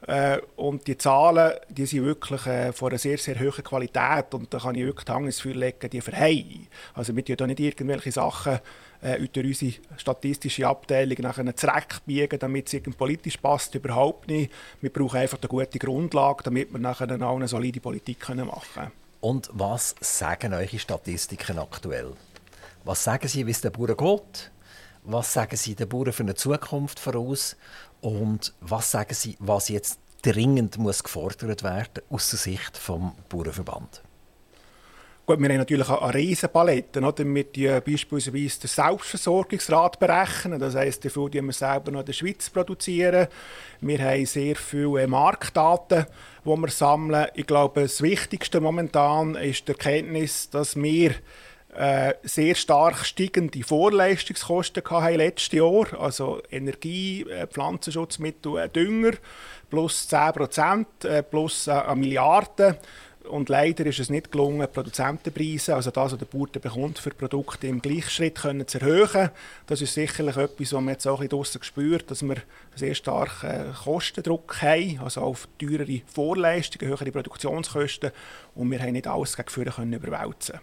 äh, 0.05 0.39
und 0.55 0.85
die 0.87 0.97
Zahlen, 0.97 1.53
die 1.69 1.85
sind 1.85 2.05
wirklich 2.05 2.45
äh, 2.45 2.71
von 2.71 2.89
einer 2.89 2.99
sehr, 2.99 3.17
sehr 3.17 3.39
hohen 3.39 3.63
Qualität 3.63 4.33
und 4.33 4.53
da 4.53 4.59
kann 4.59 4.75
ich 4.75 4.85
wirklich 4.85 5.05
die 5.05 5.11
Hand 5.11 5.25
ins 5.25 5.41
Feuer 5.41 5.55
legen, 5.55 5.89
die 5.89 6.01
verheilen. 6.01 6.67
Also 6.93 7.15
wir 7.15 7.25
tun 7.25 7.37
da 7.37 7.47
nicht 7.47 7.59
irgendwelche 7.59 8.11
Sachen 8.11 8.59
äh, 9.01 9.19
durch 9.27 9.47
unsere 9.47 9.73
statistische 9.97 10.67
Abteilung 10.67 11.17
nachher 11.21 11.55
zurückbiegen, 11.55 12.39
damit 12.39 12.73
es 12.73 12.81
politisch 12.95 13.37
passt, 13.37 13.73
überhaupt 13.75 14.27
nicht. 14.27 14.51
Wir 14.81 14.91
brauchen 14.91 15.19
einfach 15.19 15.39
eine 15.41 15.49
gute 15.49 15.79
Grundlage, 15.79 16.43
damit 16.43 16.71
wir 16.71 16.79
nachher 16.79 17.09
auch 17.21 17.35
eine 17.35 17.47
solide 17.47 17.79
Politik 17.79 18.29
machen 18.29 18.61
können. 18.73 18.91
Und 19.19 19.49
was 19.51 19.95
sagen 19.99 20.53
eure 20.53 20.79
Statistiken 20.79 21.57
aktuell? 21.57 22.13
Was 22.83 23.03
sagen 23.03 23.27
sie, 23.27 23.45
wie 23.47 23.51
es 23.51 23.61
den 23.61 23.71
Bauern 23.71 23.97
geht? 23.97 24.51
Was 25.09 25.31
sagen 25.31 25.55
Sie 25.55 25.73
den 25.73 25.87
Bauern 25.87 26.11
für 26.11 26.23
eine 26.23 26.35
Zukunft 26.35 26.99
voraus? 26.99 27.55
Und 28.01 28.53
was 28.59 28.91
sagen 28.91 29.13
Sie, 29.13 29.37
was 29.39 29.69
jetzt 29.69 30.01
dringend 30.21 30.77
muss 30.79 31.01
gefordert 31.01 31.63
werden 31.63 32.03
aus 32.09 32.29
der 32.29 32.39
Sicht 32.39 32.75
des 32.75 32.91
Bauernverband? 33.29 34.03
Gut, 35.25 35.39
wir 35.39 35.47
haben 35.47 35.57
natürlich 35.59 35.89
eine 35.89 36.13
riesige 36.13 36.49
Palette. 36.49 36.99
Oder? 36.99 37.23
Wir 37.23 37.43
die 37.45 37.79
beispielsweise 37.79 38.59
den 38.59 38.67
Selbstversorgungsrat 38.67 39.97
berechnen. 39.97 40.59
Das 40.59 40.75
heisst, 40.75 41.05
die 41.05 41.09
die 41.09 41.41
wir 41.41 41.53
selber 41.53 41.91
noch 41.91 42.01
in 42.01 42.05
der 42.05 42.13
Schweiz 42.13 42.49
produzieren. 42.49 43.27
Wir 43.79 43.99
haben 43.99 44.25
sehr 44.25 44.57
viele 44.57 45.07
Marktdaten, 45.07 46.05
die 46.43 46.49
wir 46.49 46.69
sammeln. 46.69 47.27
Ich 47.33 47.47
glaube, 47.47 47.83
das 47.83 48.01
Wichtigste 48.01 48.59
momentan 48.59 49.35
ist 49.35 49.69
die 49.69 49.71
Erkenntnis, 49.71 50.49
dass 50.49 50.75
wir 50.75 51.15
äh, 51.77 52.15
sehr 52.23 52.55
stark 52.55 53.05
steigende 53.05 53.63
Vorleistungskosten 53.63 54.83
hatten 54.89 55.15
letztes 55.15 55.51
Jahr. 55.51 55.99
Also 55.99 56.41
Energie, 56.49 57.23
äh, 57.29 57.45
Pflanzenschutzmittel, 57.45 58.57
äh, 58.57 58.69
Dünger 58.69 59.13
plus 59.69 60.07
10 60.07 60.33
Prozent, 60.33 61.05
äh, 61.05 61.21
plus 61.21 61.67
eine 61.67 61.95
Milliarde. 61.95 62.79
Und 63.29 63.49
leider 63.49 63.85
ist 63.85 63.99
es 63.99 64.09
nicht 64.09 64.31
gelungen, 64.31 64.67
Produzentenpreise, 64.71 65.75
also 65.75 65.91
das, 65.91 66.13
was 66.13 66.19
der 66.19 66.25
Bauer 66.25 66.47
bekommt, 66.47 66.97
für 66.97 67.09
Produkte 67.09 67.67
im 67.67 67.81
Gleichschritt 67.81 68.35
können 68.35 68.67
zu 68.67 68.79
erhöhen. 68.79 69.29
Das 69.65 69.81
ist 69.81 69.93
sicherlich 69.93 70.37
etwas, 70.37 70.71
was 70.73 70.81
man 70.81 70.93
jetzt 70.93 71.07
auch 71.07 71.19
ein 71.19 71.27
bisschen 71.27 71.61
spürt, 71.61 72.09
dass 72.09 72.23
wir 72.23 72.37
sehr 72.73 72.95
starken 72.95 73.49
äh, 73.49 73.73
Kostendruck 73.83 74.61
haben, 74.61 74.99
also 75.03 75.21
auf 75.21 75.47
teurere 75.59 76.01
Vorleistungen, 76.07 76.89
höhere 76.89 77.11
Produktionskosten 77.11 78.11
und 78.55 78.71
wir 78.71 78.79
haben 78.79 78.93
nicht 78.93 79.07
alles 79.07 79.35
gegen 79.35 79.49
Führer 79.49 79.83
überwälzen 79.83 80.59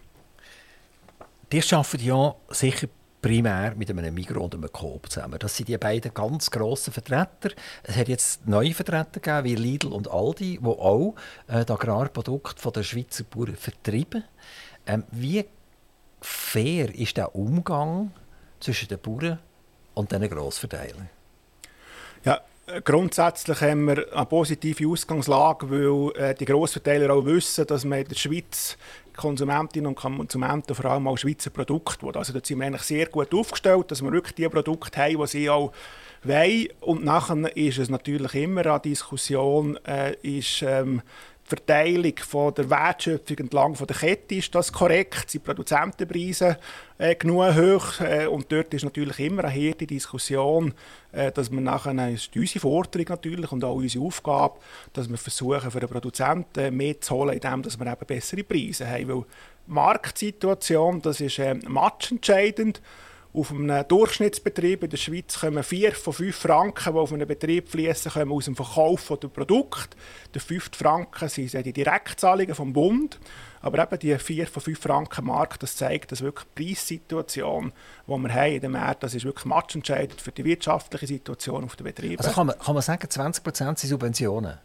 Ihr 1.54 1.62
arbeitet 1.70 2.02
ja 2.02 2.34
sicher 2.48 2.88
primär 3.22 3.76
mit 3.76 3.88
einem 3.88 4.12
Migros 4.12 4.42
und 4.42 4.56
einem 4.56 4.72
Coop 4.72 5.08
zusammen. 5.08 5.38
Das 5.38 5.56
sind 5.56 5.68
die 5.68 5.78
beiden 5.78 6.12
ganz 6.12 6.50
grossen 6.50 6.92
Vertreter. 6.92 7.50
Es 7.84 7.94
hat 7.94 8.08
jetzt 8.08 8.44
neue 8.48 8.74
Vertreter 8.74 9.20
gegeben, 9.20 9.44
wie 9.44 9.54
Lidl 9.54 9.92
und 9.92 10.10
Aldi, 10.10 10.58
die 10.60 10.66
auch 10.66 11.14
äh, 11.46 11.64
das 11.64 11.70
Agrarprodukt 11.70 12.56
der 12.74 12.82
Schweizer 12.82 13.22
Bauern 13.22 13.54
vertreiben. 13.54 14.24
Ähm, 14.84 15.04
wie 15.12 15.44
fair 16.20 16.92
ist 16.92 17.18
der 17.18 17.36
Umgang 17.36 18.10
zwischen 18.58 18.88
den 18.88 18.98
Bauern 18.98 19.38
und 19.94 20.10
diesen 20.10 20.28
Grossverteilern? 20.28 21.08
Ja, 22.24 22.40
Grundsätzlich 22.82 23.60
haben 23.60 23.84
wir 23.88 24.06
eine 24.14 24.24
positive 24.24 24.88
Ausgangslage, 24.88 25.70
weil 25.70 26.16
äh, 26.16 26.34
die 26.34 26.46
Grossverteiler 26.46 27.12
auch 27.12 27.26
wissen, 27.26 27.66
dass 27.66 27.84
man 27.84 27.98
in 27.98 28.08
der 28.08 28.14
Schweiz 28.14 28.78
Konsumentinnen 29.16 29.87
und 29.87 29.94
Konsumenten 29.94 30.74
vor 30.74 30.87
allem 30.87 31.09
auch 31.09 31.16
Schweizer 31.16 31.50
Produkte 31.50 32.07
will. 32.07 32.16
Also 32.16 32.33
da 32.33 32.40
sind 32.42 32.59
wir 32.59 32.66
eigentlich 32.66 32.83
sehr 32.83 33.07
gut 33.07 33.33
aufgestellt, 33.35 33.90
dass 33.90 34.03
wir 34.03 34.12
wirklich 34.12 34.35
die 34.35 34.48
Produkte 34.48 35.00
haben, 35.00 35.18
die 35.18 35.27
sie 35.27 35.50
auch 35.50 35.72
wollen. 36.22 36.68
Und 36.81 37.05
nachher 37.05 37.57
ist 37.57 37.79
es 37.79 37.88
natürlich 37.88 38.35
immer 38.35 38.66
eine 38.66 38.81
Diskussion, 38.81 39.79
äh, 39.85 40.14
ist 40.22 40.62
ähm, 40.62 41.03
Verteilung 41.46 42.14
von 42.26 42.54
der 42.54 42.70
Wertschöpfung 42.70 43.37
entlang 43.37 43.74
von 43.74 43.87
der 43.87 43.96
Kette, 43.96 44.37
ist 44.37 44.54
das 44.54 44.72
korrekt? 44.72 45.30
Sind 45.30 45.44
Produzentenpreise 45.44 46.59
äh, 46.96 47.14
genug 47.14 47.54
hoch? 47.54 48.00
Äh, 48.00 48.26
und 48.26 48.50
dort 48.50 48.72
ist 48.72 48.85
natürlich 48.85 49.18
immer 49.18 49.44
eine 49.44 49.52
harte 49.52 49.87
Diskussion, 49.87 50.72
äh, 51.12 51.30
dass 51.30 51.52
wir 51.52 51.61
nachher, 51.61 52.09
ist 52.09 52.35
unsere 52.35 52.61
Forderung 52.61 53.07
natürlich 53.11 53.52
und 53.52 53.62
auch 53.62 53.74
unsere 53.74 54.04
Aufgabe, 54.04 54.59
dass 54.94 55.11
wir 55.11 55.18
versuchen, 55.18 55.70
für 55.70 55.80
den 55.80 55.88
Produzenten 55.90 56.74
mehr 56.74 56.98
zu 57.00 57.14
holen, 57.14 57.35
indem 57.35 57.62
dass 57.62 57.78
wir 57.78 57.87
eben 57.87 58.07
bessere 58.07 58.42
Preise 58.42 58.88
haben. 58.88 59.09
Weil 59.09 59.24
die 59.66 59.72
Marktsituation, 59.72 61.02
das 61.02 61.20
ist 61.20 61.38
äh, 61.38 61.54
matchentscheidend. 61.54 62.80
Auf 63.36 63.50
einem 63.50 63.88
Durchschnittsbetrieb 63.88 64.84
in 64.84 64.90
der 64.90 64.96
Schweiz 64.96 65.40
kommen 65.40 65.64
vier 65.64 65.90
von 65.90 66.12
fünf 66.12 66.36
Franken, 66.36 66.92
die 66.92 66.98
auf 67.00 67.12
einen 67.12 67.26
Betrieb 67.26 67.68
fließen, 67.68 68.12
kommen 68.12 68.30
aus 68.30 68.44
dem 68.44 68.54
Verkauf 68.54 69.08
der 69.20 69.26
Produkte. 69.26 69.96
Der 70.32 70.40
fünfte 70.40 70.78
Franken 70.78 71.28
sind 71.28 71.52
die 71.52 71.72
Direktzahlungen 71.72 72.54
vom 72.54 72.72
Bund. 72.72 73.18
Aber 73.60 73.82
eben 73.82 73.98
die 73.98 74.16
vier 74.18 74.46
von 74.46 74.62
fünf 74.62 74.78
Franken 74.78 75.24
Markt, 75.24 75.64
das 75.64 75.74
zeigt, 75.74 76.12
dass 76.12 76.22
wirklich 76.22 76.46
die 76.56 76.64
Preissituation, 76.64 77.72
die 78.06 78.12
wir 78.12 78.32
haben 78.32 78.52
in 78.52 78.60
dem 78.60 78.72
Markt, 78.72 79.02
das 79.02 79.14
ist 79.14 79.24
wirklich 79.24 79.46
matchentscheidend 79.46 80.20
für 80.20 80.30
die 80.30 80.44
wirtschaftliche 80.44 81.08
Situation 81.08 81.64
auf 81.64 81.74
den 81.74 81.84
Betrieben. 81.84 82.18
Also 82.18 82.30
kann 82.30 82.46
man, 82.46 82.56
kann 82.56 82.74
man 82.74 82.84
sagen, 82.84 83.04
20% 83.04 83.42
sind 83.52 83.78
Subventionen? 83.78 84.58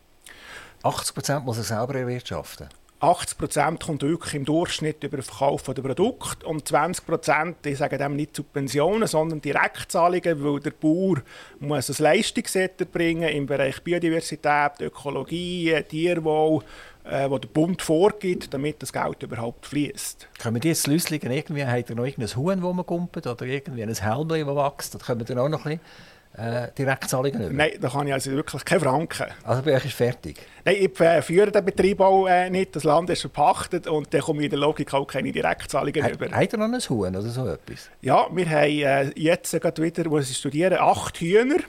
80% 0.84 1.39
muss 1.39 1.58
er 1.58 1.63
selber 1.63 1.95
erwirtschaften? 1.95 2.69
80 3.02 3.38
Prozent 3.38 3.84
kommt 3.84 4.04
wirklich 4.04 4.34
im 4.34 4.44
Durchschnitt 4.44 5.04
über 5.04 5.18
den 5.18 5.24
Verkauf 5.24 5.64
der 5.64 5.82
Produkte 5.82 6.46
und 6.46 6.68
20 6.68 7.06
Prozent, 7.06 7.66
ich 7.66 7.78
sage 7.78 7.98
dem 7.98 8.16
nicht 8.16 8.36
Subventionen, 8.36 9.08
sondern 9.08 9.42
Direktzahlungen, 9.42 10.44
weil 10.44 10.60
der 10.60 10.72
Bauer 10.72 11.22
muss 11.60 11.90
ein 11.90 12.04
Leistungsset 12.04 12.92
bringen 12.92 13.30
im 13.30 13.46
Bereich 13.46 13.82
Biodiversität, 13.82 14.82
Ökologie, 14.82 15.82
Tierwohl, 15.88 16.62
äh, 17.06 17.30
wo 17.30 17.38
der 17.38 17.48
Bund 17.48 17.82
vorgibt, 17.82 18.54
damit 18.54 18.82
das 18.82 18.92
Geld 18.92 19.24
überhaupt 19.24 19.66
fließt. 19.66 20.28
Können 20.38 20.62
wir 20.62 20.70
jetzt 20.70 20.88
Lüsslingen 20.88 21.32
irgendwie, 21.32 21.66
hat 21.66 21.90
er 21.90 21.96
noch 21.96 22.06
irgendein 22.06 22.36
Huhn, 22.36 22.62
das 22.62 22.76
man 22.76 22.86
kumpelt, 22.86 23.28
oder 23.28 23.46
irgendwie 23.46 23.84
ein 23.84 23.94
Helmchen, 23.94 24.46
das 24.46 24.56
wächst, 24.56 24.96
da 24.96 25.00
können 25.00 25.22
wir 25.22 25.26
dann 25.26 25.40
auch 25.40 25.50
noch 25.50 25.66
ein 25.66 25.80
bisschen 25.80 26.18
äh, 26.38 26.68
Direktzahlungen 26.78 27.42
über? 27.42 27.54
Nein, 27.54 27.72
da 27.80 27.89
kann 27.89 28.08
ich 28.08 28.13
also 28.13 28.32
wirklich 28.32 28.63
keine 28.65 28.82
Franken. 28.82 29.28
Also 29.44 29.62
bei 29.62 29.76
euch 29.76 29.86
ist 29.86 29.96
fertig? 29.96 30.38
Nein, 30.63 30.76
ich 30.80 31.00
äh, 31.00 31.22
führe 31.22 31.52
den 31.52 31.65
Betrieb 31.65 32.00
auch 32.00 32.28
äh, 32.28 32.50
nicht. 32.50 32.76
Das 32.76 32.84
Land 32.84 33.10
ist 33.10 33.22
verpachtet 33.22 33.88
und 33.88 34.13
dann 34.13 34.22
komme 34.22 34.39
ich 34.39 34.46
in 34.46 34.52
der 34.52 34.60
Logik 34.60 34.94
auch 34.94 35.06
keine 35.06 35.32
Direktzahlungen 35.32 36.04
He, 36.04 36.12
über. 36.12 36.30
Habt 36.32 36.54
ihr 36.54 36.60
noch 36.60 36.65
ein 36.65 36.80
Huhn 36.80 37.15
oder 37.15 37.22
so 37.22 37.48
etwas? 37.48 37.89
Ja, 38.02 38.28
wir 38.32 38.50
haben 38.50 38.70
äh, 38.70 39.12
jetzt 39.15 39.52
gerade 39.52 39.82
wieder, 39.82 40.10
wo 40.10 40.20
sie 40.22 40.34
studieren, 40.34 40.78
acht 40.80 41.20
Hühner. 41.20 41.60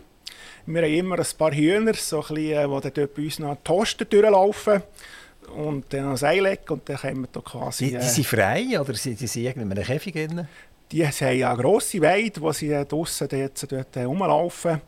Wir 0.66 0.82
haben 0.82 0.92
immer 0.92 1.18
ein 1.18 1.26
paar 1.38 1.52
Hühner, 1.52 1.94
so 1.94 2.22
ein 2.22 2.34
bisschen, 2.34 2.72
äh, 2.72 2.82
die 2.82 2.90
dort 2.90 3.14
bei 3.14 3.22
uns 3.22 3.38
noch 3.38 3.56
Toaster 3.64 4.04
durchlaufen 4.04 4.82
und 5.56 5.92
dann 5.92 6.10
noch 6.10 6.22
ein 6.22 6.28
Ei 6.28 6.40
legen 6.40 6.68
und 6.68 6.88
dann 6.88 6.96
können 6.96 7.22
wir 7.22 7.28
da 7.32 7.40
quasi... 7.40 7.86
Die, 7.86 7.98
die 7.98 8.04
sind 8.04 8.26
frei 8.26 8.80
oder 8.80 8.94
sind 8.94 9.18
sie 9.18 9.46
in 9.46 9.60
einem 9.60 9.82
Käfig 9.82 10.14
drin? 10.14 10.46
Die 10.92 11.06
haben 11.06 11.44
eine 11.44 11.62
grosse 11.62 12.00
Weide, 12.00 12.40
wo 12.40 12.52
sie 12.52 12.70
draussen 12.86 13.28
dort, 13.28 13.72
dort 13.72 13.96
rumlaufen. 13.96 14.80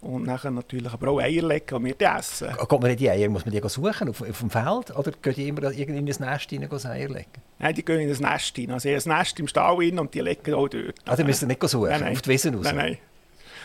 Und 0.00 0.26
nachher 0.26 0.52
natürlich 0.52 0.92
aber 0.92 1.08
auch 1.08 1.18
Eier 1.18 1.42
legen 1.42 1.74
und 1.74 1.84
wir 1.84 1.94
die 1.94 2.04
essen. 2.04 2.52
Kommt 2.56 2.82
man 2.82 2.96
die 2.96 3.10
Eier, 3.10 3.28
muss 3.28 3.44
man 3.44 3.52
die 3.52 3.68
suchen 3.68 4.08
auf, 4.08 4.22
auf 4.22 4.38
dem 4.38 4.48
Feld? 4.50 4.96
Oder 4.96 5.10
gehen 5.10 5.34
die 5.34 5.48
immer 5.48 5.72
in 5.72 5.96
ein 5.96 6.04
Nest 6.04 6.52
rein 6.52 6.68
und 6.68 6.86
Eier 6.86 7.08
legen? 7.08 7.42
Nein, 7.58 7.74
die 7.74 7.84
gehen 7.84 8.00
in 8.00 8.14
ein 8.14 8.32
Nest 8.32 8.56
rein. 8.56 8.70
Also 8.70 8.88
ein 8.88 9.18
Nest 9.18 9.40
im 9.40 9.48
Stall 9.48 9.74
rein 9.74 9.98
und 9.98 10.14
die 10.14 10.20
legen 10.20 10.54
auch 10.54 10.68
dort. 10.68 10.94
Ah, 11.04 11.16
die 11.16 11.24
müssen 11.24 11.48
nicht 11.48 11.60
suchen, 11.68 11.90
nein, 11.90 12.00
nein. 12.00 12.12
auf 12.12 12.22
die 12.22 12.30
Wiesen 12.30 12.54
raus? 12.54 12.64
Nein, 12.64 12.76
nein. 12.76 12.98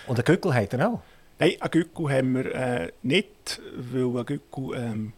Und 0.08 0.18
einen 0.18 0.26
Gückel 0.26 0.56
hat 0.56 0.74
er 0.74 0.89
auch? 0.89 1.02
Nein, 1.38 1.52
einen 1.60 1.72
Gückel 1.72 2.10
haben 2.10 2.34
wir 2.34 2.56
äh, 2.56 2.91
nicht, 3.04 3.62
weil 3.76 4.20
ein 4.20 4.26
Gückel 4.26 4.76
ähm, 4.76 5.14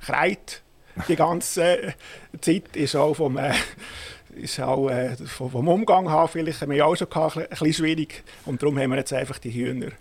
kreit 0.00 0.62
die 1.08 1.16
ganze 1.16 1.82
äh, 1.82 1.92
Zeit. 2.40 2.76
Ist 2.76 2.94
auch 2.94 3.14
vom... 3.14 3.36
Äh, 3.36 3.52
ist 4.34 4.60
auch 4.60 4.88
äh, 4.88 5.16
vom 5.16 5.68
Umgang 5.68 6.08
her 6.08 6.28
vielleicht 6.28 6.60
haben 6.60 6.70
wir 6.70 6.86
auch 6.86 6.96
schon 6.96 7.08
gehabt, 7.08 7.36
ein 7.36 7.46
bisschen 7.48 7.72
schwierig. 7.72 8.24
Und 8.46 8.62
darum 8.62 8.78
haben 8.78 8.90
wir 8.90 8.98
jetzt 8.98 9.12
einfach 9.12 9.38
die 9.38 9.52
Hühner. 9.52 9.92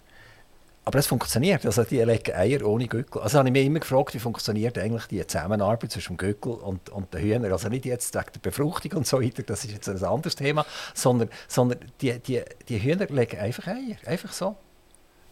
Aber 0.83 0.97
es 0.97 1.05
funktioniert. 1.05 1.63
Also 1.65 1.83
die 1.83 2.01
legen 2.01 2.33
Eier 2.33 2.65
ohne 2.65 2.87
Gückel. 2.87 3.21
Also 3.21 3.37
habe 3.37 3.49
ich 3.49 3.53
mich 3.53 3.65
immer 3.65 3.79
gefragt, 3.79 4.15
wie 4.15 4.19
funktioniert 4.19 4.79
eigentlich 4.79 5.05
die 5.05 5.25
Zusammenarbeit 5.25 5.91
zwischen 5.91 6.17
dem 6.17 6.53
und, 6.53 6.89
und 6.89 7.13
den 7.13 7.21
Hühnern. 7.21 7.51
Also 7.51 7.69
nicht 7.69 7.85
jetzt 7.85 8.15
wegen 8.15 8.33
der 8.33 8.39
Befruchtung 8.39 8.93
und 8.93 9.07
so 9.07 9.21
weiter, 9.21 9.43
das 9.43 9.63
ist 9.63 9.71
jetzt 9.71 9.89
ein 9.89 10.03
anderes 10.03 10.35
Thema, 10.35 10.65
sondern, 10.95 11.29
sondern 11.47 11.79
die, 12.01 12.17
die, 12.19 12.41
die 12.67 12.81
Hühner 12.81 13.05
legen 13.07 13.39
einfach 13.39 13.67
Eier. 13.67 13.97
Einfach 14.05 14.33
so. 14.33 14.55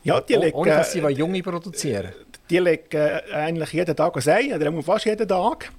Ja, 0.04 0.22
die 0.22 0.36
legen, 0.36 0.56
ohne 0.56 0.72
dass 0.72 0.91
sie 0.91 1.00
äh, 1.00 1.10
Junge 1.10 1.41
produzieren. 1.41 2.14
Die 2.50 2.60
legen 2.60 3.20
eigentlich 3.34 3.74
jeden 3.74 3.95
Tag 3.95 4.16
ein 4.16 4.34
Ei, 4.34 4.56
oder 4.56 4.84
fast 4.84 5.06
jeden 5.06 5.28
Tag. 5.28 5.72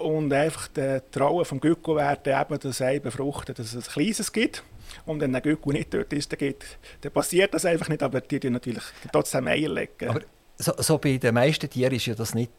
Und 0.00 0.32
einfach 0.32 0.68
die 0.68 1.00
Trauen 1.10 1.44
vom 1.44 1.60
Gückel 1.60 1.96
werden 1.96 2.40
eben 2.40 2.58
das 2.60 2.80
Ei 2.80 2.98
befruchten, 2.98 3.54
dass 3.54 3.74
es 3.74 3.88
ein 3.88 3.92
kleines 3.92 4.32
gibt. 4.32 4.62
Und 5.06 5.20
wenn 5.20 5.32
der 5.32 5.40
Gückel 5.40 5.72
nicht 5.72 5.92
dort 5.92 6.12
ist, 6.12 6.32
dann, 6.32 6.38
geht, 6.38 6.64
dann 7.00 7.12
passiert 7.12 7.52
das 7.54 7.64
einfach 7.64 7.88
nicht, 7.88 8.02
aber 8.02 8.20
die 8.20 8.40
tun 8.40 8.52
natürlich 8.52 8.84
trotzdem 9.12 9.46
Eier 9.46 9.68
legen. 9.68 10.08
Aber 10.08 10.20
so, 10.56 10.72
so, 10.78 10.98
bei 10.98 11.18
den 11.18 11.34
meisten 11.34 11.68
Tieren 11.70 11.94
ist 11.94 12.06
ja 12.06 12.14
das 12.14 12.34
nicht 12.34 12.50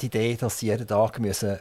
die 0.00 0.06
Idee, 0.06 0.36
dass 0.36 0.58
sie 0.58 0.66
jeden 0.66 0.86
Tag 0.86 1.18
müssen 1.18 1.58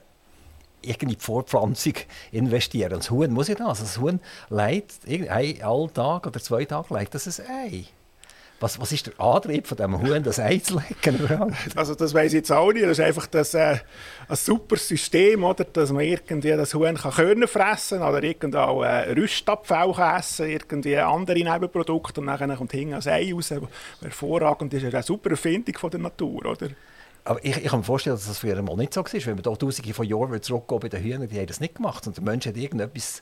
in 0.81 1.09
die 1.09 1.17
Vorpflanzung 1.19 1.93
investieren 2.31 2.89
müssen. 2.89 2.99
Das 2.99 3.11
Huhn 3.11 3.31
muss 3.31 3.47
ja 3.47 3.55
das. 3.55 3.79
Das 3.79 3.97
Huhn 3.99 4.19
legt 4.49 4.93
einen 5.07 5.93
Tag 5.93 6.27
oder 6.27 6.39
zwei 6.39 6.65
Tage 6.65 6.97
legt 6.97 7.15
das 7.15 7.39
ein 7.39 7.45
Ei. 7.49 7.85
Was, 8.59 8.79
was 8.79 8.91
ist 8.91 9.05
der 9.05 9.19
Antrieb 9.19 9.67
von 9.67 9.77
diesem 9.77 10.01
Huhn, 10.01 10.23
das 10.23 10.39
Ei 10.39 10.57
zu 10.57 10.79
legen? 10.79 11.55
Also 11.75 11.93
das 11.93 12.13
weiß 12.13 12.33
ich 12.33 12.37
jetzt 12.37 12.51
auch 12.51 12.71
nicht. 12.71 12.85
Das 12.85 12.97
ist 12.97 13.05
einfach 13.05 13.27
das, 13.27 13.53
äh, 13.53 13.77
ein 14.27 14.35
super 14.35 14.77
System, 14.77 15.43
oder? 15.43 15.63
dass 15.63 15.91
man 15.91 16.03
irgendwie 16.03 16.49
das 16.49 16.73
Huhn 16.73 16.95
kann 16.95 17.11
Körner 17.11 17.47
fressen 17.47 17.99
kann 17.99 18.09
oder 18.09 18.23
irgendwie 18.23 18.57
auch 18.57 18.83
äh, 18.83 19.11
Rüstabfall 19.11 20.17
essen 20.17 20.49
irgendwie 20.49 20.97
andere 20.97 21.37
Nebenprodukte 21.37 22.19
und 22.19 22.27
dann 22.27 22.55
kommt 22.55 22.71
hinten 22.71 22.95
ein 22.95 23.07
Ei 23.07 23.31
raus. 23.31 23.53
Hervorragend 24.01 24.73
ist 24.73 24.85
eine 24.85 25.03
super 25.03 25.29
Erfindung 25.31 25.77
von 25.77 25.91
der 25.91 25.99
Natur, 25.99 26.45
oder? 26.45 26.69
Aber 27.25 27.43
ich, 27.43 27.57
ich 27.57 27.65
kann 27.65 27.79
mir 27.79 27.85
vorstellen, 27.85 28.15
dass 28.15 28.25
das 28.25 28.39
früher 28.39 28.61
mal 28.61 28.75
nicht 28.77 28.93
so 28.93 29.03
war. 29.03 29.13
Wenn 29.13 29.35
man 29.35 29.43
da 29.43 29.55
tausende 29.55 29.93
von 29.93 30.05
Jahren 30.05 30.41
zurückgehen 30.41 30.79
bei 30.79 30.89
den 30.89 31.03
Hühnern, 31.03 31.27
die 31.27 31.37
haben 31.37 31.45
das 31.45 31.59
nicht 31.59 31.75
gemacht. 31.75 32.07
Und 32.07 32.15
der 32.15 32.23
Mensch 32.23 32.45
hat 32.45 32.55
irgendetwas 32.55 33.21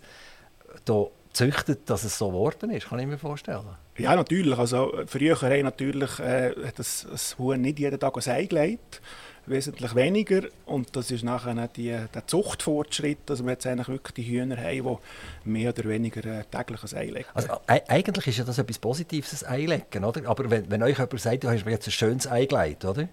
da 0.86 1.08
züchtet, 1.34 1.90
dass 1.90 2.04
es 2.04 2.18
so 2.18 2.28
geworden 2.28 2.70
ist, 2.70 2.90
kann 2.90 3.00
ich 3.00 3.08
mir 3.08 3.18
vorstellen. 3.18 3.66
Ja, 3.98 4.16
natürlich. 4.16 4.58
Also, 4.58 4.94
früher 5.08 5.40
haben 5.40 5.64
natürlich, 5.64 6.20
äh, 6.20 6.54
das, 6.76 7.08
das 7.10 7.38
Huhn 7.38 7.62
nicht 7.62 7.80
jeden 7.80 8.00
Tag 8.00 8.16
ein 8.18 8.34
Ei 8.34 8.46
gelegt, 8.46 9.02
wesentlich 9.46 9.96
weniger. 9.96 10.42
Und 10.66 10.96
das 10.96 11.12
ist 11.12 11.24
nachher 11.24 11.68
die, 11.70 11.96
der 12.14 12.28
Zuchtfortschritt, 12.28 13.20
dass 13.28 13.44
wir 13.44 13.52
jetzt 13.52 13.66
eigentlich 13.66 13.88
wirklich 13.88 14.16
die 14.16 14.32
Hühner 14.32 14.58
haben, 14.58 15.00
die 15.46 15.50
mehr 15.50 15.70
oder 15.70 15.88
weniger 15.88 16.26
äh, 16.26 16.44
täglich 16.44 16.84
ein 16.84 16.98
Ei 16.98 17.06
legen. 17.06 17.30
Also, 17.34 17.54
e 17.68 17.82
eigentlich 17.88 18.28
ist 18.28 18.38
ja 18.38 18.44
das 18.44 18.58
etwas 18.58 18.80
Positives, 18.80 19.44
ein 19.44 19.54
Ei 19.54 19.66
legen, 19.66 20.04
oder? 20.04 20.28
Aber 20.30 20.50
wenn, 20.50 20.70
wenn 20.70 20.84
euch 20.84 20.98
jemand 20.98 21.20
sagt, 21.20 21.44
du 21.44 21.50
hast 21.50 21.66
mir 21.66 21.72
jetzt 21.72 21.88
ein 21.88 21.92
schönes 21.92 22.28
Ei 22.28 22.46
gelegt, 22.46 22.84
oder? 22.84 23.08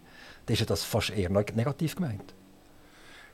dann 0.47 0.55
ist 0.55 0.61
ja 0.61 0.67
das 0.67 0.85
fast 0.85 1.11
eher 1.11 1.31
negativ 1.31 1.97
gemeint. 1.97 2.35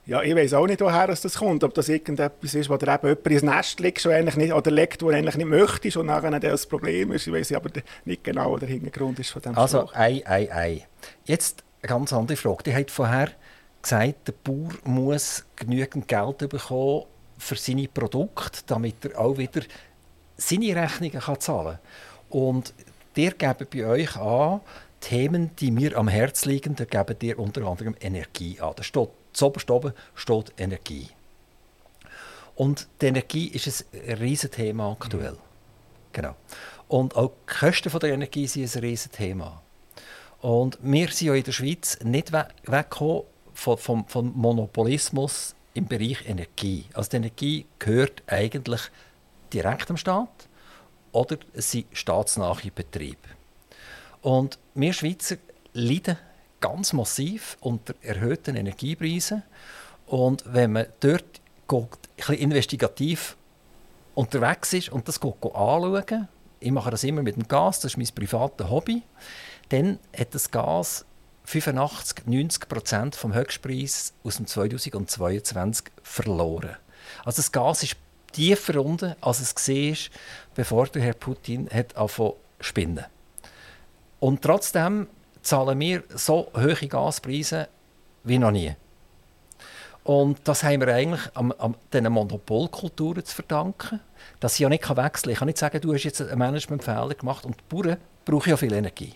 Ja, 0.08 0.22
ich 0.22 0.34
weiß 0.34 0.54
auch 0.54 0.66
nicht, 0.66 0.80
woher 0.80 1.06
das 1.06 1.34
kommt. 1.36 1.62
Ob 1.64 1.74
das 1.74 1.90
irgendetwas 1.90 2.54
ist, 2.54 2.70
wo 2.70 2.78
der 2.78 2.94
eben 2.94 3.08
jemand 3.08 3.26
ins 3.26 3.42
Nest 3.42 3.78
legt, 3.78 4.00
schon 4.00 4.12
eigentlich 4.12 4.36
nicht, 4.36 4.54
oder 4.54 4.70
legt, 4.70 5.02
wo 5.02 5.10
er 5.10 5.18
eigentlich 5.18 5.36
nicht 5.36 5.46
möchte, 5.48 6.00
und 6.00 6.06
nachher 6.06 6.40
das 6.40 6.64
Problem 6.66 7.12
ist. 7.12 7.26
Ich 7.26 7.32
weiß 7.32 7.52
aber 7.52 7.68
nicht 8.06 8.24
genau, 8.24 8.54
was 8.54 8.60
der 8.60 8.70
Hintergrund 8.70 9.18
ist 9.18 9.28
von 9.30 9.42
dem 9.42 9.58
Also, 9.58 9.80
Spruch. 9.80 9.94
ei, 9.94 10.22
ei, 10.24 10.50
ei. 10.50 10.86
Jetzt 11.26 11.62
eine 11.82 11.90
ganz 11.90 12.10
andere 12.14 12.38
Frage. 12.38 12.62
Die 12.64 12.74
hat 12.74 12.90
vorher 12.90 13.28
gesagt, 13.82 14.28
der 14.28 14.32
Bauer 14.32 14.70
muss 14.84 15.44
genügend 15.56 16.08
Geld 16.08 16.38
bekommen 16.38 17.04
für 17.36 17.56
seine 17.56 17.86
Produkte, 17.86 18.60
damit 18.66 19.04
er 19.04 19.20
auch 19.20 19.36
wieder 19.36 19.60
seine 20.38 20.74
Rechnungen 20.74 21.20
kann 21.20 21.38
zahlen 21.38 21.78
kann. 22.30 22.40
Und 22.40 22.72
der 23.14 23.32
geben 23.32 23.66
bei 23.70 23.84
euch 23.84 24.16
an, 24.16 24.62
Themen, 25.00 25.50
die 25.60 25.70
mir 25.70 25.98
am 25.98 26.08
Herzen 26.08 26.48
liegen, 26.48 26.76
da 26.76 26.84
geben 26.86 27.18
dir 27.18 27.38
unter 27.38 27.62
anderem 27.66 27.94
Energie 28.00 28.58
an. 28.58 28.72
Da 28.74 28.82
steht 28.82 29.10
Zoberst 29.38 29.70
oben 29.70 29.92
steht 30.14 30.52
Energie. 30.58 31.08
Und 32.56 32.88
die 33.00 33.06
Energie 33.06 33.46
ist 33.48 33.86
ein 33.92 34.18
riesiges 34.18 34.56
Thema 34.56 34.90
aktuell. 34.90 35.32
Mhm. 35.32 35.38
Genau. 36.12 36.36
Und 36.88 37.14
auch 37.14 37.30
die 37.30 37.54
Kosten 37.54 37.96
der 37.98 38.12
Energie 38.12 38.46
sind 38.46 38.74
ein 38.74 38.80
riesiges 38.80 39.16
Thema. 39.16 39.62
Und 40.40 40.78
wir 40.82 41.08
sind 41.08 41.28
ja 41.28 41.34
in 41.34 41.44
der 41.44 41.52
Schweiz 41.52 41.98
nicht 42.02 42.32
we 42.32 42.46
weggekommen 42.64 43.22
vom, 43.54 43.78
vom, 43.78 44.06
vom 44.06 44.32
Monopolismus 44.34 45.54
im 45.74 45.86
Bereich 45.86 46.28
Energie. 46.28 46.84
Also 46.94 47.10
die 47.10 47.16
Energie 47.16 47.66
gehört 47.78 48.22
eigentlich 48.26 48.82
direkt 49.52 49.88
dem 49.88 49.96
Staat 49.96 50.48
oder 51.12 51.38
es 51.52 51.70
sind 51.70 51.86
staatsnahe 51.92 52.70
Betriebe. 52.74 53.28
Und 54.22 54.58
wir 54.74 54.92
Schweizer 54.92 55.36
leiden 55.72 56.18
ganz 56.60 56.92
massiv 56.92 57.56
unter 57.60 57.94
erhöhten 58.02 58.56
Energiepreisen. 58.56 59.42
Und 60.06 60.44
wenn 60.46 60.72
man 60.72 60.86
dort 61.00 61.40
geht, 61.68 62.28
ein 62.28 62.34
investigativ 62.34 63.36
unterwegs 64.14 64.72
ist 64.72 64.88
und 64.88 65.06
das 65.06 65.20
anschauen, 65.22 66.28
ich 66.60 66.72
mache 66.72 66.90
das 66.90 67.04
immer 67.04 67.22
mit 67.22 67.36
dem 67.36 67.46
Gas, 67.46 67.80
das 67.80 67.92
ist 67.92 67.98
mein 67.98 68.08
privates 68.14 68.68
Hobby, 68.68 69.02
dann 69.68 69.98
hat 70.18 70.34
das 70.34 70.50
Gas 70.50 71.04
85, 71.44 72.26
90 72.26 72.68
Prozent 72.68 73.14
vom 73.14 73.34
Höchstpreis 73.34 74.12
aus 74.24 74.36
dem 74.36 74.46
2022 74.46 75.86
verloren. 76.02 76.76
Also 77.24 77.36
das 77.36 77.52
Gas 77.52 77.82
ist 77.82 77.96
tiefer 78.32 78.84
unten, 78.84 79.14
als 79.20 79.40
es 79.40 79.54
war, 79.68 80.12
bevor 80.54 80.86
der 80.88 81.02
Herr 81.02 81.14
Putin 81.14 81.68
hat 81.72 81.96
angefangen 81.96 82.32
zu 82.32 82.36
spinnen. 82.60 83.04
Und 84.20 84.42
trotzdem 84.42 85.06
zahlen 85.48 85.80
wir 85.80 86.02
so 86.14 86.50
hohe 86.54 86.88
Gaspreise 86.88 87.68
wie 88.24 88.38
noch 88.38 88.50
nie. 88.50 88.74
Und 90.04 90.38
das 90.44 90.62
haben 90.62 90.80
wir 90.80 90.94
eigentlich 90.94 91.20
an, 91.34 91.52
an 91.52 91.74
diesen 91.92 92.12
Monopolkulturen 92.12 93.24
zu 93.24 93.34
verdanken, 93.34 94.00
dass 94.40 94.54
sie 94.54 94.62
ja 94.62 94.68
nicht 94.68 94.88
wechseln 94.88 95.22
kann. 95.22 95.32
Ich 95.32 95.38
kann 95.38 95.46
nicht 95.46 95.58
sagen, 95.58 95.80
du 95.80 95.92
hast 95.92 96.04
jetzt 96.04 96.20
einen 96.20 96.38
Managementfehler 96.38 97.14
gemacht 97.14 97.44
und 97.44 97.56
die 97.56 97.74
Bauern 97.74 97.96
brauchen 98.24 98.50
ja 98.50 98.56
viel 98.56 98.72
Energie. 98.72 99.14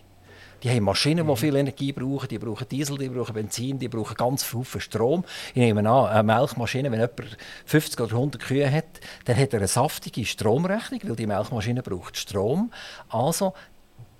Die 0.62 0.70
haben 0.70 0.84
Maschinen, 0.84 1.26
die 1.26 1.32
mhm. 1.32 1.36
viel 1.36 1.56
Energie 1.56 1.92
brauchen, 1.92 2.28
die 2.28 2.38
brauchen 2.38 2.68
Diesel, 2.68 2.96
die 2.96 3.08
brauchen 3.08 3.34
Benzin, 3.34 3.78
die 3.78 3.88
brauchen 3.88 4.14
ganz 4.14 4.44
viel 4.44 4.80
Strom. 4.80 5.24
Ich 5.48 5.56
nehme 5.56 5.80
an, 5.80 6.06
eine 6.06 6.22
Melkmaschine, 6.22 6.90
wenn 6.92 7.00
jemand 7.00 7.36
50 7.66 8.00
oder 8.00 8.12
100 8.12 8.42
Kühe 8.42 8.70
hat, 8.70 9.00
dann 9.24 9.36
hat 9.36 9.52
er 9.52 9.58
eine 9.58 9.68
saftige 9.68 10.24
Stromrechnung, 10.24 11.00
weil 11.04 11.16
die 11.16 11.26
Melkmaschine 11.26 11.82
braucht 11.82 12.16
Strom. 12.16 12.72
Also 13.08 13.54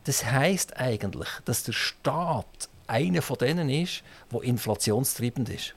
das 0.05 0.24
heißt 0.24 0.76
eigentlich, 0.76 1.28
dass 1.44 1.62
der 1.64 1.72
Staat 1.72 2.68
einer 2.86 3.22
von 3.22 3.38
denen 3.38 3.68
ist, 3.68 4.03
der 4.32 4.42
inflationstreibend 4.42 5.48
ist. 5.48 5.74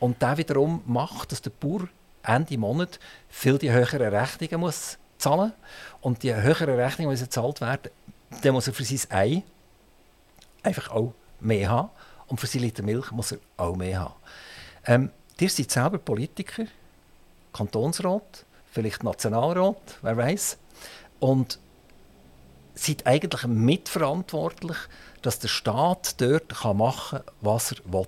Und 0.00 0.22
der 0.22 0.38
wiederum 0.38 0.82
macht, 0.86 1.32
dass 1.32 1.42
der 1.42 1.50
Bauer 1.50 1.88
Ende 2.22 2.56
Monat 2.58 2.98
viel 3.28 3.58
die 3.58 3.70
höheren 3.70 4.14
Rechnungen 4.14 4.60
muss 4.60 4.98
zahlen 5.18 5.52
Und 6.00 6.22
die 6.22 6.34
höheren 6.34 6.74
Rechnungen 6.74 7.10
müssen 7.10 7.24
gezahlt 7.24 7.60
werden, 7.60 7.90
dann 8.42 8.54
muss 8.54 8.66
er 8.66 8.74
für 8.74 8.84
sein 8.84 9.10
Ei 9.10 9.42
einfach 10.62 10.90
auch 10.90 11.14
mehr 11.40 11.68
haben. 11.70 11.90
Und 12.26 12.40
für 12.40 12.46
sein 12.46 12.62
Liter 12.62 12.82
Milch 12.82 13.10
muss 13.12 13.32
er 13.32 13.38
auch 13.56 13.76
mehr 13.76 14.00
haben. 14.00 14.14
Ähm, 14.86 15.10
ihr 15.38 15.50
seid 15.50 15.70
selber 15.70 15.98
Politiker, 15.98 16.64
Kantonsrat, 17.52 18.44
vielleicht 18.72 19.04
Nationalrat, 19.04 19.98
wer 20.02 20.16
weiß. 20.16 20.58
Und 21.20 21.58
seid 22.74 23.06
eigentlich 23.06 23.46
mitverantwortlich, 23.46 24.76
dass 25.22 25.38
der 25.38 25.48
Staat 25.48 26.20
dort 26.20 26.48
kann 26.48 26.76
machen 26.76 27.20
kann, 27.20 27.34
was 27.40 27.72
er 27.72 27.92
will. 27.92 28.06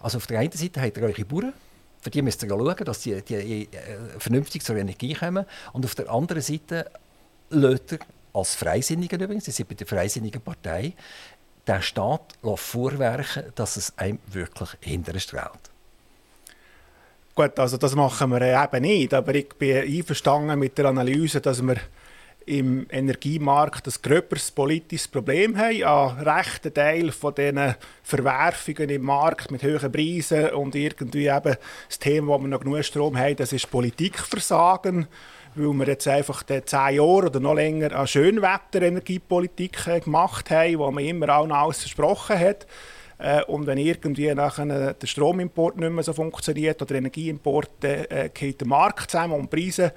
Also 0.00 0.18
auf 0.18 0.26
der 0.26 0.40
einen 0.40 0.52
Seite 0.52 0.80
habt 0.80 0.96
ihr 0.96 1.02
eure 1.02 1.24
Bauern, 1.24 1.52
für 2.00 2.10
die 2.10 2.22
müsst 2.22 2.42
ihr 2.42 2.48
schauen, 2.48 2.76
dass 2.84 3.00
die, 3.00 3.20
die 3.22 3.64
äh, 3.64 3.68
vernünftig 4.18 4.62
zur 4.62 4.76
Energie 4.76 5.14
kommen. 5.14 5.44
Und 5.72 5.84
auf 5.84 5.94
der 5.94 6.08
anderen 6.08 6.40
Seite 6.40 6.90
lässt 7.50 7.92
ihr 7.92 7.98
als 8.32 8.54
Freisinnigen 8.54 9.20
übrigens, 9.20 9.46
Sie 9.46 9.50
sind 9.50 9.68
bei 9.68 9.74
der 9.74 9.86
Freisinnigen 9.86 10.40
Partei, 10.40 10.94
den 11.66 11.82
Staat 11.82 12.34
vorwerken, 12.42 13.44
dass 13.54 13.76
es 13.76 13.96
einem 13.98 14.18
wirklich 14.28 14.70
hinterstrahlt. 14.80 15.70
Gut, 17.34 17.58
also 17.58 17.76
das 17.76 17.94
machen 17.94 18.30
wir 18.30 18.40
eben 18.40 18.82
nicht, 18.82 19.12
aber 19.12 19.34
ich 19.34 19.48
bin 19.48 19.76
einverstanden 19.76 20.58
mit 20.58 20.78
der 20.78 20.86
Analyse, 20.86 21.40
dass 21.40 21.60
wir 21.60 21.76
im 22.46 22.86
Energiemarkt 22.90 23.88
ein 23.88 23.94
gröberes 24.02 24.52
politisches 24.52 25.08
Problem 25.08 25.58
haben. 25.58 25.82
Ein 25.82 26.28
rechter 26.28 26.72
Teil 26.72 27.10
von 27.10 27.34
diesen 27.34 27.74
Verwerfungen 28.04 28.88
im 28.88 29.02
Markt 29.02 29.50
mit 29.50 29.64
hohen 29.64 29.90
Preisen 29.90 30.50
und 30.50 30.76
irgendwie 30.76 31.26
eben 31.26 31.56
das 31.88 31.98
Thema, 31.98 32.28
wo 32.28 32.38
wir 32.38 32.48
noch 32.48 32.60
genug 32.60 32.84
Strom 32.84 33.18
haben, 33.18 33.34
das 33.34 33.52
ist 33.52 33.68
Politikversagen, 33.68 35.08
weil 35.56 35.72
wir 35.72 35.86
jetzt 35.88 36.06
einfach 36.06 36.44
zehn 36.44 36.60
Jahre 36.70 37.26
oder 37.26 37.40
noch 37.40 37.54
länger 37.54 37.92
eine 37.92 38.06
Schönwetter-Energiepolitik 38.06 40.04
gemacht 40.04 40.48
haben, 40.50 40.78
wo 40.78 40.90
man 40.92 41.04
immer 41.04 41.26
noch 41.26 41.50
alles 41.50 41.80
versprochen 41.80 42.38
hat. 42.38 42.66
Äh, 43.18 43.42
und 43.44 43.66
wenn 43.66 43.78
irgendwie 43.78 44.32
nachher 44.34 44.94
der 44.94 45.06
Stromimport 45.06 45.78
nicht 45.78 45.90
mehr 45.90 46.04
so 46.04 46.12
funktioniert 46.12 46.80
oder 46.80 46.88
der 46.88 46.98
Energieimport, 46.98 47.82
äh, 47.82 48.30
geht 48.32 48.60
der 48.60 48.68
Markt 48.68 49.10
zusammen 49.10 49.34
und 49.34 49.52
die 49.52 49.56
Preise 49.56 49.92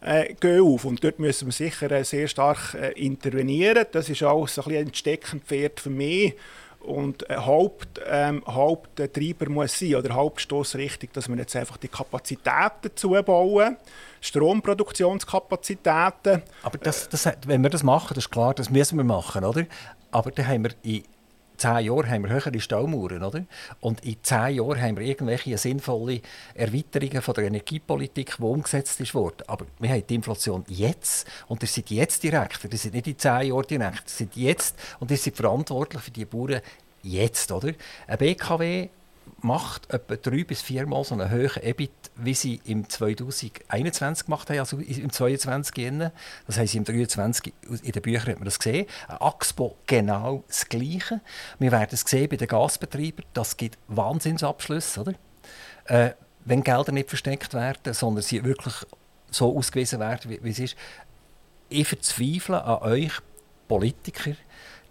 äh, 0.00 0.34
gehen 0.34 0.62
auf. 0.62 0.84
Und 0.84 1.02
dort 1.02 1.18
müssen 1.18 1.48
wir 1.48 1.52
sicher 1.52 1.90
äh, 1.90 2.04
sehr 2.04 2.28
stark 2.28 2.74
äh, 2.74 2.92
intervenieren. 2.92 3.86
Das 3.92 4.08
ist 4.08 4.22
auch 4.22 4.46
so 4.48 4.62
ein, 4.64 4.76
ein 4.76 4.94
Steckenpferd 4.94 5.80
für 5.80 5.90
mich. 5.90 6.34
Und 6.80 7.28
ein 7.28 7.44
Haupt, 7.44 8.00
ähm, 8.06 8.42
Haupttreiber 8.46 9.50
muss 9.50 9.78
sein, 9.78 9.96
oder 9.96 10.14
Hauptstoßrichtung, 10.14 11.10
dass 11.12 11.28
wir 11.28 11.36
jetzt 11.36 11.54
einfach 11.56 11.76
die 11.76 11.88
Kapazitäten 11.88 12.92
zubauen, 12.94 13.76
Stromproduktionskapazitäten. 14.20 16.42
Aber 16.62 16.78
das, 16.78 17.08
das, 17.08 17.28
wenn 17.46 17.62
wir 17.62 17.70
das 17.70 17.82
machen, 17.82 18.14
das 18.14 18.26
ist 18.26 18.30
klar, 18.30 18.54
das 18.54 18.70
müssen 18.70 18.96
wir 18.96 19.04
machen, 19.04 19.44
oder? 19.44 19.66
Aber 20.12 20.30
dann 20.30 20.46
haben 20.46 20.62
wir 20.64 20.70
in 20.82 21.02
zehn 21.58 21.86
Jahren 21.86 22.08
haben 22.10 22.24
wir 22.24 22.30
höhere 22.30 22.60
Staumauern, 22.60 23.22
oder? 23.22 23.44
Und 23.80 24.04
in 24.04 24.16
zehn 24.22 24.56
Jahren 24.56 24.80
haben 24.80 24.96
wir 24.96 25.04
irgendwelche 25.04 25.58
sinnvolle 25.58 26.20
Erweiterungen 26.54 27.22
von 27.22 27.34
der 27.34 27.44
Energiepolitik, 27.44 28.36
die 28.38 28.42
umgesetzt 28.42 29.00
ist 29.00 29.14
worden. 29.14 29.42
Aber 29.46 29.66
wir 29.78 29.90
haben 29.90 30.06
die 30.06 30.14
Inflation 30.14 30.64
jetzt 30.68 31.26
und 31.48 31.62
ihr 31.62 31.68
seid 31.68 31.90
jetzt 31.90 32.22
direkt. 32.22 32.64
Ihr 32.64 32.78
seid 32.78 32.94
nicht 32.94 33.06
in 33.06 33.18
zehn 33.18 33.48
Jahren 33.48 33.66
direkt. 33.66 34.04
Ihr 34.06 34.26
seid 34.26 34.36
jetzt 34.36 34.76
und 35.00 35.10
ihr 35.10 35.16
seid 35.16 35.36
verantwortlich 35.36 36.02
für 36.02 36.10
die 36.10 36.24
Bauern 36.24 36.60
jetzt, 37.02 37.52
oder? 37.52 37.72
Ein 38.06 38.18
BKW 38.18 38.88
macht 39.40 39.92
etwa 39.92 40.16
drei 40.16 40.44
bis 40.44 40.62
viermal 40.62 41.04
so 41.04 41.14
einen 41.14 41.30
hohen 41.30 41.62
EBIT, 41.62 41.90
wie 42.16 42.34
sie 42.34 42.60
im 42.64 42.88
2021 42.88 44.26
gemacht 44.26 44.50
haben, 44.50 44.58
also 44.58 44.78
im 44.78 45.10
2022. 45.10 46.10
Das 46.46 46.58
heisst, 46.58 46.74
im 46.74 46.84
2023 46.84 47.52
in 47.82 47.92
den 47.92 48.02
Büchern 48.02 48.32
hat 48.32 48.38
man 48.38 48.44
das 48.44 48.58
gesehen. 48.58 48.86
Ein 49.08 49.16
Axpo 49.18 49.76
genau 49.86 50.44
das 50.48 50.68
Gleiche. 50.68 51.20
Wir 51.58 51.72
werden 51.72 51.90
es 51.92 52.00
sehen 52.00 52.28
bei 52.28 52.36
den 52.36 52.48
Gasbetreibern. 52.48 53.24
Das 53.34 53.56
gibt 53.56 53.78
Wahnsinnsabschlüsse, 53.88 55.00
oder? 55.00 55.14
Äh, 55.84 56.14
wenn 56.44 56.62
Gelder 56.62 56.92
nicht 56.92 57.08
versteckt 57.08 57.54
werden, 57.54 57.92
sondern 57.92 58.22
sie 58.22 58.42
wirklich 58.44 58.74
so 59.30 59.56
ausgewiesen 59.56 60.00
werden, 60.00 60.30
wie, 60.30 60.42
wie 60.42 60.50
es 60.50 60.58
ist. 60.58 60.76
Ich 61.68 61.86
verzweifle 61.86 62.64
an 62.64 62.82
euch 62.82 63.12
Politiker, 63.68 64.32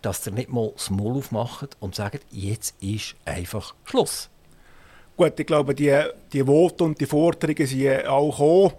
dass 0.02 0.26
ihr 0.28 0.34
nicht 0.34 0.50
mal 0.50 0.72
das 0.76 0.90
Maul 0.90 1.18
aufmacht 1.18 1.78
und 1.80 1.96
sagt, 1.96 2.26
jetzt 2.32 2.76
ist 2.82 3.16
einfach 3.26 3.74
Schluss. 3.86 4.30
Gut, 5.16 5.40
ich 5.40 5.48
glaube, 5.48 5.74
die, 5.74 6.00
die 6.32 6.44
Voten 6.44 6.84
und 6.84 7.02
die 7.02 7.08
Forderungen 7.08 7.66
sind 7.66 8.06
auch 8.06 8.30
gekommen. 8.30 8.74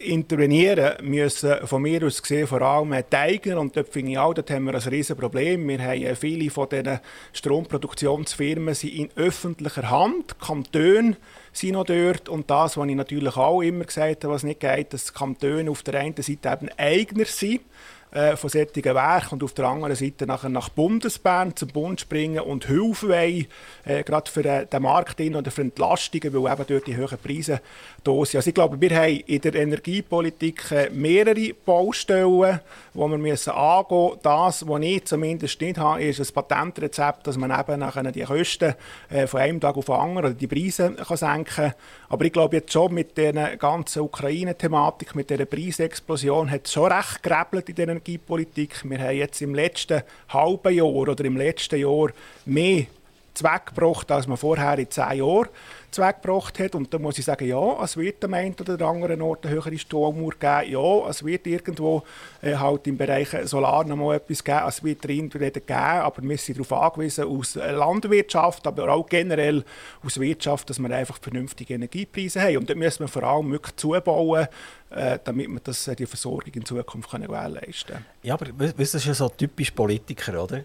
Intervenieren 0.00 1.04
müssen 1.04 1.66
von 1.66 1.82
mir 1.82 2.06
aus 2.06 2.22
gesehen 2.22 2.46
vor 2.46 2.62
allem 2.62 2.94
die 3.10 3.16
Eigner 3.16 3.58
und 3.58 3.76
dort 3.76 3.88
finde 3.88 4.12
ich 4.12 4.18
auch, 4.18 4.32
dort 4.32 4.48
haben 4.50 4.64
wir 4.64 4.74
ein 4.74 4.80
riesiges 4.80 5.16
Problem. 5.16 5.68
Wir 5.68 5.82
haben 5.82 6.16
viele 6.16 6.50
von 6.50 6.68
diesen 6.68 7.00
Stromproduktionsfirmen 7.32 8.74
sind 8.74 8.94
in 8.94 9.10
öffentlicher 9.16 9.90
Hand, 9.90 10.38
Kantone 10.38 11.16
sind 11.52 11.72
noch 11.72 11.84
dort 11.84 12.28
und 12.28 12.48
das, 12.48 12.76
was 12.76 12.88
ich 12.88 12.94
natürlich 12.94 13.36
auch 13.36 13.60
immer 13.60 13.84
gesagt 13.84 14.22
habe, 14.22 14.34
was 14.34 14.44
nicht 14.44 14.60
geht, 14.60 14.92
dass 14.92 15.12
Kantone 15.12 15.68
auf 15.68 15.82
der 15.82 16.00
einen 16.00 16.14
Seite 16.16 16.48
eben 16.48 16.70
Eigner 16.78 17.24
sind 17.24 17.62
äh, 18.10 18.36
von 18.36 18.50
solchen 18.50 18.84
Werken 18.84 19.34
und 19.34 19.44
auf 19.44 19.52
der 19.52 19.66
anderen 19.66 19.94
Seite 19.94 20.26
nachher 20.26 20.48
nach 20.48 20.68
Bundesbahn 20.68 21.54
zum 21.56 21.68
Bund 21.68 22.00
springen 22.00 22.40
und 22.40 22.66
Hilfe 22.66 23.08
wollen, 23.08 23.46
äh, 23.84 24.02
gerade 24.02 24.30
für 24.30 24.44
äh, 24.44 24.66
den 24.66 24.82
Markt 24.82 25.20
oder 25.20 25.50
für 25.50 25.62
Entlastungen, 25.62 26.32
weil 26.32 26.52
eben 26.52 26.64
dort 26.66 26.86
die 26.86 26.96
hohen 26.96 27.18
Preise 27.18 27.60
da 28.04 28.12
sind. 28.24 28.36
Also 28.36 28.48
ich 28.48 28.54
glaube, 28.54 28.80
wir 28.80 28.96
haben 28.96 29.20
in 29.26 29.40
der 29.40 29.54
Energiepolitik 29.54 30.70
äh, 30.70 30.90
mehrere 30.90 31.52
Baustellen, 31.64 32.60
die 32.94 32.98
wir 32.98 33.18
müssen 33.18 33.50
angehen 33.50 34.08
müssen. 34.08 34.20
Das, 34.22 34.66
was 34.66 34.82
ich 34.82 35.04
zumindest 35.04 35.60
nicht 35.60 35.78
habe, 35.78 36.02
ist 36.02 36.20
ein 36.20 36.34
Patentrezept, 36.34 37.26
dass 37.26 37.36
man 37.36 37.58
eben 37.58 37.80
nachher 37.80 38.10
die 38.10 38.22
Kosten 38.22 38.74
äh, 39.10 39.26
von 39.26 39.40
einem 39.40 39.60
Tag 39.60 39.76
auf 39.76 39.86
den 39.86 39.94
anderen 39.94 40.26
oder 40.30 40.34
die 40.34 40.46
Preise 40.46 40.92
kann 40.92 41.16
senken 41.16 41.44
kann. 41.54 41.74
Aber 42.08 42.24
ich 42.24 42.32
glaube 42.32 42.56
jetzt 42.56 42.72
schon 42.72 42.94
mit 42.94 43.16
der 43.16 43.56
ganzen 43.56 44.02
Ukraine-Thematik, 44.02 45.14
mit 45.14 45.30
dieser 45.30 45.44
Preisexplosion, 45.44 46.50
hat 46.50 46.66
es 46.66 46.72
schon 46.72 46.90
recht 46.90 47.22
gerebelt 47.22 47.68
in 47.68 47.74
der 47.74 47.97
Energiepolitik. 47.98 48.88
Wir 48.88 48.98
haben 49.00 49.16
jetzt 49.16 49.42
im 49.42 49.54
letzten 49.54 50.02
halben 50.28 50.74
Jahr 50.74 50.86
oder 50.86 51.24
im 51.24 51.36
letzten 51.36 51.80
Jahr 51.80 52.10
mehr 52.46 52.86
Zweck 53.34 53.72
als 54.08 54.26
man 54.26 54.36
vorher 54.36 54.78
in 54.78 54.90
zehn 54.90 55.18
Jahren 55.18 55.48
weggebracht 55.96 56.58
hat. 56.58 56.74
Und 56.74 56.92
da 56.92 56.98
muss 56.98 57.18
ich 57.18 57.24
sagen, 57.24 57.46
ja, 57.46 57.82
es 57.82 57.96
wird 57.96 58.22
am 58.24 58.34
einen 58.34 58.54
oder 58.54 58.86
anderen 58.86 59.22
Ort 59.22 59.46
eine 59.46 59.54
höhere 59.54 59.78
Strommauer 59.78 60.32
geben. 60.32 60.72
Ja, 60.72 61.08
es 61.08 61.24
wird 61.24 61.46
irgendwo 61.46 62.02
äh, 62.42 62.54
halt 62.54 62.86
im 62.86 62.98
Bereich 62.98 63.28
Solar 63.44 63.84
noch 63.84 63.96
mal 63.96 64.16
etwas 64.16 64.44
geben. 64.44 64.62
Es 64.66 64.84
wird 64.84 65.04
drin 65.04 65.30
geben, 65.30 65.62
aber 65.70 66.22
wir 66.22 66.36
sind 66.36 66.58
darauf 66.58 66.72
angewiesen, 66.72 67.24
aus 67.24 67.54
Landwirtschaft, 67.54 68.66
aber 68.66 68.88
auch 68.92 69.06
generell 69.06 69.64
aus 70.04 70.20
Wirtschaft, 70.20 70.68
dass 70.68 70.78
wir 70.78 70.90
einfach 70.90 71.18
vernünftige 71.20 71.74
Energiepreise 71.74 72.42
haben. 72.42 72.58
Und 72.58 72.70
da 72.70 72.74
müssen 72.74 73.00
wir 73.00 73.08
vor 73.08 73.22
allem 73.22 73.50
wirklich 73.52 73.76
zubauen, 73.76 74.48
äh, 74.90 75.18
damit 75.22 75.48
wir 75.48 75.60
das, 75.60 75.86
äh, 75.88 75.96
die 75.96 76.06
Versorgung 76.06 76.52
in 76.52 76.64
Zukunft 76.64 77.10
gewährleisten 77.10 77.94
können. 77.94 78.06
Ja, 78.22 78.34
aber 78.34 78.46
das 78.46 78.94
ist 78.94 79.06
ja 79.06 79.14
so 79.14 79.28
typisch 79.28 79.70
Politiker, 79.70 80.42
oder? 80.42 80.64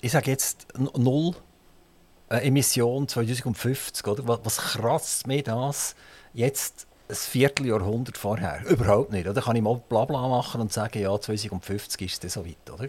Ich 0.00 0.12
sage 0.12 0.30
jetzt 0.30 0.68
null 0.96 1.34
eine 2.28 2.42
Emission 2.42 3.08
2050, 3.08 4.06
oder? 4.06 4.38
Was 4.44 4.58
kratzt 4.58 5.26
mir 5.26 5.42
das 5.42 5.94
jetzt 6.34 6.86
ein 7.08 7.16
Vierteljahrhundert 7.16 8.18
vorher? 8.18 8.62
Überhaupt 8.68 9.12
nicht. 9.12 9.26
Da 9.26 9.40
kann 9.40 9.56
ich 9.56 9.62
mal 9.62 9.80
Blabla 9.88 10.28
machen 10.28 10.60
und 10.60 10.72
sagen, 10.72 11.00
ja, 11.00 11.18
2050 11.18 12.02
ist 12.02 12.24
es 12.24 12.34
so 12.34 12.46
weit. 12.46 12.70
Oder? 12.70 12.88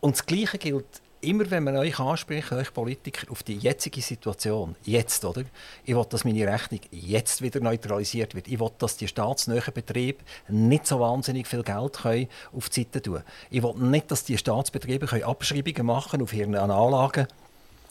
Und 0.00 0.16
das 0.16 0.26
Gleiche 0.26 0.58
gilt 0.58 0.86
immer, 1.20 1.50
wenn 1.50 1.64
man 1.64 1.76
euch 1.76 1.98
anspricht, 1.98 2.52
euch 2.52 2.72
Politiker, 2.72 3.30
auf 3.32 3.42
die 3.42 3.56
jetzige 3.56 4.00
Situation. 4.00 4.76
Jetzt, 4.84 5.24
oder? 5.24 5.42
Ich 5.84 5.96
will, 5.96 6.06
dass 6.08 6.24
meine 6.24 6.46
Rechnung 6.46 6.80
jetzt 6.90 7.42
wieder 7.42 7.60
neutralisiert 7.60 8.34
wird. 8.34 8.46
Ich 8.46 8.60
will, 8.60 8.70
dass 8.78 8.96
die 8.96 9.08
staatsnahen 9.08 9.72
Betriebe 9.74 10.22
nicht 10.48 10.86
so 10.86 11.00
wahnsinnig 11.00 11.46
viel 11.46 11.62
Geld 11.62 11.94
können 11.94 12.28
auf 12.52 12.68
die 12.68 12.82
Seite 12.82 13.02
tun 13.02 13.14
können. 13.14 13.24
Ich 13.50 13.62
will 13.62 13.74
nicht, 13.74 14.10
dass 14.10 14.24
die 14.24 14.38
Staatsbetriebe 14.38 15.26
Abschreibungen 15.26 15.86
machen 15.86 16.22
auf 16.22 16.32
ihren 16.32 16.54
Anlagen 16.54 17.26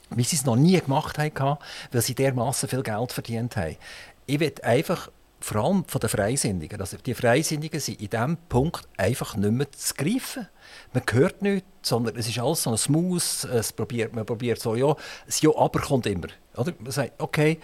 wie 0.10 0.24
sie 0.24 0.36
es 0.36 0.46
noch 0.46 0.56
nie 0.56 0.80
gemacht 0.80 1.18
haben, 1.18 1.58
weil 1.92 2.02
sie 2.02 2.16
dermaßen 2.16 2.70
viel 2.70 2.84
Geld 2.84 3.12
verdient 3.12 3.56
haben. 3.56 3.78
Ich 4.26 4.40
will 4.40 4.54
einfach 4.64 5.10
vor 5.40 5.64
allem 5.64 5.86
von 5.86 6.02
den 6.02 6.10
Freisinnigen, 6.10 6.82
also 6.82 6.98
die 6.98 7.14
Freisinnigen 7.14 7.80
sind 7.80 8.02
in 8.02 8.10
diesem 8.10 8.38
Punkt 8.50 8.88
einfach 8.98 9.36
nicht 9.36 9.52
mehr 9.52 9.72
zu 9.72 9.94
greifen. 9.94 10.48
Man 10.94 11.04
hört 11.12 11.42
nichts, 11.42 11.68
sondern 11.84 12.16
es 12.16 12.28
ist 12.28 12.40
alles 12.40 12.64
so 12.64 12.72
ein 12.72 12.78
Smooth, 12.78 13.44
es 13.54 13.72
probiert, 13.72 14.14
man 14.14 14.26
probiert 14.26 14.60
so, 14.60 14.76
ja, 14.76 14.96
das 15.26 15.42
Ja, 15.42 15.52
aber 15.56 15.80
kommt 15.80 16.08
immer. 16.08 16.28
Oder? 16.56 16.74
Man 16.80 16.92
sagt, 16.92 17.22
okay, 17.22 17.60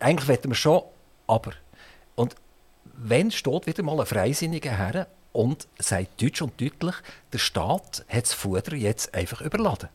eigentlich 0.00 0.28
wollen 0.28 0.50
wir 0.50 0.54
schon, 0.54 0.82
aber. 1.26 1.52
Und 2.16 2.34
wenn 2.96 3.30
steht 3.30 3.66
wieder 3.66 3.82
mal 3.82 4.00
ein 4.00 4.06
Freisinniger 4.06 4.76
her 4.76 5.06
und 5.32 5.66
sagt 5.78 6.20
deutsch 6.20 6.42
und 6.42 6.60
deutlich, 6.60 6.94
der 7.32 7.38
Staat 7.38 8.04
hat 8.08 8.24
das 8.24 8.34
Futter 8.34 8.74
jetzt 8.74 9.14
einfach 9.14 9.40
überladen. 9.40 9.88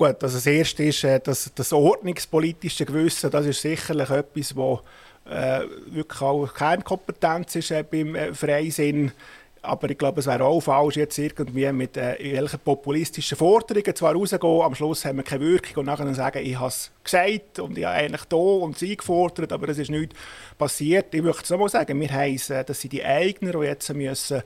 Gut, 0.00 0.24
also 0.24 0.38
das 0.38 0.46
Erste 0.46 0.84
ist, 0.84 1.04
äh, 1.04 1.20
dass 1.20 1.52
das 1.54 1.74
ordnungspolitische 1.74 2.86
Gewissen, 2.86 3.30
das 3.30 3.44
ist 3.44 3.60
sicherlich 3.60 4.08
etwas, 4.08 4.56
wo 4.56 4.80
äh, 5.28 5.60
wirklich 5.88 6.22
auch 6.22 6.46
Kernkompetenz 6.54 7.56
ist 7.56 7.70
äh, 7.70 7.82
beim 7.82 8.14
äh, 8.14 8.32
Freisinn. 8.32 9.12
Aber 9.60 9.90
ich 9.90 9.98
glaube, 9.98 10.20
es 10.20 10.26
wäre 10.26 10.44
auch 10.44 10.62
falsch, 10.62 10.96
jetzt 10.96 11.18
irgendwie 11.18 11.70
mit 11.72 11.98
äh, 11.98 12.16
welchen 12.18 12.60
populistischen 12.60 13.36
Forderungen 13.36 13.94
zwar 13.94 14.14
rausgehen, 14.14 14.62
am 14.62 14.74
Schluss 14.74 15.04
haben 15.04 15.18
wir 15.18 15.22
keine 15.22 15.44
Wirkung 15.44 15.80
und 15.80 15.84
nachher 15.84 16.14
sagen, 16.14 16.46
ich 16.46 16.58
habe 16.58 16.68
es 16.68 16.90
gesagt 17.04 17.58
und 17.58 17.76
ich 17.76 17.84
habe 17.84 17.96
eigentlich 17.96 18.24
da 18.24 18.36
und 18.36 18.78
sie 18.78 18.96
gefordert, 18.96 19.52
aber 19.52 19.68
es 19.68 19.76
ist 19.76 19.90
nichts 19.90 20.16
passiert. 20.56 21.14
Ich 21.14 21.20
möchte 21.20 21.42
es 21.42 21.50
nochmal 21.50 21.68
sagen, 21.68 22.00
wir 22.00 22.10
heißen, 22.10 22.56
äh, 22.56 22.64
dass 22.64 22.80
sie 22.80 22.88
die 22.88 23.04
Eigner, 23.04 23.52
die 23.52 23.66
jetzt 23.66 23.92
müssen 23.92 24.42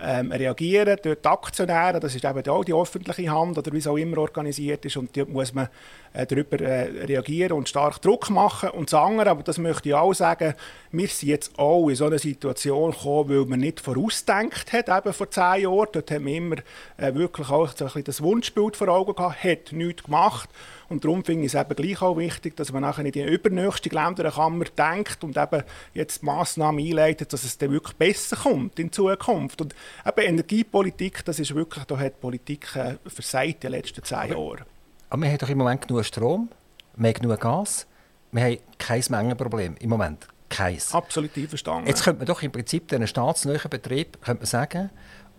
ähm, 0.00 0.32
reagieren. 0.32 0.98
Dort 1.02 1.24
die 1.24 1.28
Aktionäre, 1.28 2.00
das 2.00 2.14
ist 2.14 2.24
eben 2.24 2.48
auch 2.48 2.64
die 2.64 2.74
öffentliche 2.74 3.30
Hand 3.30 3.56
oder 3.56 3.72
wie 3.72 3.78
es 3.78 3.86
auch 3.86 3.96
immer 3.96 4.18
organisiert 4.18 4.84
ist 4.84 4.96
und 4.96 5.16
dort 5.16 5.28
muss 5.28 5.54
man 5.54 5.68
äh, 6.12 6.26
darüber 6.26 6.60
äh, 6.60 7.04
reagieren 7.04 7.52
und 7.52 7.68
stark 7.68 8.00
Druck 8.02 8.30
machen. 8.30 8.70
Und 8.70 8.92
das 8.92 9.00
aber 9.00 9.42
das 9.42 9.58
möchte 9.58 9.88
ich 9.88 9.94
auch 9.94 10.12
sagen, 10.12 10.54
wir 10.92 11.08
sind 11.08 11.28
jetzt 11.28 11.58
auch 11.58 11.88
in 11.88 11.96
so 11.96 12.06
eine 12.06 12.18
Situation 12.18 12.90
gekommen, 12.90 13.30
weil 13.30 13.46
man 13.46 13.60
nicht 13.60 13.80
vorausdenkt 13.80 14.72
hat, 14.72 14.88
eben 14.88 15.12
vor 15.12 15.30
zehn 15.30 15.62
Jahren. 15.62 15.88
Dort 15.92 16.10
haben 16.10 16.26
wir 16.26 16.36
immer 16.36 16.56
äh, 16.96 17.14
wirklich 17.14 17.48
auch 17.48 17.68
so 17.68 17.84
ein 17.84 17.86
bisschen 17.86 18.04
das 18.04 18.22
Wunschbild 18.22 18.76
vor 18.76 18.88
Augen 18.88 19.14
gehabt, 19.14 19.44
hat 19.44 19.72
nichts 19.72 20.04
gemacht. 20.04 20.48
Und 20.88 21.04
darum 21.04 21.24
finde 21.24 21.46
ich 21.46 21.54
es 21.54 21.60
eben 21.60 21.74
gleich 21.74 22.00
auch 22.02 22.16
wichtig, 22.16 22.56
dass 22.56 22.72
man 22.72 22.82
nachher 22.82 23.04
in 23.04 23.12
die 23.12 23.22
übernächste 23.22 23.88
Länderkammer 23.88 24.64
denkt 24.64 25.24
und 25.24 25.36
eben 25.36 25.62
jetzt 25.94 26.22
Massnahmen 26.22 26.84
einleitet, 26.84 27.32
dass 27.32 27.44
es 27.44 27.58
dann 27.58 27.72
wirklich 27.72 27.96
besser 27.96 28.36
kommt 28.36 28.78
in 28.78 28.92
Zukunft. 28.92 29.60
Und 29.60 29.74
eben 30.06 30.20
Energiepolitik, 30.20 31.24
das 31.24 31.38
ist 31.38 31.54
wirklich, 31.54 31.84
da 31.84 31.98
hat 31.98 32.20
Politik 32.20 32.74
äh, 32.76 32.96
versagt 33.06 33.46
in 33.46 33.60
den 33.60 33.72
letzten 33.72 34.04
zehn 34.04 34.30
Jahren. 34.30 34.64
Aber 35.10 35.22
wir 35.22 35.30
haben 35.30 35.38
doch 35.38 35.48
im 35.48 35.58
Moment 35.58 35.86
genug 35.86 36.04
Strom, 36.04 36.48
wir 36.96 37.08
haben 37.08 37.14
genug 37.14 37.40
Gas, 37.40 37.86
wir 38.32 38.42
haben 38.42 38.58
kein 38.78 39.02
Mengenproblem 39.08 39.76
im 39.78 39.90
Moment. 39.90 40.28
Keins. 40.48 40.94
Absolut 40.94 41.32
verstanden. 41.32 41.88
Jetzt 41.88 42.04
könnte 42.04 42.18
man 42.18 42.26
doch 42.26 42.40
im 42.42 42.52
Prinzip 42.52 42.86
diesen 42.88 43.06
staatsnahen 43.08 43.68
Betrieb 43.68 44.22
könnte 44.22 44.42
man 44.42 44.46
sagen, 44.46 44.90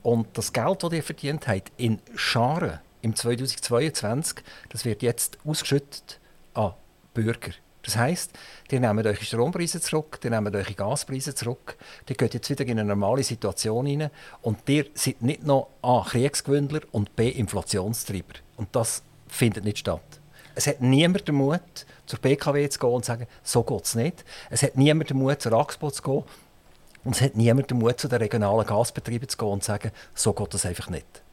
und 0.03 0.37
das 0.37 0.53
Geld, 0.53 0.83
das 0.83 0.93
ihr 0.93 1.03
verdient 1.03 1.47
habt, 1.47 1.71
in 1.77 1.99
Scharen 2.15 2.79
im 3.01 3.15
2022, 3.15 4.43
das 4.69 4.85
wird 4.85 5.01
jetzt 5.01 5.37
ausgeschüttet 5.45 6.19
an 6.53 6.73
Bürger, 7.13 7.51
Das 7.87 7.95
heisst, 7.95 8.31
die 8.69 8.81
nehmen 8.81 9.05
eure 9.05 9.15
Strompreise 9.15 9.79
zurück, 9.79 10.19
die 10.21 10.29
nehmen 10.29 10.53
eure 10.53 10.73
Gaspreise 10.73 11.33
zurück, 11.33 11.77
die 12.09 12.15
geht 12.15 12.33
jetzt 12.33 12.49
wieder 12.49 12.65
in 12.65 12.71
eine 12.71 12.83
normale 12.83 13.23
Situation 13.23 13.85
hinein 13.85 14.11
und 14.41 14.57
ihr 14.67 14.87
seid 14.93 15.21
nicht 15.21 15.45
noch 15.45 15.69
A. 15.81 16.03
Kriegsgewündler 16.05 16.81
und 16.91 17.15
B. 17.15 17.29
Inflationstreiber. 17.29 18.33
Und 18.57 18.75
das 18.75 19.03
findet 19.29 19.63
nicht 19.63 19.77
statt. 19.77 20.01
Es 20.53 20.67
hat 20.67 20.81
niemand 20.81 21.29
den 21.29 21.35
Mut, 21.35 21.61
zur 22.07 22.19
BKW 22.19 22.67
zu 22.67 22.79
gehen 22.79 22.89
und 22.89 23.05
zu 23.05 23.11
sagen, 23.11 23.27
so 23.41 23.63
geht 23.63 23.85
es 23.85 23.95
nicht. 23.95 24.25
Es 24.49 24.63
hat 24.63 24.75
niemand 24.75 25.09
den 25.09 25.17
Mut, 25.17 25.41
zur 25.41 25.53
AXPO 25.53 25.91
zu 25.91 26.01
gehen 26.01 26.23
und 27.05 27.15
es 27.15 27.21
hat 27.21 27.37
niemand 27.37 27.69
den 27.71 27.77
Mut, 27.77 27.99
zu 27.99 28.09
den 28.09 28.17
regionalen 28.17 28.67
Gasbetrieben 28.67 29.29
zu 29.29 29.37
gehen 29.37 29.47
und 29.47 29.63
zu 29.63 29.67
sagen, 29.67 29.91
so 30.13 30.33
geht 30.33 30.53
das 30.53 30.65
einfach 30.65 30.89
nicht. 30.89 31.23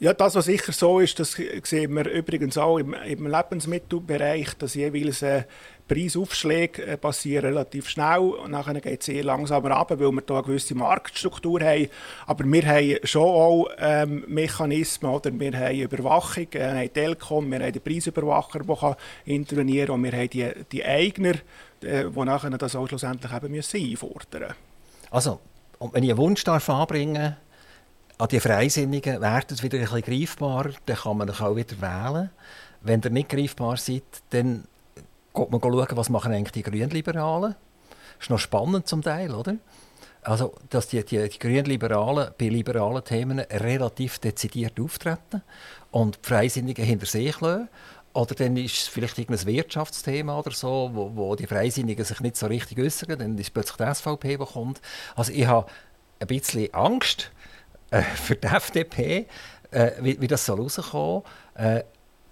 Ja, 0.00 0.14
das, 0.14 0.34
was 0.34 0.46
sicher 0.46 0.72
so 0.72 0.98
ist, 0.98 1.20
das 1.20 1.32
sehen 1.32 1.94
wir 1.94 2.10
übrigens 2.10 2.56
auch 2.56 2.78
im, 2.78 2.94
im 2.94 3.26
Lebensmittelbereich, 3.26 4.54
dass 4.54 4.72
jeweils 4.72 5.20
äh, 5.20 5.44
Preisaufschläge 5.88 6.86
äh, 6.86 6.96
passieren 6.96 7.44
relativ 7.44 7.86
schnell 7.86 8.20
und 8.20 8.52
nachher 8.52 8.80
geht 8.80 9.02
es 9.02 9.08
eher 9.08 9.24
langsamer 9.24 9.72
ab, 9.72 9.90
weil 9.90 9.98
wir 9.98 10.22
hier 10.26 10.36
eine 10.36 10.42
gewisse 10.42 10.74
Marktstruktur 10.74 11.60
haben. 11.60 11.88
Aber 12.26 12.44
wir 12.46 12.66
haben 12.66 12.96
schon 13.04 13.22
auch 13.24 13.68
ähm, 13.76 14.24
Mechanismen, 14.26 15.12
oder? 15.12 15.38
wir 15.38 15.52
haben 15.52 15.78
Überwachung, 15.78 16.46
äh, 16.52 16.58
wir 16.58 16.74
haben 16.76 16.92
Telkom, 16.94 17.50
wir 17.50 17.60
haben 17.60 17.72
den 17.72 17.82
Preisüberwacher, 17.82 18.60
der 18.60 18.76
kann 18.76 18.94
intervenieren 19.26 19.88
kann 19.88 19.96
und 19.96 20.04
wir 20.04 20.12
haben 20.12 20.30
die, 20.30 20.50
die 20.72 20.82
Eigner, 20.82 21.34
äh, 21.82 22.04
die 22.08 22.24
nachher 22.24 22.48
das 22.48 22.74
auch 22.74 22.88
schlussendlich 22.88 23.34
eben 23.34 23.52
müssen 23.52 23.78
einfordern 23.78 24.42
müssen. 24.44 24.54
Also, 25.10 25.40
wenn 25.92 26.04
ich 26.04 26.08
einen 26.08 26.18
Wunsch 26.18 26.42
darf 26.42 26.70
anbringen 26.70 27.14
darf, 27.22 27.49
an 28.20 28.28
die 28.28 28.40
Freisinnigen 28.40 29.20
werden 29.20 29.62
wieder 29.62 29.78
ein 29.78 29.84
bisschen 29.84 30.02
greifbarer, 30.02 30.72
dann 30.84 30.96
kann 30.96 31.16
man 31.16 31.30
auch 31.30 31.56
wieder 31.56 31.80
wählen. 31.80 32.30
Wenn 32.82 33.00
ihr 33.02 33.10
nicht 33.10 33.30
greifbar 33.30 33.78
seid, 33.78 34.02
dann 34.30 34.64
geht 35.34 35.50
man 35.50 35.60
schauen, 35.60 35.86
was 35.92 36.10
machen 36.10 36.32
eigentlich 36.32 36.52
die 36.52 36.62
Grünliberalen. 36.62 37.54
Das 38.18 38.26
ist 38.26 38.30
noch 38.30 38.38
spannend 38.38 38.86
zum 38.86 39.00
Teil, 39.00 39.34
oder? 39.34 39.56
Also, 40.22 40.54
dass 40.68 40.88
die, 40.88 41.02
die, 41.02 41.30
die 41.30 41.38
Grünliberalen 41.38 42.32
bei 42.36 42.48
liberalen 42.48 43.02
Themen 43.02 43.38
relativ 43.38 44.18
dezidiert 44.18 44.78
auftreten 44.78 45.42
und 45.90 46.18
die 46.22 46.28
Freisinnigen 46.28 46.84
hinter 46.84 47.06
sich 47.06 47.40
lassen. 47.40 47.68
Oder 48.12 48.34
dann 48.34 48.56
ist 48.58 48.74
es 48.74 48.88
vielleicht 48.88 49.18
irgendein 49.18 49.46
Wirtschaftsthema 49.46 50.38
oder 50.38 50.50
so, 50.50 50.90
wo, 50.92 51.12
wo 51.14 51.36
die 51.36 51.46
Freisinnigen 51.46 52.04
sich 52.04 52.20
nicht 52.20 52.36
so 52.36 52.48
richtig 52.48 52.78
äußern. 52.78 53.18
Dann 53.18 53.38
ist 53.38 53.54
plötzlich 53.54 53.76
die 53.78 53.94
SVP, 53.94 54.36
die 54.36 54.44
kommt. 54.44 54.82
Also 55.16 55.32
ich 55.32 55.46
habe 55.46 55.70
ein 56.18 56.26
bisschen 56.26 56.74
Angst, 56.74 57.30
äh, 57.90 58.02
für 58.02 58.36
die 58.36 58.46
FDP, 58.46 59.26
äh, 59.70 59.90
wie, 60.00 60.20
wie, 60.20 60.26
das 60.26 60.44
soll 60.46 60.60
rauskommen. 60.60 61.22
Äh, 61.54 61.82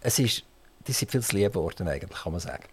es 0.00 0.16
die 0.16 0.92
sind 0.92 1.10
viel 1.10 1.20
zu 1.20 1.36
lieb 1.36 1.52
geworden, 1.52 1.86
eigentlich, 1.86 2.22
kann 2.22 2.32
man 2.32 2.40
sagen. 2.40 2.64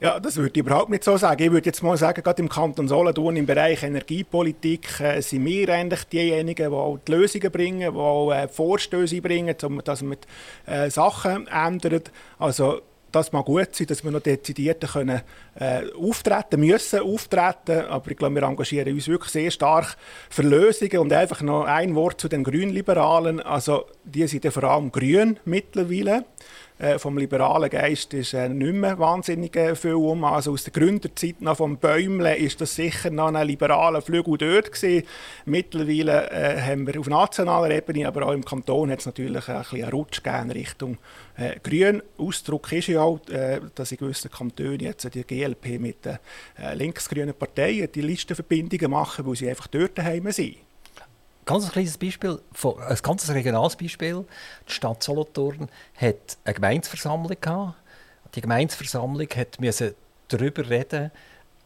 Ja, 0.00 0.18
das 0.18 0.36
würde 0.36 0.50
ich 0.50 0.56
überhaupt 0.56 0.90
nicht 0.90 1.04
so 1.04 1.16
sagen. 1.16 1.42
Ich 1.42 1.52
würde 1.52 1.66
jetzt 1.66 1.82
mal 1.82 1.96
sagen, 1.96 2.22
gerade 2.22 2.42
im 2.42 2.48
Kanton 2.48 2.88
Solothurn 2.88 3.36
im 3.36 3.46
Bereich 3.46 3.82
Energiepolitik 3.84 5.00
äh, 5.00 5.20
sind 5.20 5.44
wir 5.44 5.68
eigentlich 5.68 6.04
diejenigen, 6.04 6.70
die 6.70 6.76
auch 6.76 6.98
die 6.98 7.12
Lösungen 7.12 7.50
bringen, 7.52 7.92
die 7.92 7.98
auch 7.98 8.32
äh, 8.32 8.48
Vorstöße 8.48 9.20
bringen, 9.22 9.54
dass 9.84 10.02
man 10.02 10.16
äh, 10.66 10.90
Sachen 10.90 11.46
ändert. 11.46 12.10
Also 12.38 12.80
das 13.14 13.32
mag 13.32 13.44
gut 13.46 13.74
sein, 13.74 13.86
dass 13.86 14.02
wir 14.04 14.10
noch 14.10 14.20
dezidierter 14.20 14.88
können, 14.88 15.22
äh, 15.58 15.82
auftreten 15.98 16.60
müssen, 16.60 17.00
auftreten, 17.00 17.86
aber 17.86 18.10
ich 18.10 18.16
glaube, 18.16 18.34
wir 18.34 18.42
engagieren 18.42 18.92
uns 18.92 19.08
wirklich 19.08 19.30
sehr 19.30 19.50
stark 19.50 19.96
für 20.30 20.42
Lösungen 20.42 20.98
und 20.98 21.12
einfach 21.12 21.40
noch 21.42 21.64
ein 21.64 21.94
Wort 21.94 22.20
zu 22.20 22.28
den 22.28 22.44
Grünliberalen, 22.44 23.40
also 23.40 23.84
die 24.04 24.26
sind 24.26 24.44
ja 24.44 24.50
vor 24.50 24.64
allem 24.64 24.90
grün 24.90 25.38
mittlerweile, 25.44 26.24
äh, 26.84 26.98
vom 26.98 27.16
liberalen 27.16 27.70
Geist 27.70 28.12
ist 28.14 28.34
äh, 28.34 28.48
nicht 28.48 28.74
mehr 28.74 28.98
wahnsinnig 28.98 29.56
äh, 29.56 29.74
viel 29.74 29.94
um. 29.94 30.24
Also 30.24 30.52
aus 30.52 30.64
der 30.64 30.72
Gründerzeit 30.72 31.40
noch 31.40 31.56
vom 31.56 31.78
Bäumle 31.78 32.36
ist 32.36 32.60
das 32.60 32.74
sicher 32.74 33.10
noch 33.10 33.32
ein 33.32 33.46
liberaler 33.46 34.02
Flügel 34.02 34.36
dort 34.36 34.72
gewesen. 34.72 35.06
Mittlerweile 35.46 36.30
äh, 36.30 36.60
haben 36.60 36.86
wir 36.86 37.00
auf 37.00 37.08
nationaler 37.08 37.70
Ebene, 37.70 38.06
aber 38.06 38.26
auch 38.26 38.32
im 38.32 38.44
Kanton 38.44 38.90
hat 38.90 39.00
es 39.00 39.06
natürlich 39.06 39.48
ein 39.48 39.58
bisschen 39.60 39.82
einen 39.82 39.92
Rutsch 39.92 40.22
gegeben 40.22 40.50
Richtung 40.50 40.98
äh, 41.36 41.58
Grün. 41.62 42.02
Ausdruck 42.18 42.70
ist 42.72 42.88
ja 42.88 43.00
auch, 43.00 43.20
äh, 43.28 43.60
dass 43.74 43.92
in 43.92 43.98
gewissen 43.98 44.30
Kantonen 44.30 44.80
jetzt 44.80 45.12
die 45.14 45.24
GLP 45.24 45.80
mit 45.80 46.04
den 46.04 46.18
linksgrünen 46.74 47.34
Parteien 47.34 47.88
die 47.92 48.02
Listenverbindungen 48.02 48.90
machen, 48.90 49.26
weil 49.26 49.36
sie 49.36 49.48
einfach 49.48 49.68
dort 49.68 49.96
daheim 49.96 50.30
sind 50.30 50.56
ganz 51.44 51.70
kleines 51.70 51.98
Beispiel, 51.98 52.40
ein 52.62 52.98
ganz 53.02 53.28
regionales 53.28 53.76
Beispiel. 53.76 54.24
Die 54.68 54.72
Stadt 54.72 55.02
Solothurn 55.02 55.68
hat 55.96 56.36
eine 56.44 56.54
Gemeinsversammlung 56.54 57.36
gehabt. 57.40 57.74
Die 58.34 58.40
Gemeinsversammlung 58.40 59.28
musste 59.58 59.94
darüber 60.28 60.68
reden, 60.68 61.10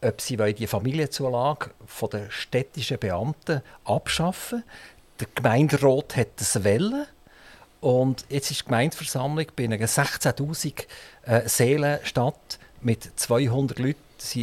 ob 0.03 0.21
sie 0.21 0.37
die 0.37 0.67
Familienzulage 0.67 1.71
der 2.13 2.31
städtischen 2.31 2.99
Beamten 2.99 3.63
abschaffen 3.85 4.63
Der 5.19 5.29
Gemeinderat 5.35 6.17
hat 6.17 6.29
das 6.37 6.63
wollen. 6.65 7.07
Und 7.81 8.25
jetzt 8.29 8.51
ist 8.51 8.61
die 8.61 8.65
Gemeindeversammlung 8.65 9.47
bei 9.55 9.65
einer 9.65 9.77
16.000 9.77 10.85
äh, 11.27 11.49
Seelenstadt 11.49 12.59
mit 12.81 13.09
200 13.19 13.79
Leuten 13.79 13.99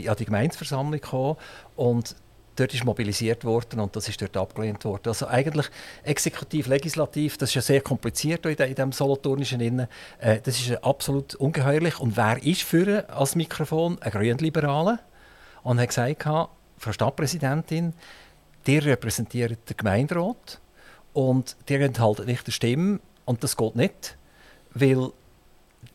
an 0.07 0.15
die 0.15 0.25
Gemeindeversammlung 0.25 1.01
gekommen. 1.01 1.37
Und 1.75 2.15
dort 2.55 2.73
ist 2.73 2.85
mobilisiert 2.85 3.43
worden 3.43 3.79
und 3.79 3.95
das 3.95 4.07
ist 4.07 4.21
dort 4.21 4.35
abgelehnt 4.37 4.83
worden. 4.85 5.07
Also 5.07 5.27
eigentlich 5.27 5.67
exekutiv, 6.03 6.67
legislativ, 6.67 7.37
das 7.37 7.49
ist 7.49 7.55
ja 7.55 7.61
sehr 7.61 7.81
kompliziert 7.81 8.45
in, 8.45 8.55
diesem 8.55 8.91
solothurnischen 8.91 9.61
Innen. 9.61 9.87
Äh, 10.19 10.39
das 10.41 10.59
ist 10.59 10.83
absolut 10.83 11.35
ungeheuerlich. 11.35 11.99
Und 11.99 12.17
wer 12.17 12.41
ist 12.43 12.63
für 12.63 13.09
als 13.09 13.35
Mikrofon? 13.35 13.97
Ein 14.01 14.11
Grünliberale. 14.11 14.99
Und 15.63 15.79
hat 15.79 15.89
gesagt, 15.89 16.23
Frau 16.23 16.91
Stadtpräsidentin, 16.91 17.93
ihr 18.67 18.85
repräsentiert 18.85 19.69
den 19.69 19.77
Gemeinderat 19.77 20.59
und 21.13 21.55
ihr 21.69 21.81
enthaltet 21.81 22.27
nicht 22.27 22.45
die 22.45 22.51
Stimme 22.51 22.99
und 23.25 23.43
das 23.43 23.57
geht 23.57 23.75
nicht, 23.75 24.17
weil 24.73 25.11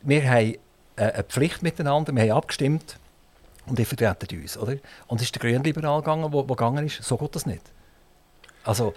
wir 0.01 0.29
haben 0.29 0.55
äh, 0.95 1.03
eine 1.03 1.23
Pflicht 1.23 1.61
miteinander, 1.61 2.13
wir 2.13 2.23
haben 2.23 2.31
abgestimmt 2.31 2.97
und 3.65 3.77
die 3.77 3.85
vertreten 3.85 4.41
uns. 4.41 4.57
Oder? 4.57 4.77
Und 5.07 5.17
es 5.17 5.23
ist 5.23 5.35
der 5.35 5.41
Grünliberal 5.41 6.01
gegangen, 6.01 6.31
der 6.31 6.43
gegangen 6.43 6.85
ist, 6.85 7.03
so 7.03 7.17
geht 7.17 7.35
das 7.35 7.45
nicht. 7.45 7.61
Also, 8.63 8.93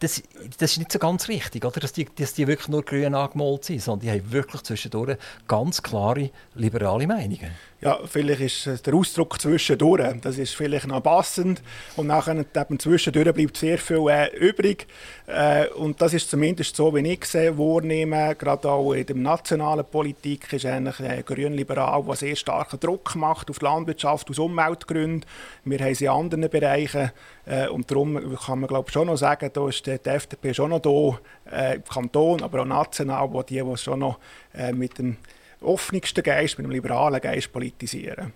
das, 0.00 0.22
das 0.58 0.72
ist 0.72 0.78
nicht 0.78 0.92
so 0.92 0.98
ganz 0.98 1.28
richtig, 1.28 1.64
oder? 1.64 1.80
Dass, 1.80 1.92
die, 1.92 2.06
dass 2.18 2.34
die 2.34 2.46
wirklich 2.46 2.68
nur 2.68 2.82
grün 2.82 3.14
angemalt 3.14 3.64
sind, 3.64 3.82
sondern 3.82 4.06
die 4.06 4.10
haben 4.10 4.32
wirklich 4.32 4.62
zwischendurch 4.62 5.16
ganz 5.48 5.82
klare 5.82 6.30
liberale 6.54 7.06
Meinungen. 7.06 7.50
Ja, 7.82 7.98
vielleicht 8.06 8.40
ist 8.40 8.86
der 8.86 8.94
Ausdruck 8.94 9.38
zwischendurch, 9.38 10.18
das 10.22 10.38
ist 10.38 10.54
vielleicht 10.54 10.86
noch 10.86 11.02
passend 11.02 11.62
und 11.96 12.06
nachher 12.06 12.34
eben 12.34 12.78
zwischendurch 12.78 13.34
bleibt 13.34 13.58
sehr 13.58 13.76
viel 13.76 14.08
äh, 14.08 14.34
übrig 14.34 14.86
äh, 15.26 15.68
und 15.68 16.00
das 16.00 16.14
ist 16.14 16.30
zumindest 16.30 16.74
so, 16.74 16.94
wie 16.94 17.06
ich 17.06 17.22
es 17.22 17.34
wahrnehme, 17.34 18.34
gerade 18.34 18.70
auch 18.70 18.94
in 18.94 19.04
der 19.04 19.16
nationalen 19.16 19.84
Politik 19.84 20.54
ist 20.54 20.64
eigentlich 20.64 21.00
äh, 21.00 21.22
grün-liberal, 21.22 22.02
der 22.02 22.16
sehr 22.16 22.34
starken 22.34 22.80
Druck 22.80 23.14
macht 23.14 23.50
auf 23.50 23.58
die 23.58 23.66
Landwirtschaft 23.66 24.30
aus 24.30 24.38
Umweltgründen. 24.38 25.26
Wir 25.64 25.78
haben 25.78 25.94
sie 25.94 26.06
in 26.06 26.10
anderen 26.10 26.48
Bereichen 26.48 27.12
äh, 27.44 27.68
und 27.68 27.90
darum 27.90 28.36
kann 28.36 28.60
man 28.60 28.68
glaube 28.68 28.90
schon 28.90 29.08
noch 29.08 29.16
sagen, 29.16 29.50
da 29.52 29.68
ist 29.68 29.85
die, 29.86 29.98
die 29.98 30.08
FDP 30.08 30.54
schon 30.54 30.70
noch 30.70 30.80
da, 30.80 31.50
äh, 31.56 31.76
im 31.76 31.84
Kanton, 31.84 32.42
aber 32.42 32.62
auch 32.62 32.66
national, 32.66 33.32
wo 33.32 33.42
die, 33.42 33.62
die 33.62 33.76
schon 33.76 34.00
noch 34.00 34.18
äh, 34.54 34.72
mit 34.72 34.98
dem 34.98 35.16
offensten 35.60 36.22
Geist, 36.22 36.58
mit 36.58 36.64
einem 36.64 36.72
liberalen 36.72 37.20
Geist 37.20 37.52
politisieren. 37.52 38.32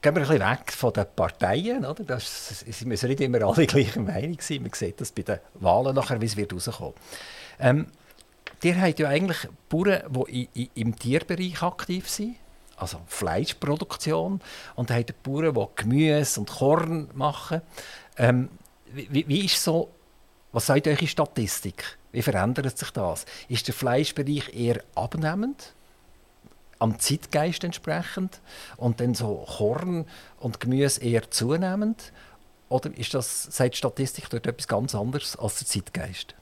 Gehen 0.00 0.16
wir 0.16 0.22
ein 0.22 0.28
bisschen 0.28 0.50
weg 0.50 0.72
von 0.72 0.92
den 0.92 1.06
Parteien. 1.14 1.84
Oder? 1.84 2.02
Das, 2.02 2.64
sie 2.68 2.84
müssen 2.86 3.08
nicht 3.08 3.20
immer 3.20 3.40
alle 3.42 3.66
gleicher 3.68 4.00
Meinung 4.00 4.38
sein. 4.40 4.62
Man 4.62 4.72
sieht 4.72 5.00
das 5.00 5.12
bei 5.12 5.22
den 5.22 5.38
Wahlen 5.54 5.94
nachher, 5.94 6.20
wie 6.20 6.26
es 6.26 6.36
wird 6.36 6.52
rauskommen. 6.52 6.94
Ähm, 7.60 7.86
ihr 8.62 8.80
habt 8.80 8.98
ja 8.98 9.08
eigentlich 9.08 9.48
Bauern, 9.68 10.02
die 10.28 10.70
im 10.74 10.98
Tierbereich 10.98 11.62
aktiv 11.62 12.08
sind, 12.08 12.34
also 12.76 13.00
Fleischproduktion, 13.06 14.40
und 14.74 14.90
dann 14.90 14.98
habt 14.98 15.10
ihr 15.10 15.16
Bauern, 15.22 15.54
die 15.54 15.82
Gemüse 15.82 16.40
und 16.40 16.50
Korn 16.50 17.08
machen. 17.14 17.62
Ähm, 18.18 18.48
wie, 18.92 19.26
wie 19.28 19.44
ist 19.44 19.62
so, 19.62 19.88
was 20.52 20.66
sagt 20.66 20.86
eure 20.86 21.06
Statistik? 21.06 21.98
Wie 22.12 22.22
verändert 22.22 22.76
sich 22.76 22.90
das? 22.90 23.24
Ist 23.48 23.66
der 23.66 23.74
Fleischbereich 23.74 24.54
eher 24.54 24.82
abnehmend? 24.94 25.72
am 26.82 26.98
Zeitgeist 26.98 27.62
entsprechend 27.62 28.40
und 28.76 29.00
dann 29.00 29.14
so 29.14 29.46
Korn 29.56 30.04
und 30.40 30.58
Gemüse 30.58 31.00
eher 31.00 31.30
zunehmend? 31.30 32.12
Oder 32.68 32.90
ist 32.98 33.14
das, 33.14 33.44
sagt 33.44 33.74
die 33.74 33.78
Statistik 33.78 34.28
dort 34.30 34.46
etwas 34.48 34.66
ganz 34.66 34.94
anderes 34.94 35.36
als 35.36 35.58
der 35.58 35.68
Zeitgeist? 35.68 36.34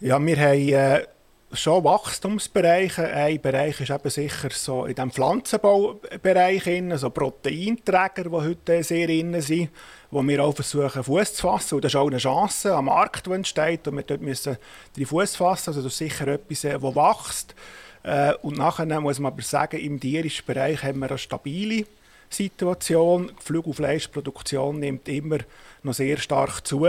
Ja, 0.00 0.18
wir 0.18 0.36
haben 0.36 0.68
äh, 0.68 1.06
schon 1.52 1.84
Wachstumsbereiche. 1.84 3.08
Ein 3.08 3.40
Bereich 3.40 3.80
ist 3.80 3.90
eben 3.90 4.10
sicher 4.10 4.50
so 4.50 4.84
in 4.84 4.94
dem 4.94 5.10
Pflanzenbaubereich, 5.10 6.66
also 6.90 7.10
Proteinträger, 7.10 8.24
die 8.24 8.30
heute 8.30 8.82
sehr 8.82 9.08
innen 9.08 9.40
sind, 9.40 9.70
wo 10.10 10.22
wir 10.22 10.44
auch 10.44 10.54
versuchen, 10.54 11.02
Fuß 11.02 11.34
zu 11.34 11.42
fassen. 11.42 11.74
Und 11.76 11.84
das 11.84 11.92
ist 11.92 11.96
auch 11.96 12.06
eine 12.06 12.18
Chance 12.18 12.74
am 12.74 12.86
Markt, 12.86 13.26
die 13.26 13.32
entsteht. 13.32 13.86
Und 13.88 13.96
wir 13.96 14.02
dort 14.02 14.20
müssen 14.20 14.56
die 14.96 15.04
Fuß 15.04 15.36
fassen. 15.36 15.70
Also 15.70 15.82
das 15.82 15.92
ist 15.92 15.98
sicher 15.98 16.28
etwas, 16.28 16.62
das 16.62 16.74
äh, 16.74 16.82
wächst. 16.82 17.54
Äh, 18.02 18.34
und 18.42 18.56
nachher 18.56 19.00
muss 19.00 19.18
man 19.18 19.32
aber 19.32 19.42
sagen, 19.42 19.80
im 19.80 20.00
tierischen 20.00 20.46
Bereich 20.46 20.82
haben 20.82 21.00
wir 21.00 21.08
eine 21.08 21.18
stabile 21.18 21.84
Situation. 22.28 23.32
Die 23.40 23.44
Flug- 23.44 23.66
und 23.66 23.74
Fleischproduktion 23.74 24.78
nimmt 24.78 25.08
immer 25.08 25.38
noch 25.82 25.94
sehr 25.94 26.16
stark 26.18 26.66
zu. 26.66 26.86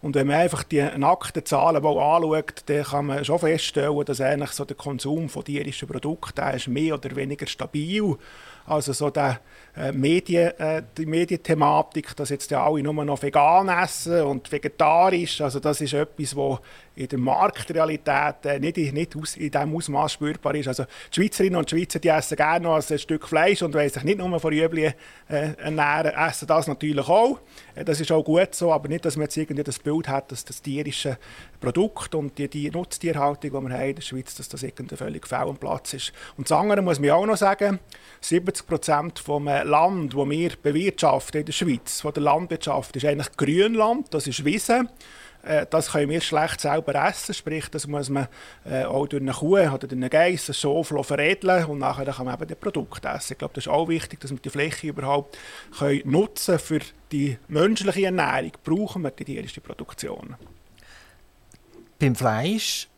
Und 0.00 0.14
wenn 0.14 0.28
man 0.28 0.36
einfach 0.36 0.62
die 0.62 0.82
nackten 0.96 1.44
Zahlen 1.44 1.82
mal 1.82 1.98
anschaut, 1.98 2.62
dann 2.66 2.84
kann 2.84 3.06
man 3.06 3.24
schon 3.24 3.40
feststellen, 3.40 4.04
dass 4.04 4.20
eigentlich 4.20 4.52
so 4.52 4.64
der 4.64 4.76
Konsum 4.76 5.28
von 5.28 5.44
tierischen 5.44 5.88
Produkten 5.88 6.48
ist 6.54 6.68
mehr 6.68 6.94
oder 6.94 7.16
weniger 7.16 7.46
stabil. 7.46 8.16
Also 8.64 8.92
so 8.92 9.10
der, 9.10 9.40
äh, 9.76 9.92
Medien, 9.92 10.50
äh, 10.58 10.82
die 10.96 11.06
Medienthematik, 11.06 12.14
dass 12.14 12.28
jetzt 12.28 12.50
ja 12.50 12.64
alle 12.64 12.82
nur 12.82 13.04
noch 13.04 13.22
vegan 13.22 13.68
essen 13.68 14.22
und 14.22 14.52
vegetarisch, 14.52 15.40
also 15.40 15.58
das 15.58 15.80
ist 15.80 15.94
etwas, 15.94 16.36
was 16.36 16.58
in 16.98 17.06
der 17.06 17.18
Marktrealität 17.18 18.44
äh, 18.44 18.58
nicht, 18.58 18.76
nicht 18.76 19.16
aus, 19.16 19.36
in 19.36 19.50
diesem 19.50 19.74
Ausmaß 19.74 20.12
spürbar 20.12 20.54
ist. 20.56 20.66
Also 20.66 20.84
die 20.84 21.20
Schweizerinnen 21.20 21.56
und 21.56 21.70
Schweizer 21.70 22.00
die 22.00 22.08
essen 22.08 22.36
gerne 22.36 22.64
noch 22.64 22.74
ein 22.74 22.98
Stück 22.98 23.28
Fleisch 23.28 23.62
und 23.62 23.72
wollen 23.74 23.88
sich 23.88 24.02
nicht 24.02 24.18
nur 24.18 24.40
von 24.40 24.52
Rüebli 24.52 24.86
äh, 24.86 24.94
ernähren, 25.28 26.12
essen 26.12 26.48
das 26.48 26.66
natürlich 26.66 27.08
auch. 27.08 27.38
Äh, 27.76 27.84
das 27.84 28.00
ist 28.00 28.10
auch 28.10 28.24
gut 28.24 28.52
so, 28.54 28.72
aber 28.72 28.88
nicht, 28.88 29.04
dass 29.04 29.16
man 29.16 29.24
jetzt 29.24 29.36
irgendwie 29.36 29.62
das 29.62 29.78
Bild 29.78 30.08
hat, 30.08 30.32
dass 30.32 30.44
das 30.44 30.60
tierische 30.60 31.18
Produkt 31.60 32.16
und 32.16 32.36
die, 32.36 32.48
die 32.48 32.68
Nutztierhaltung, 32.68 33.50
die 33.50 33.68
wir 33.68 33.78
haben 33.78 33.88
in 33.88 33.94
der 33.94 34.02
Schweiz, 34.02 34.34
dass 34.34 34.48
das 34.48 34.64
irgendwie 34.64 34.96
völlig 34.96 35.26
fehl 35.26 35.38
am 35.38 35.56
Platz 35.56 35.94
ist. 35.94 36.12
Und 36.36 36.50
das 36.50 36.58
andere 36.58 36.82
muss 36.82 36.98
man 36.98 37.10
auch 37.10 37.26
noch 37.26 37.36
sagen, 37.36 37.78
70 38.22 38.66
Prozent 38.66 39.18
vom 39.20 39.46
Land, 39.46 40.14
das 40.14 40.28
wir 40.28 40.50
bewirtschaften 40.60 41.40
in 41.40 41.46
der 41.46 41.52
Schweiz, 41.52 42.00
von 42.00 42.12
der 42.12 42.24
Landwirtschaft, 42.24 42.96
ist 42.96 43.04
eigentlich 43.04 43.36
Grünland, 43.36 44.12
das 44.12 44.26
ist 44.26 44.44
Wiese. 44.44 44.88
Äh, 45.42 45.66
das 45.70 45.92
können 45.92 46.10
wir 46.10 46.20
schlecht 46.20 46.60
selber 46.60 46.94
essen, 46.94 47.34
sprich, 47.34 47.68
das 47.68 47.86
muss 47.86 48.08
man 48.08 48.28
äh, 48.64 48.84
auch 48.84 49.06
durch 49.06 49.22
eine 49.22 49.32
Kuh 49.32 49.58
oder 49.58 49.78
durch 49.78 49.92
eine 49.92 50.10
Geiss, 50.10 50.48
ein 50.48 50.54
Schofel 50.54 51.02
veredeln 51.04 51.64
und 51.66 51.78
nachher 51.78 52.06
kann 52.06 52.26
man 52.26 52.34
eben 52.34 52.48
das 52.48 52.58
Produkt 52.58 53.04
essen. 53.04 53.32
Ich 53.32 53.38
glaube, 53.38 53.54
das 53.54 53.64
ist 53.64 53.72
auch 53.72 53.88
wichtig, 53.88 54.20
dass 54.20 54.30
wir 54.30 54.38
die 54.38 54.50
Fläche 54.50 54.88
überhaupt 54.88 55.38
können 55.78 56.02
nutzen 56.04 56.58
für 56.58 56.80
die 57.12 57.38
menschliche 57.48 58.06
Ernährung. 58.06 58.52
Brauchen 58.64 59.02
wir 59.02 59.10
die 59.10 59.24
tierische 59.24 59.60
Produktion. 59.60 60.36
Beim 61.98 62.14
Fleisch 62.14 62.88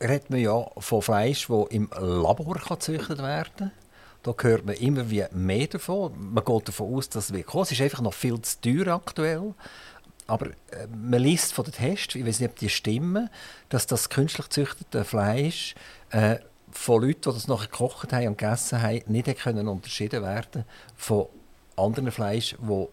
redet 0.00 0.30
man 0.30 0.40
ja 0.40 0.66
von 0.78 1.02
Fleisch, 1.02 1.46
das 1.46 1.66
im 1.70 1.88
Labor 1.98 2.54
gezüchtet 2.54 3.18
werden 3.18 3.52
kann. 3.56 3.72
Da 4.22 4.34
hört 4.40 4.64
man 4.64 4.76
immer 4.76 5.04
mehr 5.32 5.66
davon. 5.66 6.12
Man 6.32 6.44
geht 6.44 6.68
davon 6.68 6.94
aus, 6.94 7.08
dass 7.08 7.26
es 7.26 7.32
wird 7.32 7.46
kommen. 7.46 7.64
Es 7.64 7.72
ist 7.72 7.80
einfach 7.80 8.02
noch 8.02 8.14
viel 8.14 8.40
zu 8.40 8.60
teuer 8.60 8.94
aktuell. 8.94 9.54
Aber 10.32 10.46
äh, 10.46 10.86
man 10.90 11.20
liest 11.20 11.52
von 11.52 11.66
den 11.66 11.74
Tests, 11.74 12.14
ich 12.14 12.24
weiß 12.24 12.40
nicht, 12.40 12.48
ob 12.48 12.58
die 12.58 12.70
stimmen, 12.70 13.28
dass 13.68 13.86
das 13.86 14.08
künstlich 14.08 14.46
gezüchtete 14.46 15.04
Fleisch 15.04 15.74
äh, 16.08 16.36
von 16.70 17.02
Leuten, 17.02 17.20
die 17.20 17.34
das 17.34 17.48
nachher 17.48 17.66
gekocht 17.66 18.14
haben 18.14 18.28
und 18.28 18.38
gegessen 18.38 18.80
haben, 18.80 19.02
nicht 19.08 19.38
können 19.40 19.68
unterschieden 19.68 20.22
werden 20.22 20.64
von 20.96 21.26
anderen 21.76 22.10
Fleisch, 22.10 22.56
wo 22.60 22.88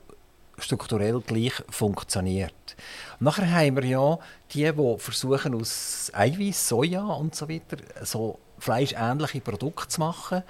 strukturell 0.58 1.22
gleich 1.22 1.54
funktioniert. 1.70 2.76
Nachher 3.22 3.50
haben 3.50 3.78
wir 3.78 3.86
ja 3.86 4.20
die, 4.52 4.70
die 4.70 4.98
versuchen 4.98 5.56
aus 5.56 6.12
Eiweiß, 6.14 6.68
Soja 6.68 7.06
und 7.06 7.36
so 7.36 7.48
weiter 7.48 7.78
so 8.04 8.38
fleischähnliche 8.58 9.40
Produkte 9.40 9.88
zu 9.88 10.02
machen. 10.02 10.44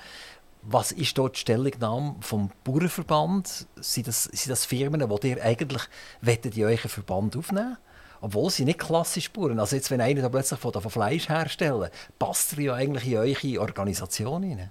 Was 0.62 0.92
ist 0.92 1.18
dort 1.18 1.36
die 1.36 1.40
Stellungnahme 1.40 2.16
vom 2.22 2.52
Bauernverband? 2.64 3.68
Sind 3.78 4.08
das, 4.08 4.26
sind 4.26 4.50
das 4.50 4.66
Firmen, 4.66 5.08
die 5.22 5.28
ihr 5.28 5.44
eigentlich 5.44 5.84
wettet 6.22 6.58
in 6.58 6.66
euren 6.66 6.90
Verband 6.90 7.38
aufnehmen 7.38 7.78
obwohl 8.22 8.50
sie 8.50 8.66
nicht 8.66 8.80
klassisch 8.80 9.32
Bauern. 9.32 9.60
Also 9.60 9.76
jetzt, 9.76 9.92
wenn 9.92 10.02
einer 10.02 10.22
da 10.22 10.30
plötzlich 10.30 10.60
von, 10.60 10.74
von 10.74 10.92
Fleisch 10.92 11.30
herstellen, 11.30 11.90
passt 12.18 12.54
er 12.54 12.60
ja 12.60 12.74
eigentlich 12.74 13.08
in 13.08 13.18
eure 13.18 13.62
Organisation 13.62 14.44
rein. 14.44 14.70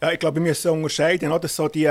Ja, 0.00 0.12
ich 0.12 0.18
glaube, 0.18 0.36
wir 0.36 0.42
müssen 0.42 0.70
unterscheiden, 0.70 1.32
oder? 1.32 1.48
so 1.48 1.68
die 1.68 1.90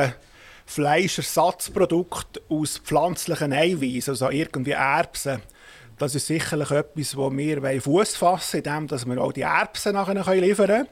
Fleischersatzprodukte 0.65 2.41
aus 2.49 2.77
pflanzlichen 2.77 3.53
Eiweiß, 3.53 4.09
also 4.09 4.29
irgendwie 4.29 4.71
Erbsen. 4.71 5.41
Das 5.97 6.15
ist 6.15 6.27
sicherlich 6.27 6.71
etwas, 6.71 7.15
wo 7.15 7.31
wir 7.31 7.81
Fuß 7.81 8.15
fassen, 8.15 8.63
indem 8.63 8.89
wir 8.89 9.21
auch 9.21 9.33
die 9.33 9.41
Erbsen 9.41 9.93
nachher 9.93 10.35
liefern 10.35 10.67
können. 10.67 10.87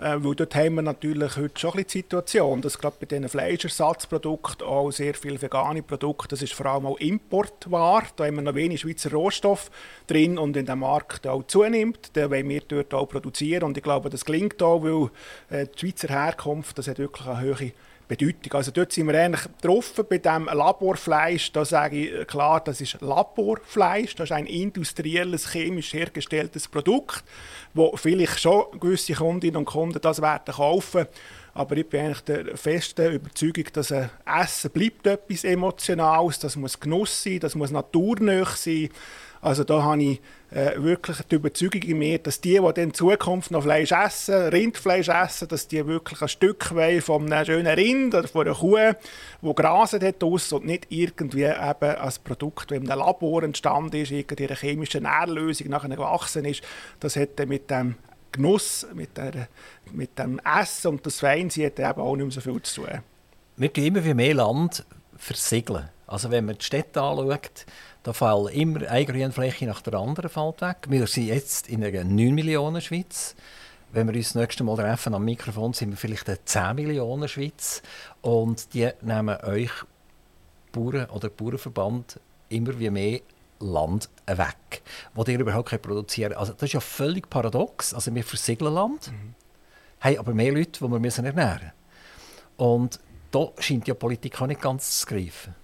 Äh, 0.00 0.16
weil 0.24 0.34
dort 0.34 0.54
haben 0.54 0.76
wir 0.76 0.82
natürlich 0.82 1.36
heute 1.36 1.60
schon 1.60 1.74
ein 1.74 1.84
die 1.84 1.90
Situation, 1.90 2.62
dass 2.62 2.78
gerade 2.78 2.96
bei 2.98 3.04
diesen 3.04 3.28
Fleischersatzprodukten 3.28 4.66
auch 4.66 4.90
sehr 4.90 5.12
viele 5.12 5.40
vegane 5.40 5.82
Produkte, 5.82 6.28
das 6.28 6.40
ist 6.40 6.54
vor 6.54 6.66
allem 6.66 6.86
auch 6.86 6.98
Importware, 6.98 8.06
da 8.16 8.24
haben 8.24 8.36
wir 8.36 8.42
noch 8.42 8.54
wenig 8.54 8.80
Schweizer 8.80 9.10
Rohstoff 9.10 9.70
drin 10.06 10.38
und 10.38 10.56
in 10.56 10.64
dem 10.64 10.78
Markt 10.78 11.26
auch 11.26 11.42
zunimmt, 11.46 12.16
den 12.16 12.30
wollen 12.30 12.48
wir 12.48 12.62
dort 12.66 12.94
auch 12.94 13.06
produzieren 13.06 13.64
und 13.64 13.76
ich 13.76 13.82
glaube, 13.82 14.08
das 14.08 14.24
gelingt 14.24 14.62
auch, 14.62 14.82
weil 14.82 15.10
äh, 15.50 15.66
die 15.66 15.78
Schweizer 15.78 16.08
Herkunft, 16.08 16.78
das 16.78 16.88
hat 16.88 16.98
wirklich 16.98 17.26
eine 17.26 17.42
hohe 17.42 17.72
Bedeutung. 18.10 18.52
Also 18.54 18.72
dort 18.72 18.90
sind 18.90 19.06
wir 19.06 19.18
eigentlich 19.18 19.44
getroffen 19.44 20.04
bei 20.10 20.18
dem 20.18 20.46
Laborfleisch. 20.46 21.52
Da 21.52 21.64
sage 21.64 21.96
ich 21.96 22.26
klar, 22.26 22.60
das 22.60 22.80
ist 22.80 23.00
Laborfleisch. 23.00 24.16
Das 24.16 24.30
ist 24.30 24.32
ein 24.32 24.46
industrielles, 24.46 25.52
chemisch 25.52 25.92
hergestelltes 25.92 26.66
Produkt, 26.66 27.22
wo 27.72 27.96
vielleicht 27.96 28.40
schon 28.40 28.64
gewisse 28.80 29.14
Kundinnen 29.14 29.58
und 29.58 29.64
Kunden 29.64 30.00
das 30.00 30.20
werden 30.20 30.52
kaufen. 30.52 31.06
Aber 31.54 31.76
ich 31.76 31.88
bin 31.88 32.00
eigentlich 32.00 32.20
der 32.22 32.56
festen 32.56 33.12
Überzeugung, 33.12 33.66
dass 33.72 33.92
ein 33.92 34.10
Essen 34.26 34.72
bleibt 34.72 35.06
etwas 35.06 35.44
Emotionales. 35.44 36.40
Das 36.40 36.56
muss 36.56 36.80
Genuss 36.80 37.22
sein, 37.22 37.38
das 37.38 37.54
muss 37.54 37.70
naturnah 37.70 38.44
sein. 38.44 38.88
Also 39.42 39.64
da 39.64 39.82
habe 39.82 40.02
ich 40.02 40.20
äh, 40.50 40.72
wirklich 40.76 41.22
die 41.22 41.36
Überzeugung 41.36 41.82
in 41.82 41.98
mir, 41.98 42.18
dass 42.18 42.40
die, 42.40 42.60
die 42.60 42.80
in 42.80 42.92
Zukunft 42.92 43.50
noch 43.50 43.62
Fleisch 43.62 43.92
essen, 43.92 44.34
Rindfleisch 44.34 45.08
essen, 45.08 45.48
dass 45.48 45.66
die 45.66 45.86
wirklich 45.86 46.20
ein 46.20 46.28
Stück 46.28 46.74
weit 46.74 47.02
von 47.02 47.32
einem 47.32 47.46
schönen 47.46 47.66
Rind 47.74 48.14
oder 48.14 48.28
von 48.28 48.46
einer 48.46 48.56
Kuh, 48.56 48.76
die 49.40 49.54
graset 49.54 50.02
hat 50.02 50.22
und 50.22 50.66
nicht 50.66 50.86
irgendwie 50.90 51.44
eben 51.44 51.56
als 51.56 52.18
Produkt, 52.18 52.70
das 52.70 52.76
in 52.76 52.90
einem 52.90 52.98
Labor 52.98 53.42
entstanden 53.42 53.96
ist, 53.96 54.10
irgendeine 54.10 54.56
chemische 54.56 55.00
Nährlösung 55.00 55.68
nachher 55.68 55.88
gewachsen 55.88 56.44
ist, 56.44 56.62
das 56.98 57.16
hätte 57.16 57.46
mit 57.46 57.70
dem 57.70 57.94
Genuss, 58.32 58.86
mit, 58.94 59.16
der, 59.16 59.48
mit 59.92 60.18
dem 60.18 60.40
Essen 60.40 60.88
und 60.88 61.06
das 61.06 61.20
Feinsein 61.20 61.72
eben 61.76 62.00
auch 62.00 62.14
nicht 62.14 62.24
mehr 62.26 62.32
so 62.32 62.40
viel 62.40 62.60
zu 62.62 62.82
tun. 62.82 63.00
Wir 63.56 63.72
tun 63.72 63.84
immer 63.84 64.14
mehr 64.14 64.34
Land 64.34 64.84
versiegeln. 65.16 65.88
Also 66.06 66.30
wenn 66.30 66.44
man 66.44 66.58
die 66.58 66.64
Städte 66.64 67.00
anschaut, 67.00 67.66
da 68.02 68.12
fallen 68.12 68.48
immer 68.48 68.88
eine 68.88 69.04
Grünfläche 69.04 69.66
nach 69.66 69.82
der 69.82 69.94
anderen 69.94 70.30
fällt 70.30 70.60
weg. 70.62 70.76
Wir 70.88 71.06
sind 71.06 71.26
jetzt 71.26 71.68
in 71.68 71.84
einer 71.84 72.04
9 72.04 72.34
Millionen 72.34 72.80
Schweiz. 72.80 73.34
Wenn 73.92 74.06
wir 74.06 74.14
uns 74.14 74.32
das 74.32 74.34
nächste 74.36 74.64
Mal 74.64 74.76
treffen 74.76 75.14
am 75.14 75.24
Mikrofon, 75.24 75.72
sind 75.72 75.90
wir 75.90 75.96
vielleicht 75.96 76.28
eine 76.28 76.42
10 76.44 76.76
Millionen 76.76 77.28
Schweiz. 77.28 77.82
Und 78.22 78.72
die 78.72 78.88
nehmen 79.02 79.36
euch 79.42 79.72
Bauern 80.72 81.10
oder 81.10 81.28
Bauernverband 81.28 82.20
immer 82.48 82.78
wie 82.78 82.90
mehr 82.90 83.20
Land 83.58 84.08
weg, 84.26 84.82
wo 85.14 85.24
ihr 85.24 85.38
überhaupt 85.38 85.82
produzieren 85.82 86.30
könnt. 86.30 86.40
Also 86.40 86.52
das 86.54 86.62
ist 86.62 86.72
ja 86.72 86.80
völlig 86.80 87.28
paradox. 87.28 87.92
Also 87.92 88.14
wir 88.14 88.24
versiegeln 88.24 88.72
Land, 88.72 89.12
mhm. 89.12 89.34
haben 90.00 90.18
aber 90.18 90.32
mehr 90.32 90.52
Leute, 90.52 90.80
die 90.84 90.90
wir 90.90 90.98
müssen 90.98 91.26
ernähren 91.26 91.60
müssen. 91.60 91.72
Und 92.56 93.00
da 93.30 93.48
scheint 93.58 93.86
ja 93.88 93.94
Politik 93.94 94.40
auch 94.40 94.46
nicht 94.46 94.60
ganz 94.60 95.00
zu 95.00 95.06
greifen. 95.06 95.54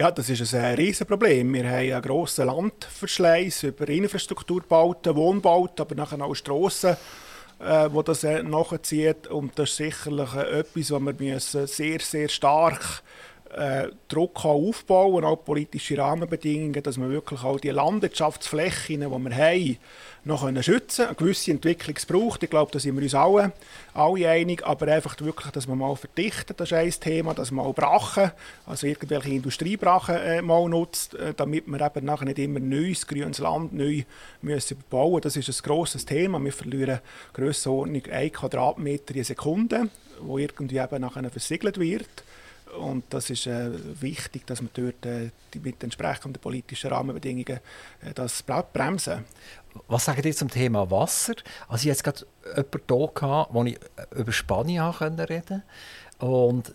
Ja, 0.00 0.10
das 0.10 0.30
ist 0.30 0.54
ein 0.54 0.76
Riesenproblem. 0.76 1.52
Wir 1.52 1.68
haben 1.68 1.92
einen 1.92 2.00
grossen 2.00 2.46
Landverschleiß 2.46 3.64
über 3.64 3.86
Infrastrukturbauten, 3.86 5.14
Wohnbauten, 5.14 5.82
aber 5.82 5.94
nachher 5.94 6.22
auch 6.22 6.34
Strassen, 6.34 6.96
äh, 7.58 7.86
wo 7.92 8.00
das 8.00 8.24
äh, 8.24 8.42
nachzieht. 8.42 9.26
Und 9.26 9.58
das 9.58 9.68
ist 9.68 9.76
sicherlich 9.76 10.34
äh, 10.34 10.60
etwas, 10.60 10.90
was 10.90 11.02
wir 11.02 11.14
müssen 11.18 11.66
sehr, 11.66 12.00
sehr 12.00 12.30
stark 12.30 13.02
äh, 13.54 13.88
Druck 14.08 14.42
aufbauen, 14.42 15.22
auch 15.22 15.44
politische 15.44 15.98
Rahmenbedingungen, 15.98 16.82
dass 16.82 16.96
wir 16.96 17.10
wirklich 17.10 17.44
auch 17.44 17.60
die 17.60 17.68
Landwirtschaftsflächen, 17.68 19.02
die 19.02 19.06
wir 19.06 19.36
haben, 19.36 19.78
noch 20.24 20.44
können 20.44 20.62
schützen 20.62 21.06
Eine 21.06 21.14
gewisse 21.14 21.50
Entwicklung 21.50 21.96
braucht. 22.06 22.42
Ich 22.42 22.50
glaube, 22.50 22.70
da 22.72 22.78
sind 22.78 22.94
wir 22.96 23.02
uns 23.02 23.14
alle, 23.14 23.52
alle 23.94 24.28
einig. 24.28 24.66
Aber 24.66 24.86
einfach 24.88 25.18
wirklich, 25.20 25.50
dass 25.52 25.66
man 25.66 25.78
mal 25.78 25.96
verdichtet, 25.96 26.60
das 26.60 26.70
ist 26.70 26.76
ein 26.76 26.90
Thema, 26.90 27.34
dass 27.34 27.50
man 27.50 27.64
auch 27.64 27.74
Brachen, 27.74 28.30
also 28.66 28.86
irgendwelche 28.86 29.30
Industriebrachen 29.30 30.16
äh, 30.16 30.42
mal 30.42 30.68
nutzt, 30.68 31.14
äh, 31.14 31.32
damit 31.34 31.66
wir 31.66 31.80
eben 31.80 32.04
nachher 32.04 32.26
nicht 32.26 32.38
immer 32.38 32.60
neues, 32.60 33.06
grünes 33.06 33.38
Land 33.38 33.72
neu 33.72 34.02
müssen 34.42 34.76
bauen 34.90 35.20
Das 35.22 35.36
ist 35.36 35.48
ein 35.48 35.62
grosses 35.62 36.04
Thema. 36.04 36.42
Wir 36.42 36.52
verlieren 36.52 37.00
Grössenordnung 37.32 38.04
1 38.10 38.32
Quadratmeter 38.34 39.14
je 39.14 39.22
Sekunde, 39.22 39.88
wo 40.20 40.38
irgendwie 40.38 40.78
eben 40.78 41.00
nachher 41.00 41.28
versiegelt 41.30 41.78
wird. 41.78 42.24
Und 42.78 43.04
das 43.10 43.30
ist 43.30 43.46
äh, 43.46 43.70
wichtig, 44.00 44.46
dass 44.46 44.62
man 44.62 44.70
dort 44.74 45.04
äh, 45.06 45.30
mit 45.62 45.82
entsprechenden 45.82 46.40
politischen 46.40 46.90
Rahmenbedingungen 46.90 47.60
äh, 48.02 48.12
das 48.14 48.42
bremsen. 48.42 49.24
Was 49.88 50.04
sagt 50.04 50.24
ihr 50.24 50.34
zum 50.34 50.50
Thema 50.50 50.90
Wasser? 50.90 51.34
Also 51.68 51.88
ich 51.88 51.96
hatte 51.96 52.02
gerade 52.02 52.26
jemanden 52.56 53.20
hier, 53.20 53.46
wo 53.50 53.64
ich 53.64 53.78
über 54.16 54.32
Spanien 54.32 54.82
reden 54.82 55.16
konnte. 55.18 55.62
Und 56.18 56.74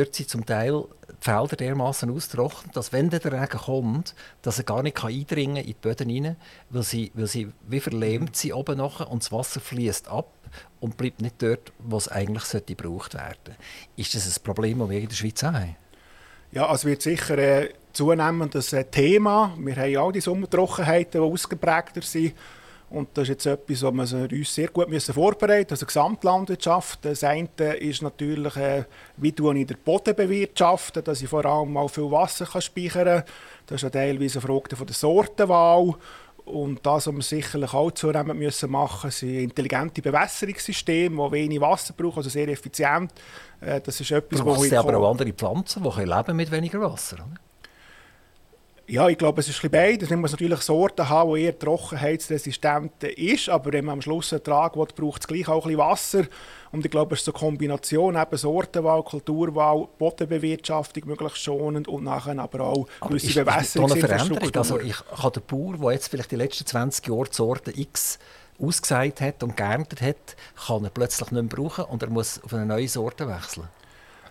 dort 0.00 0.14
sind 0.14 0.28
zum 0.28 0.46
Teil 0.46 0.84
die 1.08 1.24
Felder 1.24 1.56
dermaßen 1.56 2.10
austrocknet, 2.10 2.76
dass 2.76 2.92
wenn 2.92 3.10
der 3.10 3.24
Regen 3.24 3.58
kommt, 3.58 4.14
dass 4.42 4.58
er 4.58 4.64
gar 4.64 4.82
nicht 4.82 4.96
kann 4.96 5.10
in 5.10 5.26
die 5.54 5.74
Böden 5.74 6.10
rein, 6.10 6.36
weil 6.70 6.82
sie, 6.82 7.10
weil 7.14 7.26
sie 7.26 7.52
wie 7.68 7.80
verlähmt 7.80 8.36
sind 8.36 8.54
oben 8.54 8.78
nachher 8.78 9.10
und 9.10 9.22
das 9.22 9.32
Wasser 9.32 9.60
fließt 9.60 10.08
ab 10.08 10.32
und 10.80 10.96
bleibt 10.96 11.20
nicht 11.20 11.42
dort, 11.42 11.72
wo 11.78 11.96
es 11.96 12.08
eigentlich 12.08 12.44
sollte 12.44 12.74
gebraucht 12.74 13.14
werden. 13.14 13.56
Ist 13.96 14.14
das 14.14 14.26
ein 14.26 14.42
Problem, 14.42 14.78
das 14.78 14.90
wir 14.90 14.98
in 14.98 15.08
der 15.08 15.16
Schweiz 15.16 15.42
haben? 15.42 15.76
Ja, 16.52 16.72
es 16.74 16.84
wird 16.84 17.02
sicher 17.02 17.38
äh, 17.38 17.68
ein 17.98 18.50
äh, 18.52 18.84
Thema. 18.84 19.54
Wir 19.58 19.76
haben 19.76 19.90
ja 19.90 20.00
auch 20.00 20.12
die 20.12 20.20
Sommertrockenheiten, 20.20 21.20
die 21.20 21.26
ausgeprägter 21.26 22.02
sind. 22.02 22.34
Und 22.90 23.08
das 23.14 23.22
ist 23.22 23.28
jetzt 23.28 23.46
etwas, 23.46 23.82
wo 23.84 23.92
wir 23.92 24.28
uns 24.32 24.54
sehr 24.54 24.68
gut 24.68 24.88
müssen 24.88 25.14
vorbereiten 25.14 25.72
müssen. 25.72 25.74
Also 25.74 25.86
Gesamtlandwirtschaft. 25.86 27.04
Das 27.04 27.22
eine 27.22 27.48
ist 27.78 28.02
natürlich, 28.02 28.56
äh, 28.56 28.84
wie 29.16 29.28
ich 29.28 29.34
den 29.66 29.76
Boden 29.84 30.16
bewirtschaften, 30.16 31.04
dass 31.04 31.22
ich 31.22 31.28
vor 31.28 31.44
allem 31.44 31.72
mal 31.72 31.88
viel 31.88 32.10
Wasser 32.10 32.46
kann 32.46 32.60
speichern 32.60 33.04
kann. 33.04 33.24
Das 33.66 33.76
ist 33.76 33.82
ja 33.82 33.90
teilweise 33.90 34.40
eine 34.40 34.46
Frage 34.46 34.74
von 34.74 34.86
der 34.86 34.96
Sortenwahl. 34.96 35.94
Und 36.46 36.84
das, 36.84 37.06
was 37.06 37.14
wir 37.14 37.22
sicherlich 37.22 37.72
auch 37.72 37.92
zunehmend 37.92 38.40
müssen 38.40 38.70
machen 38.72 39.06
müssen, 39.06 39.28
sind 39.28 39.38
intelligente 39.38 40.02
Bewässerungssysteme, 40.02 41.26
die 41.28 41.32
wenig 41.32 41.60
Wasser 41.60 41.94
brauchen, 41.96 42.16
also 42.16 42.30
sehr 42.30 42.48
effizient. 42.48 43.12
Äh, 43.60 43.80
das 43.80 44.00
ist 44.00 44.10
etwas, 44.10 44.44
wo 44.44 44.64
ich 44.64 44.76
aber 44.76 44.98
auch 44.98 45.10
andere 45.10 45.32
Pflanzen, 45.32 45.84
die 45.84 46.02
leben 46.02 46.36
mit 46.36 46.50
weniger 46.50 46.80
Wasser 46.80 47.18
leben 47.18 47.38
ja, 48.90 49.08
ich 49.08 49.18
glaube, 49.18 49.40
es 49.40 49.48
ist 49.48 49.62
ein 49.62 49.70
beides. 49.70 50.10
Man 50.10 50.20
muss 50.20 50.32
natürlich 50.32 50.60
Sorten 50.60 51.08
haben, 51.08 51.34
die 51.34 51.42
eher 51.42 51.56
trockenheitsresistent 51.56 53.04
ist, 53.04 53.48
aber 53.48 53.72
wenn 53.72 53.84
man 53.84 53.94
am 53.94 54.02
Schluss 54.02 54.32
einen 54.32 54.40
Ertrag 54.40 54.76
will, 54.76 54.86
braucht 54.94 55.22
es 55.22 55.28
gleich 55.28 55.48
auch 55.48 55.64
ein 55.64 55.72
bisschen 55.72 55.78
Wasser. 55.78 56.24
Und 56.72 56.84
ich 56.84 56.90
glaube, 56.90 57.14
es 57.14 57.20
ist 57.20 57.26
so 57.26 57.32
eine 57.32 57.38
Kombination, 57.38 58.16
eben 58.16 58.36
Sortenwahl, 58.36 59.02
Kulturwahl, 59.04 59.86
Bodenbewirtschaftung 59.96 61.06
möglichst 61.06 61.38
schonend 61.38 61.86
und 61.86 62.02
nachher 62.02 62.36
aber 62.38 62.62
auch 62.62 62.86
gewisse 63.00 63.44
Bewässerungsinfrastruktur. 63.44 64.56
Also 64.56 64.80
ich 64.80 64.96
habe 65.16 65.40
den 65.40 65.46
Bauer, 65.46 65.76
der 65.78 65.92
jetzt 65.92 66.08
vielleicht 66.08 66.32
die 66.32 66.36
letzten 66.36 66.66
20 66.66 67.06
Jahre 67.06 67.24
die 67.24 67.34
Sorte 67.34 67.78
X 67.78 68.18
ausgesät 68.60 69.20
hat 69.20 69.42
und 69.42 69.56
geerntet 69.56 70.02
hat, 70.02 70.36
kann 70.66 70.84
er 70.84 70.90
plötzlich 70.90 71.30
nicht 71.30 71.42
mehr 71.42 71.42
brauchen 71.44 71.84
und 71.84 72.02
er 72.02 72.10
muss 72.10 72.42
auf 72.42 72.52
eine 72.52 72.66
neue 72.66 72.88
Sorte 72.88 73.28
wechseln. 73.28 73.68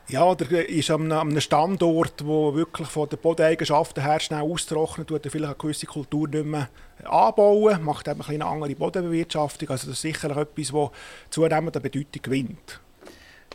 Ja, 0.10 0.24
oder 0.24 0.68
ist 0.68 0.89
an 0.89 1.12
einem 1.12 1.39
Standort, 1.39 2.26
wo 2.26 2.55
wirklich 2.55 2.88
von 2.88 3.07
den 3.07 3.20
Bodeneigenschaften 3.20 4.01
her 4.01 4.20
schnell 4.20 4.41
austrocknet, 4.41 5.07
tut 5.07 5.22
vielleicht 5.22 5.45
eine 5.45 5.53
gewisse 5.53 5.86
Kultur 5.86 6.28
nicht 6.28 6.45
mehr 6.45 6.68
anbauen, 7.03 7.84
macht 7.84 8.07
eben 8.07 8.20
eine 8.24 8.43
andere 8.43 8.74
Bodenbewirtschaftung. 8.74 9.70
Also 9.70 9.86
das 9.86 9.97
ist 9.97 10.01
sicherlich 10.01 10.38
etwas, 10.38 10.72
das 10.72 10.89
zunehmend 11.30 11.78
an 11.78 11.84
Bedeutung 11.84 12.22
gewinnt. 12.24 12.82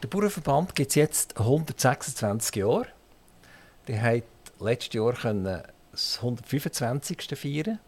Der 0.00 0.06
Bauernverband 0.06 0.76
gibt 0.76 0.90
es 0.90 0.94
jetzt 0.94 1.36
126 1.36 2.54
Jahre. 2.54 2.86
Die 3.88 4.00
hat 4.00 4.22
letztes 4.60 4.94
Jahr 4.94 5.14
das 5.90 6.18
125. 6.18 7.36
feiern 7.36 7.80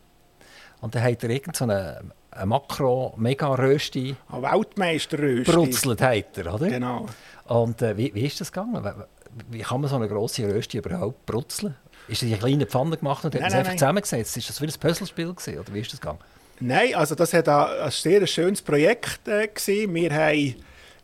und 0.80 0.92
dann 0.92 1.04
hat 1.04 1.22
er 1.22 1.30
irgendeine 1.30 2.00
so 2.02 2.10
Makro-Mega-Rösti... 2.45 4.16
Eine 4.30 4.43
Weltmeister-Rösti. 4.43 5.51
Brutzelt 5.51 6.03
hat 6.03 6.39
er, 6.39 6.55
oder? 6.55 6.68
Genau. 6.68 7.07
Und 7.47 7.80
äh, 7.82 7.97
wie, 7.97 8.12
wie 8.14 8.26
ist 8.26 8.41
das 8.41 8.53
gegangen? 8.53 8.84
Wie 9.51 9.61
kann 9.61 9.80
man 9.80 9.89
so 9.89 9.97
eine 9.97 10.09
grosse 10.09 10.47
Rösti 10.47 10.78
überhaupt 10.78 11.24
brutzeln? 11.26 11.74
Ist 12.09 12.22
das 12.22 12.28
in 12.28 12.39
kleine 12.39 12.66
Pfanne 12.66 12.97
gemacht 12.97 13.24
und 13.24 13.34
hat 13.34 13.41
es 13.41 13.55
einfach 13.55 13.70
nein. 13.70 13.78
zusammengesetzt? 13.78 14.37
Ist 14.37 14.49
das 14.49 14.61
wie 14.61 14.66
ein 14.66 14.72
Puzzlespiel 14.78 15.32
gewesen, 15.32 15.59
oder 15.59 15.74
wie 15.74 15.80
ist 15.80 15.93
das 15.93 16.01
gegangen? 16.01 16.18
Nein, 16.61 16.95
also 16.95 17.14
das 17.14 17.32
war 17.32 17.70
ein, 17.70 17.82
ein 17.82 17.91
sehr 17.91 18.26
schönes 18.26 18.62
Projekt. 18.62 19.28
Äh, 19.28 19.49
Wir 19.57 20.14
haben 20.14 20.55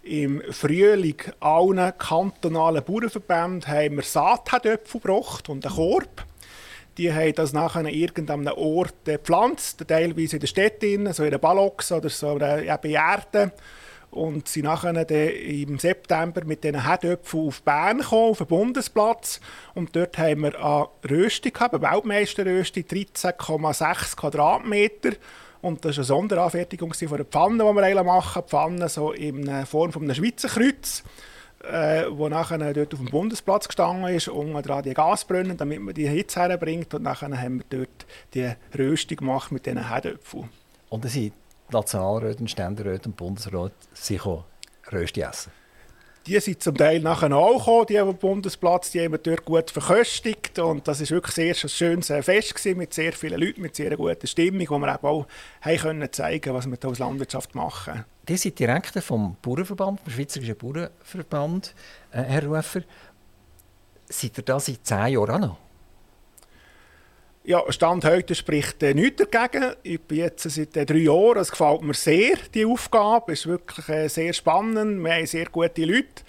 im 0.03 0.43
Frühling 0.51 1.17
allen 1.41 1.93
kantonalen 1.99 2.83
Bauernverbänden 2.83 3.67
haben 3.67 3.97
wir 3.97 4.03
Saatherdöpfel 4.03 5.01
gebracht 5.01 5.49
und 5.49 5.65
einen 5.65 5.75
Korb. 5.75 6.25
Die 6.99 7.13
haben 7.13 7.35
das 7.35 7.53
nachher 7.53 7.85
irgendeinem 7.87 8.53
Ort 8.55 9.05
gepflanzt, 9.05 9.83
teilweise 9.87 10.37
in 10.37 10.41
der 10.41 10.47
Stadt, 10.47 10.83
so 11.13 11.25
in 11.25 11.31
der 11.31 11.39
Ballox 11.39 11.91
oder 11.93 12.09
so 12.09 12.37
in 12.37 12.43
Erde 12.43 13.53
und 14.13 14.47
sind 14.47 14.65
nachher 14.65 15.11
im 15.11 15.79
September 15.79 16.45
mit 16.45 16.63
diesen 16.63 16.85
Herdöpfeln 16.85 17.49
auf 17.49 17.63
Bern 17.63 17.99
gekommen, 17.99 18.31
auf 18.31 18.39
den 18.39 18.47
Bundesplatz. 18.47 19.41
Und 19.75 19.97
dort 19.97 20.19
haben 20.19 20.43
wir 20.43 20.63
eine 20.63 20.89
Röstung 21.11 21.53
gehabt, 21.53 21.75
eine 21.75 21.91
Weltmeisterröstung, 21.91 22.83
13,6 22.83 24.17
Quadratmeter. 24.17 25.13
Und 25.63 25.85
das 25.85 25.97
war 25.97 26.01
eine 26.01 26.05
Sonderanfertigung 26.05 26.93
von 26.93 27.17
der 27.17 27.25
Pfanne, 27.25 27.65
die 27.65 27.75
wir 27.75 28.05
machen. 28.05 28.43
Pfanne 28.43 28.89
so 28.91 29.13
in 29.13 29.65
Form 29.65 29.93
von 29.93 30.03
einem 30.03 30.15
Schweizer 30.15 30.49
Kreuz, 30.49 31.03
äh, 31.71 32.05
wo 32.11 32.29
nachher 32.29 32.59
dort 32.75 32.93
auf 32.93 33.01
dem 33.01 33.11
Bundesplatz 33.11 33.69
gestanden 33.69 34.15
ist, 34.15 34.29
unten 34.29 34.61
dran 34.63 34.83
die 34.83 34.95
Gasbrunnen, 34.95 35.57
damit 35.57 35.81
man 35.81 35.95
die 35.95 36.09
Hitze 36.09 36.41
herbringt. 36.41 36.93
Und 36.95 37.03
nachher 37.03 37.41
haben 37.41 37.59
wir 37.59 37.79
dort 37.79 38.07
die 38.35 38.53
Röstung 38.77 39.19
gemacht 39.19 39.53
mit 39.53 39.67
diesen 39.67 39.89
Herdöpfeln. 39.89 40.49
Und 40.89 41.05
das 41.05 41.13
sind 41.13 41.33
Nationalräte, 41.71 42.47
Ständeräte 42.49 43.09
und 43.09 43.17
Bundesrat 43.17 43.73
sich 43.95 44.21
Rösti 44.91 45.23
essen. 45.23 45.53
Die 46.27 46.39
sind 46.39 46.63
zum 46.63 46.77
Teil 46.77 47.01
nachher 47.01 47.33
auch 47.33 47.59
gekommen, 47.59 47.87
die 47.89 47.99
am 47.99 48.17
Bundesplatz, 48.17 48.93
die 48.93 49.01
haben 49.01 49.13
wir 49.13 49.19
dort 49.19 49.45
gut 49.45 49.73
verköstigt 49.73 50.57
und 50.61 50.87
das 50.87 51.01
war 51.01 51.11
wirklich 51.11 51.35
sehr 51.35 51.55
ein 51.55 51.69
schönes 51.69 52.11
äh, 52.11 52.23
Fest 52.23 52.55
gewesen, 52.55 52.79
mit 52.79 52.95
sehr 52.95 53.13
vielen 53.13 53.41
Leuten, 53.41 53.61
mit 53.61 53.75
sehr 53.75 53.97
guter 53.97 54.29
Stimmung, 54.29 54.67
wo 54.71 54.79
wir 54.79 55.03
auch 55.03 55.27
haben 55.63 55.77
können 55.79 56.13
zeigen 56.13 56.55
was 56.55 56.67
wir 56.67 56.79
hier 56.81 56.89
als 56.89 57.01
Landwirtschaft 57.01 57.57
machen. 57.57 58.05
Die 58.29 58.37
sind 58.37 58.57
Direktor 58.57 59.03
vom 59.03 59.37
Bauernverband, 59.43 60.01
vom 60.01 60.13
Schweizerischen 60.13 60.57
Bauernverband, 60.57 61.75
äh, 62.13 62.23
Herr 62.23 62.45
Rufer. 62.45 62.83
Seid 64.09 64.39
ihr 64.39 64.45
da 64.45 64.61
seit 64.61 64.87
zehn 64.87 65.15
Jahren 65.15 65.31
auch 65.31 65.41
noch? 65.41 65.57
Ja, 67.45 67.61
Stand 67.73 68.05
heute 68.05 68.37
spricht 68.37 68.85
äh, 68.85 68.95
nichts 68.95 69.25
dagegen. 69.29 69.73
Ich 69.83 70.01
bin 70.01 70.19
jetzt 70.19 70.49
seit 70.49 70.77
äh, 70.77 70.87
drei 70.87 70.99
Jahren. 70.99 71.39
Es 71.39 71.51
gefällt 71.51 71.83
mir 71.83 71.93
sehr, 71.93 72.37
die 72.55 72.65
Aufgabe. 72.65 73.33
Es 73.33 73.41
ist 73.41 73.47
wirklich 73.49 73.89
äh, 73.89 74.07
sehr 74.07 74.33
spannend. 74.33 75.03
Wir 75.03 75.13
haben 75.13 75.27
sehr 75.27 75.47
gute 75.47 75.85
Leute. 75.85 76.23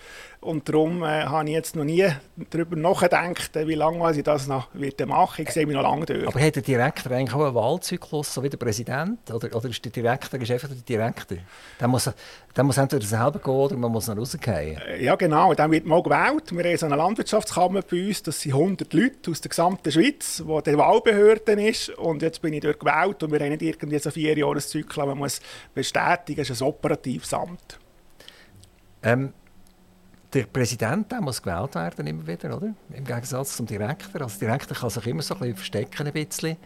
Und 0.43 0.67
darum 0.67 1.03
äh, 1.03 1.23
habe 1.23 1.47
ich 1.47 1.53
jetzt 1.53 1.75
noch 1.75 1.85
nie 1.85 2.05
darüber 2.49 2.75
nachgedacht, 2.75 3.51
wie 3.55 3.75
lange 3.75 4.11
ich 4.11 4.23
das 4.23 4.47
noch 4.47 4.67
wird 4.73 5.05
machen 5.07 5.43
Ich 5.43 5.51
sehe 5.51 5.65
mich 5.65 5.75
noch 5.75 5.83
lange 5.83 6.05
durch. 6.05 6.27
Aber 6.27 6.39
hat 6.39 6.55
der 6.55 6.63
Direktor 6.63 7.13
eigentlich 7.13 7.33
auch 7.33 7.45
einen 7.45 7.55
Wahlzyklus, 7.55 8.33
so 8.33 8.43
wie 8.43 8.49
der 8.49 8.57
Präsident? 8.57 9.31
Oder, 9.31 9.55
oder 9.55 9.69
ist 9.69 9.83
der 9.85 9.91
Direktor 9.91 10.41
ist 10.41 10.51
einfach 10.51 10.67
der 10.67 10.77
Direktor? 10.77 11.37
Der 11.79 11.87
muss, 11.87 12.09
der 12.55 12.63
muss 12.63 12.77
entweder 12.77 13.05
selber 13.05 13.39
gehen 13.39 13.53
oder 13.53 13.77
man 13.77 13.91
muss 13.91 14.07
noch 14.07 14.17
rausgehen. 14.17 14.81
Äh, 14.81 15.03
ja, 15.03 15.15
genau. 15.15 15.53
Dann 15.53 15.71
wird 15.71 15.85
mal 15.85 16.03
gewählt. 16.03 16.51
Wir 16.51 16.63
haben 16.63 16.77
so 16.77 16.85
eine 16.87 16.95
Landwirtschaftskammer 16.97 17.81
bei 17.81 18.07
uns. 18.07 18.21
Das 18.23 18.41
sind 18.41 18.53
100 18.53 18.93
Leute 18.93 19.31
aus 19.31 19.39
der 19.39 19.49
gesamten 19.49 19.91
Schweiz, 19.91 20.43
die 20.45 20.71
die 20.71 20.77
Wahlbehörde 20.77 21.67
ist. 21.67 21.89
Und 21.89 22.21
jetzt 22.21 22.41
bin 22.41 22.53
ich 22.53 22.61
dort 22.61 22.81
gewählt 22.81 23.23
und 23.23 23.31
wir 23.31 23.39
haben 23.39 23.49
nicht 23.49 23.61
irgendwie 23.61 23.99
so 23.99 24.11
vier 24.11 24.37
Jahre 24.37 24.59
Zyklus. 24.59 25.05
Man 25.05 25.17
muss 25.17 25.39
bestätigen, 25.73 26.41
es 26.41 26.49
ist 26.49 26.61
ein 26.61 26.67
operatives 26.67 27.33
Amt. 27.33 27.79
Ähm, 29.01 29.33
der 30.34 30.43
Präsident 30.45 31.11
der 31.11 31.21
muss 31.21 31.41
gewählt 31.41 31.75
werden 31.75 32.07
immer 32.07 32.25
wieder, 32.25 32.55
oder? 32.55 32.73
Im 32.91 33.05
Gegensatz 33.05 33.55
zum 33.55 33.65
Direktor. 33.65 34.21
Also 34.21 34.39
der 34.39 34.49
Direktor 34.49 34.77
kann 34.77 34.89
sich 34.89 35.07
immer 35.07 35.21
so 35.21 35.36
ein 35.36 35.39
bisschen 35.39 35.55
verstecken 35.55 36.07
ein 36.07 36.13
bisschen. 36.13 36.57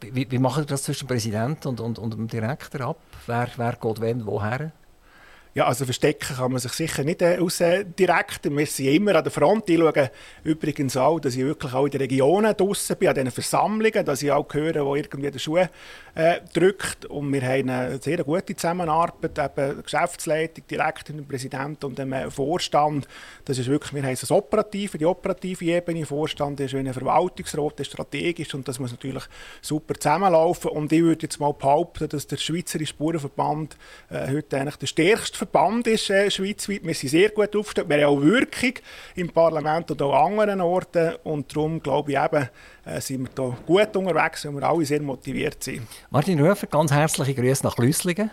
Wie, 0.00 0.30
wie 0.30 0.38
macht 0.38 0.60
ihr 0.60 0.66
das 0.66 0.84
zwischen 0.84 1.06
dem 1.06 1.08
Präsidenten 1.08 1.68
und, 1.68 1.80
und, 1.80 1.98
und 1.98 2.14
dem 2.14 2.28
Direktor 2.28 2.88
ab? 2.88 2.98
Wer, 3.26 3.48
wer 3.56 3.72
geht 3.72 4.00
wenn 4.00 4.26
woher? 4.26 4.72
Ja, 5.54 5.66
also 5.66 5.86
verstecken 5.86 6.36
kann 6.36 6.52
man 6.52 6.60
sich 6.60 6.72
sicher 6.72 7.04
nicht 7.04 7.22
äh, 7.22 7.38
aus 7.38 7.60
äh, 7.60 7.84
direkt. 7.84 8.44
Wir 8.54 8.66
sind 8.66 8.86
immer 8.86 9.16
an 9.16 9.24
der 9.24 9.32
Front. 9.32 9.68
Ich 9.70 9.78
schaue 9.78 10.10
übrigens 10.44 10.96
auch, 10.96 11.18
dass 11.20 11.36
ich 11.36 11.44
wirklich 11.44 11.72
auch 11.72 11.86
in 11.86 11.90
den 11.90 12.02
Regionen 12.02 12.54
draußen 12.54 12.96
bin, 12.96 13.08
an 13.08 13.14
diesen 13.14 13.30
Versammlungen, 13.30 14.04
dass 14.04 14.22
ich 14.22 14.30
auch 14.30 14.46
höre, 14.52 14.84
wo 14.84 14.94
irgendwie 14.94 15.30
der 15.30 15.38
Schuh 15.38 15.56
äh, 16.18 16.40
drückt. 16.52 17.06
Und 17.06 17.32
wir 17.32 17.42
haben 17.42 17.70
eine 17.70 17.98
sehr 17.98 18.22
gute 18.24 18.54
Zusammenarbeit, 18.54 19.38
eben 19.38 19.82
Geschäftsleitung, 19.82 20.64
direkt 20.70 21.08
mit 21.08 21.18
dem 21.18 21.26
Präsidenten 21.28 21.86
und 21.86 21.98
dem 21.98 22.12
äh, 22.12 22.30
Vorstand. 22.30 23.08
Das 23.44 23.56
ist 23.56 23.68
wirklich, 23.68 23.94
wir 23.94 24.02
haben 24.02 24.16
das 24.20 24.30
Operative, 24.30 24.98
die 24.98 25.06
operative 25.06 25.64
Ebene. 25.64 26.04
Vorstand 26.04 26.60
ist 26.60 26.74
wie 26.74 26.78
ein 26.78 26.92
Verwaltungsrat, 26.92 27.78
der 27.78 27.84
strategisch 27.84 28.52
und 28.54 28.68
das 28.68 28.78
muss 28.78 28.90
natürlich 28.90 29.24
super 29.62 29.94
zusammenlaufen. 29.94 30.70
Und 30.72 30.92
ich 30.92 31.02
würde 31.02 31.22
jetzt 31.22 31.40
mal 31.40 31.52
behaupten, 31.52 32.08
dass 32.08 32.26
der 32.26 32.36
Schweizerische 32.36 32.90
Spurenverband 32.90 33.76
äh, 34.10 34.28
heute 34.28 34.58
eigentlich 34.58 34.76
der 34.76 34.86
stärkste 34.86 35.37
Verband 35.38 35.86
ist 35.86 36.10
äh, 36.10 36.30
schweizweit. 36.30 36.84
Wir 36.84 36.94
sind 36.94 37.10
sehr 37.10 37.30
gut 37.30 37.54
aufgestellt. 37.54 37.88
Wir 37.88 38.04
haben 38.04 38.18
auch 38.18 38.22
Wirkung 38.22 38.74
im 39.14 39.30
Parlament 39.30 39.90
und 39.90 40.02
auch 40.02 40.12
an 40.12 40.32
anderen 40.32 40.60
Orten. 40.60 41.14
Und 41.22 41.54
darum 41.54 41.80
glaube 41.80 42.12
ich 42.12 42.18
eben, 42.18 42.48
äh, 42.84 43.00
sind 43.00 43.22
wir 43.22 43.44
hier 43.44 43.56
gut 43.64 43.96
unterwegs 43.96 44.44
und 44.44 44.56
wir 44.56 44.68
alle 44.68 44.84
sehr 44.84 45.00
motiviert 45.00 45.62
sind. 45.62 45.86
Martin 46.10 46.40
Röfer, 46.40 46.66
ganz 46.66 46.92
herzliche 46.92 47.34
Grüße 47.34 47.64
nach 47.64 47.78
Lüsslingen. 47.78 48.30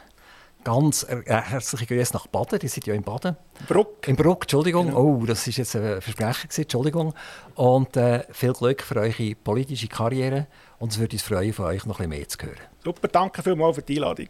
Ganz 0.64 1.04
äh, 1.04 1.22
herzliche 1.28 1.86
Grüße 1.86 2.12
nach 2.14 2.26
Baden, 2.26 2.58
die 2.58 2.68
sind 2.68 2.88
ja 2.88 2.96
in 2.96 3.04
Baden. 3.04 3.38
Bruck. 3.68 4.08
In 4.08 4.16
Bruck, 4.16 4.46
Entschuldigung. 4.46 4.88
Genau. 4.88 5.20
Oh, 5.22 5.26
das 5.28 5.46
ist 5.46 5.58
jetzt 5.58 5.76
ein 5.76 6.02
Versprechen 6.02 6.50
Entschuldigung. 6.64 7.14
Und 7.54 7.96
äh, 7.98 8.24
viel 8.32 8.54
Glück 8.54 8.82
für 8.82 8.96
eure 8.96 9.36
politische 9.36 9.88
Karriere 9.88 10.48
und 10.80 10.92
es 10.92 10.98
würde 10.98 11.14
uns 11.14 11.22
freuen, 11.22 11.54
von 11.54 11.66
euch 11.66 11.86
noch 11.86 12.00
ein 12.00 12.10
bisschen 12.10 12.20
mehr 12.20 12.28
zu 12.28 12.38
hören. 12.48 12.68
Super, 12.84 13.08
danke 13.10 13.44
vielmals 13.44 13.76
für 13.76 13.84
die 13.84 13.98
Einladung. 13.98 14.30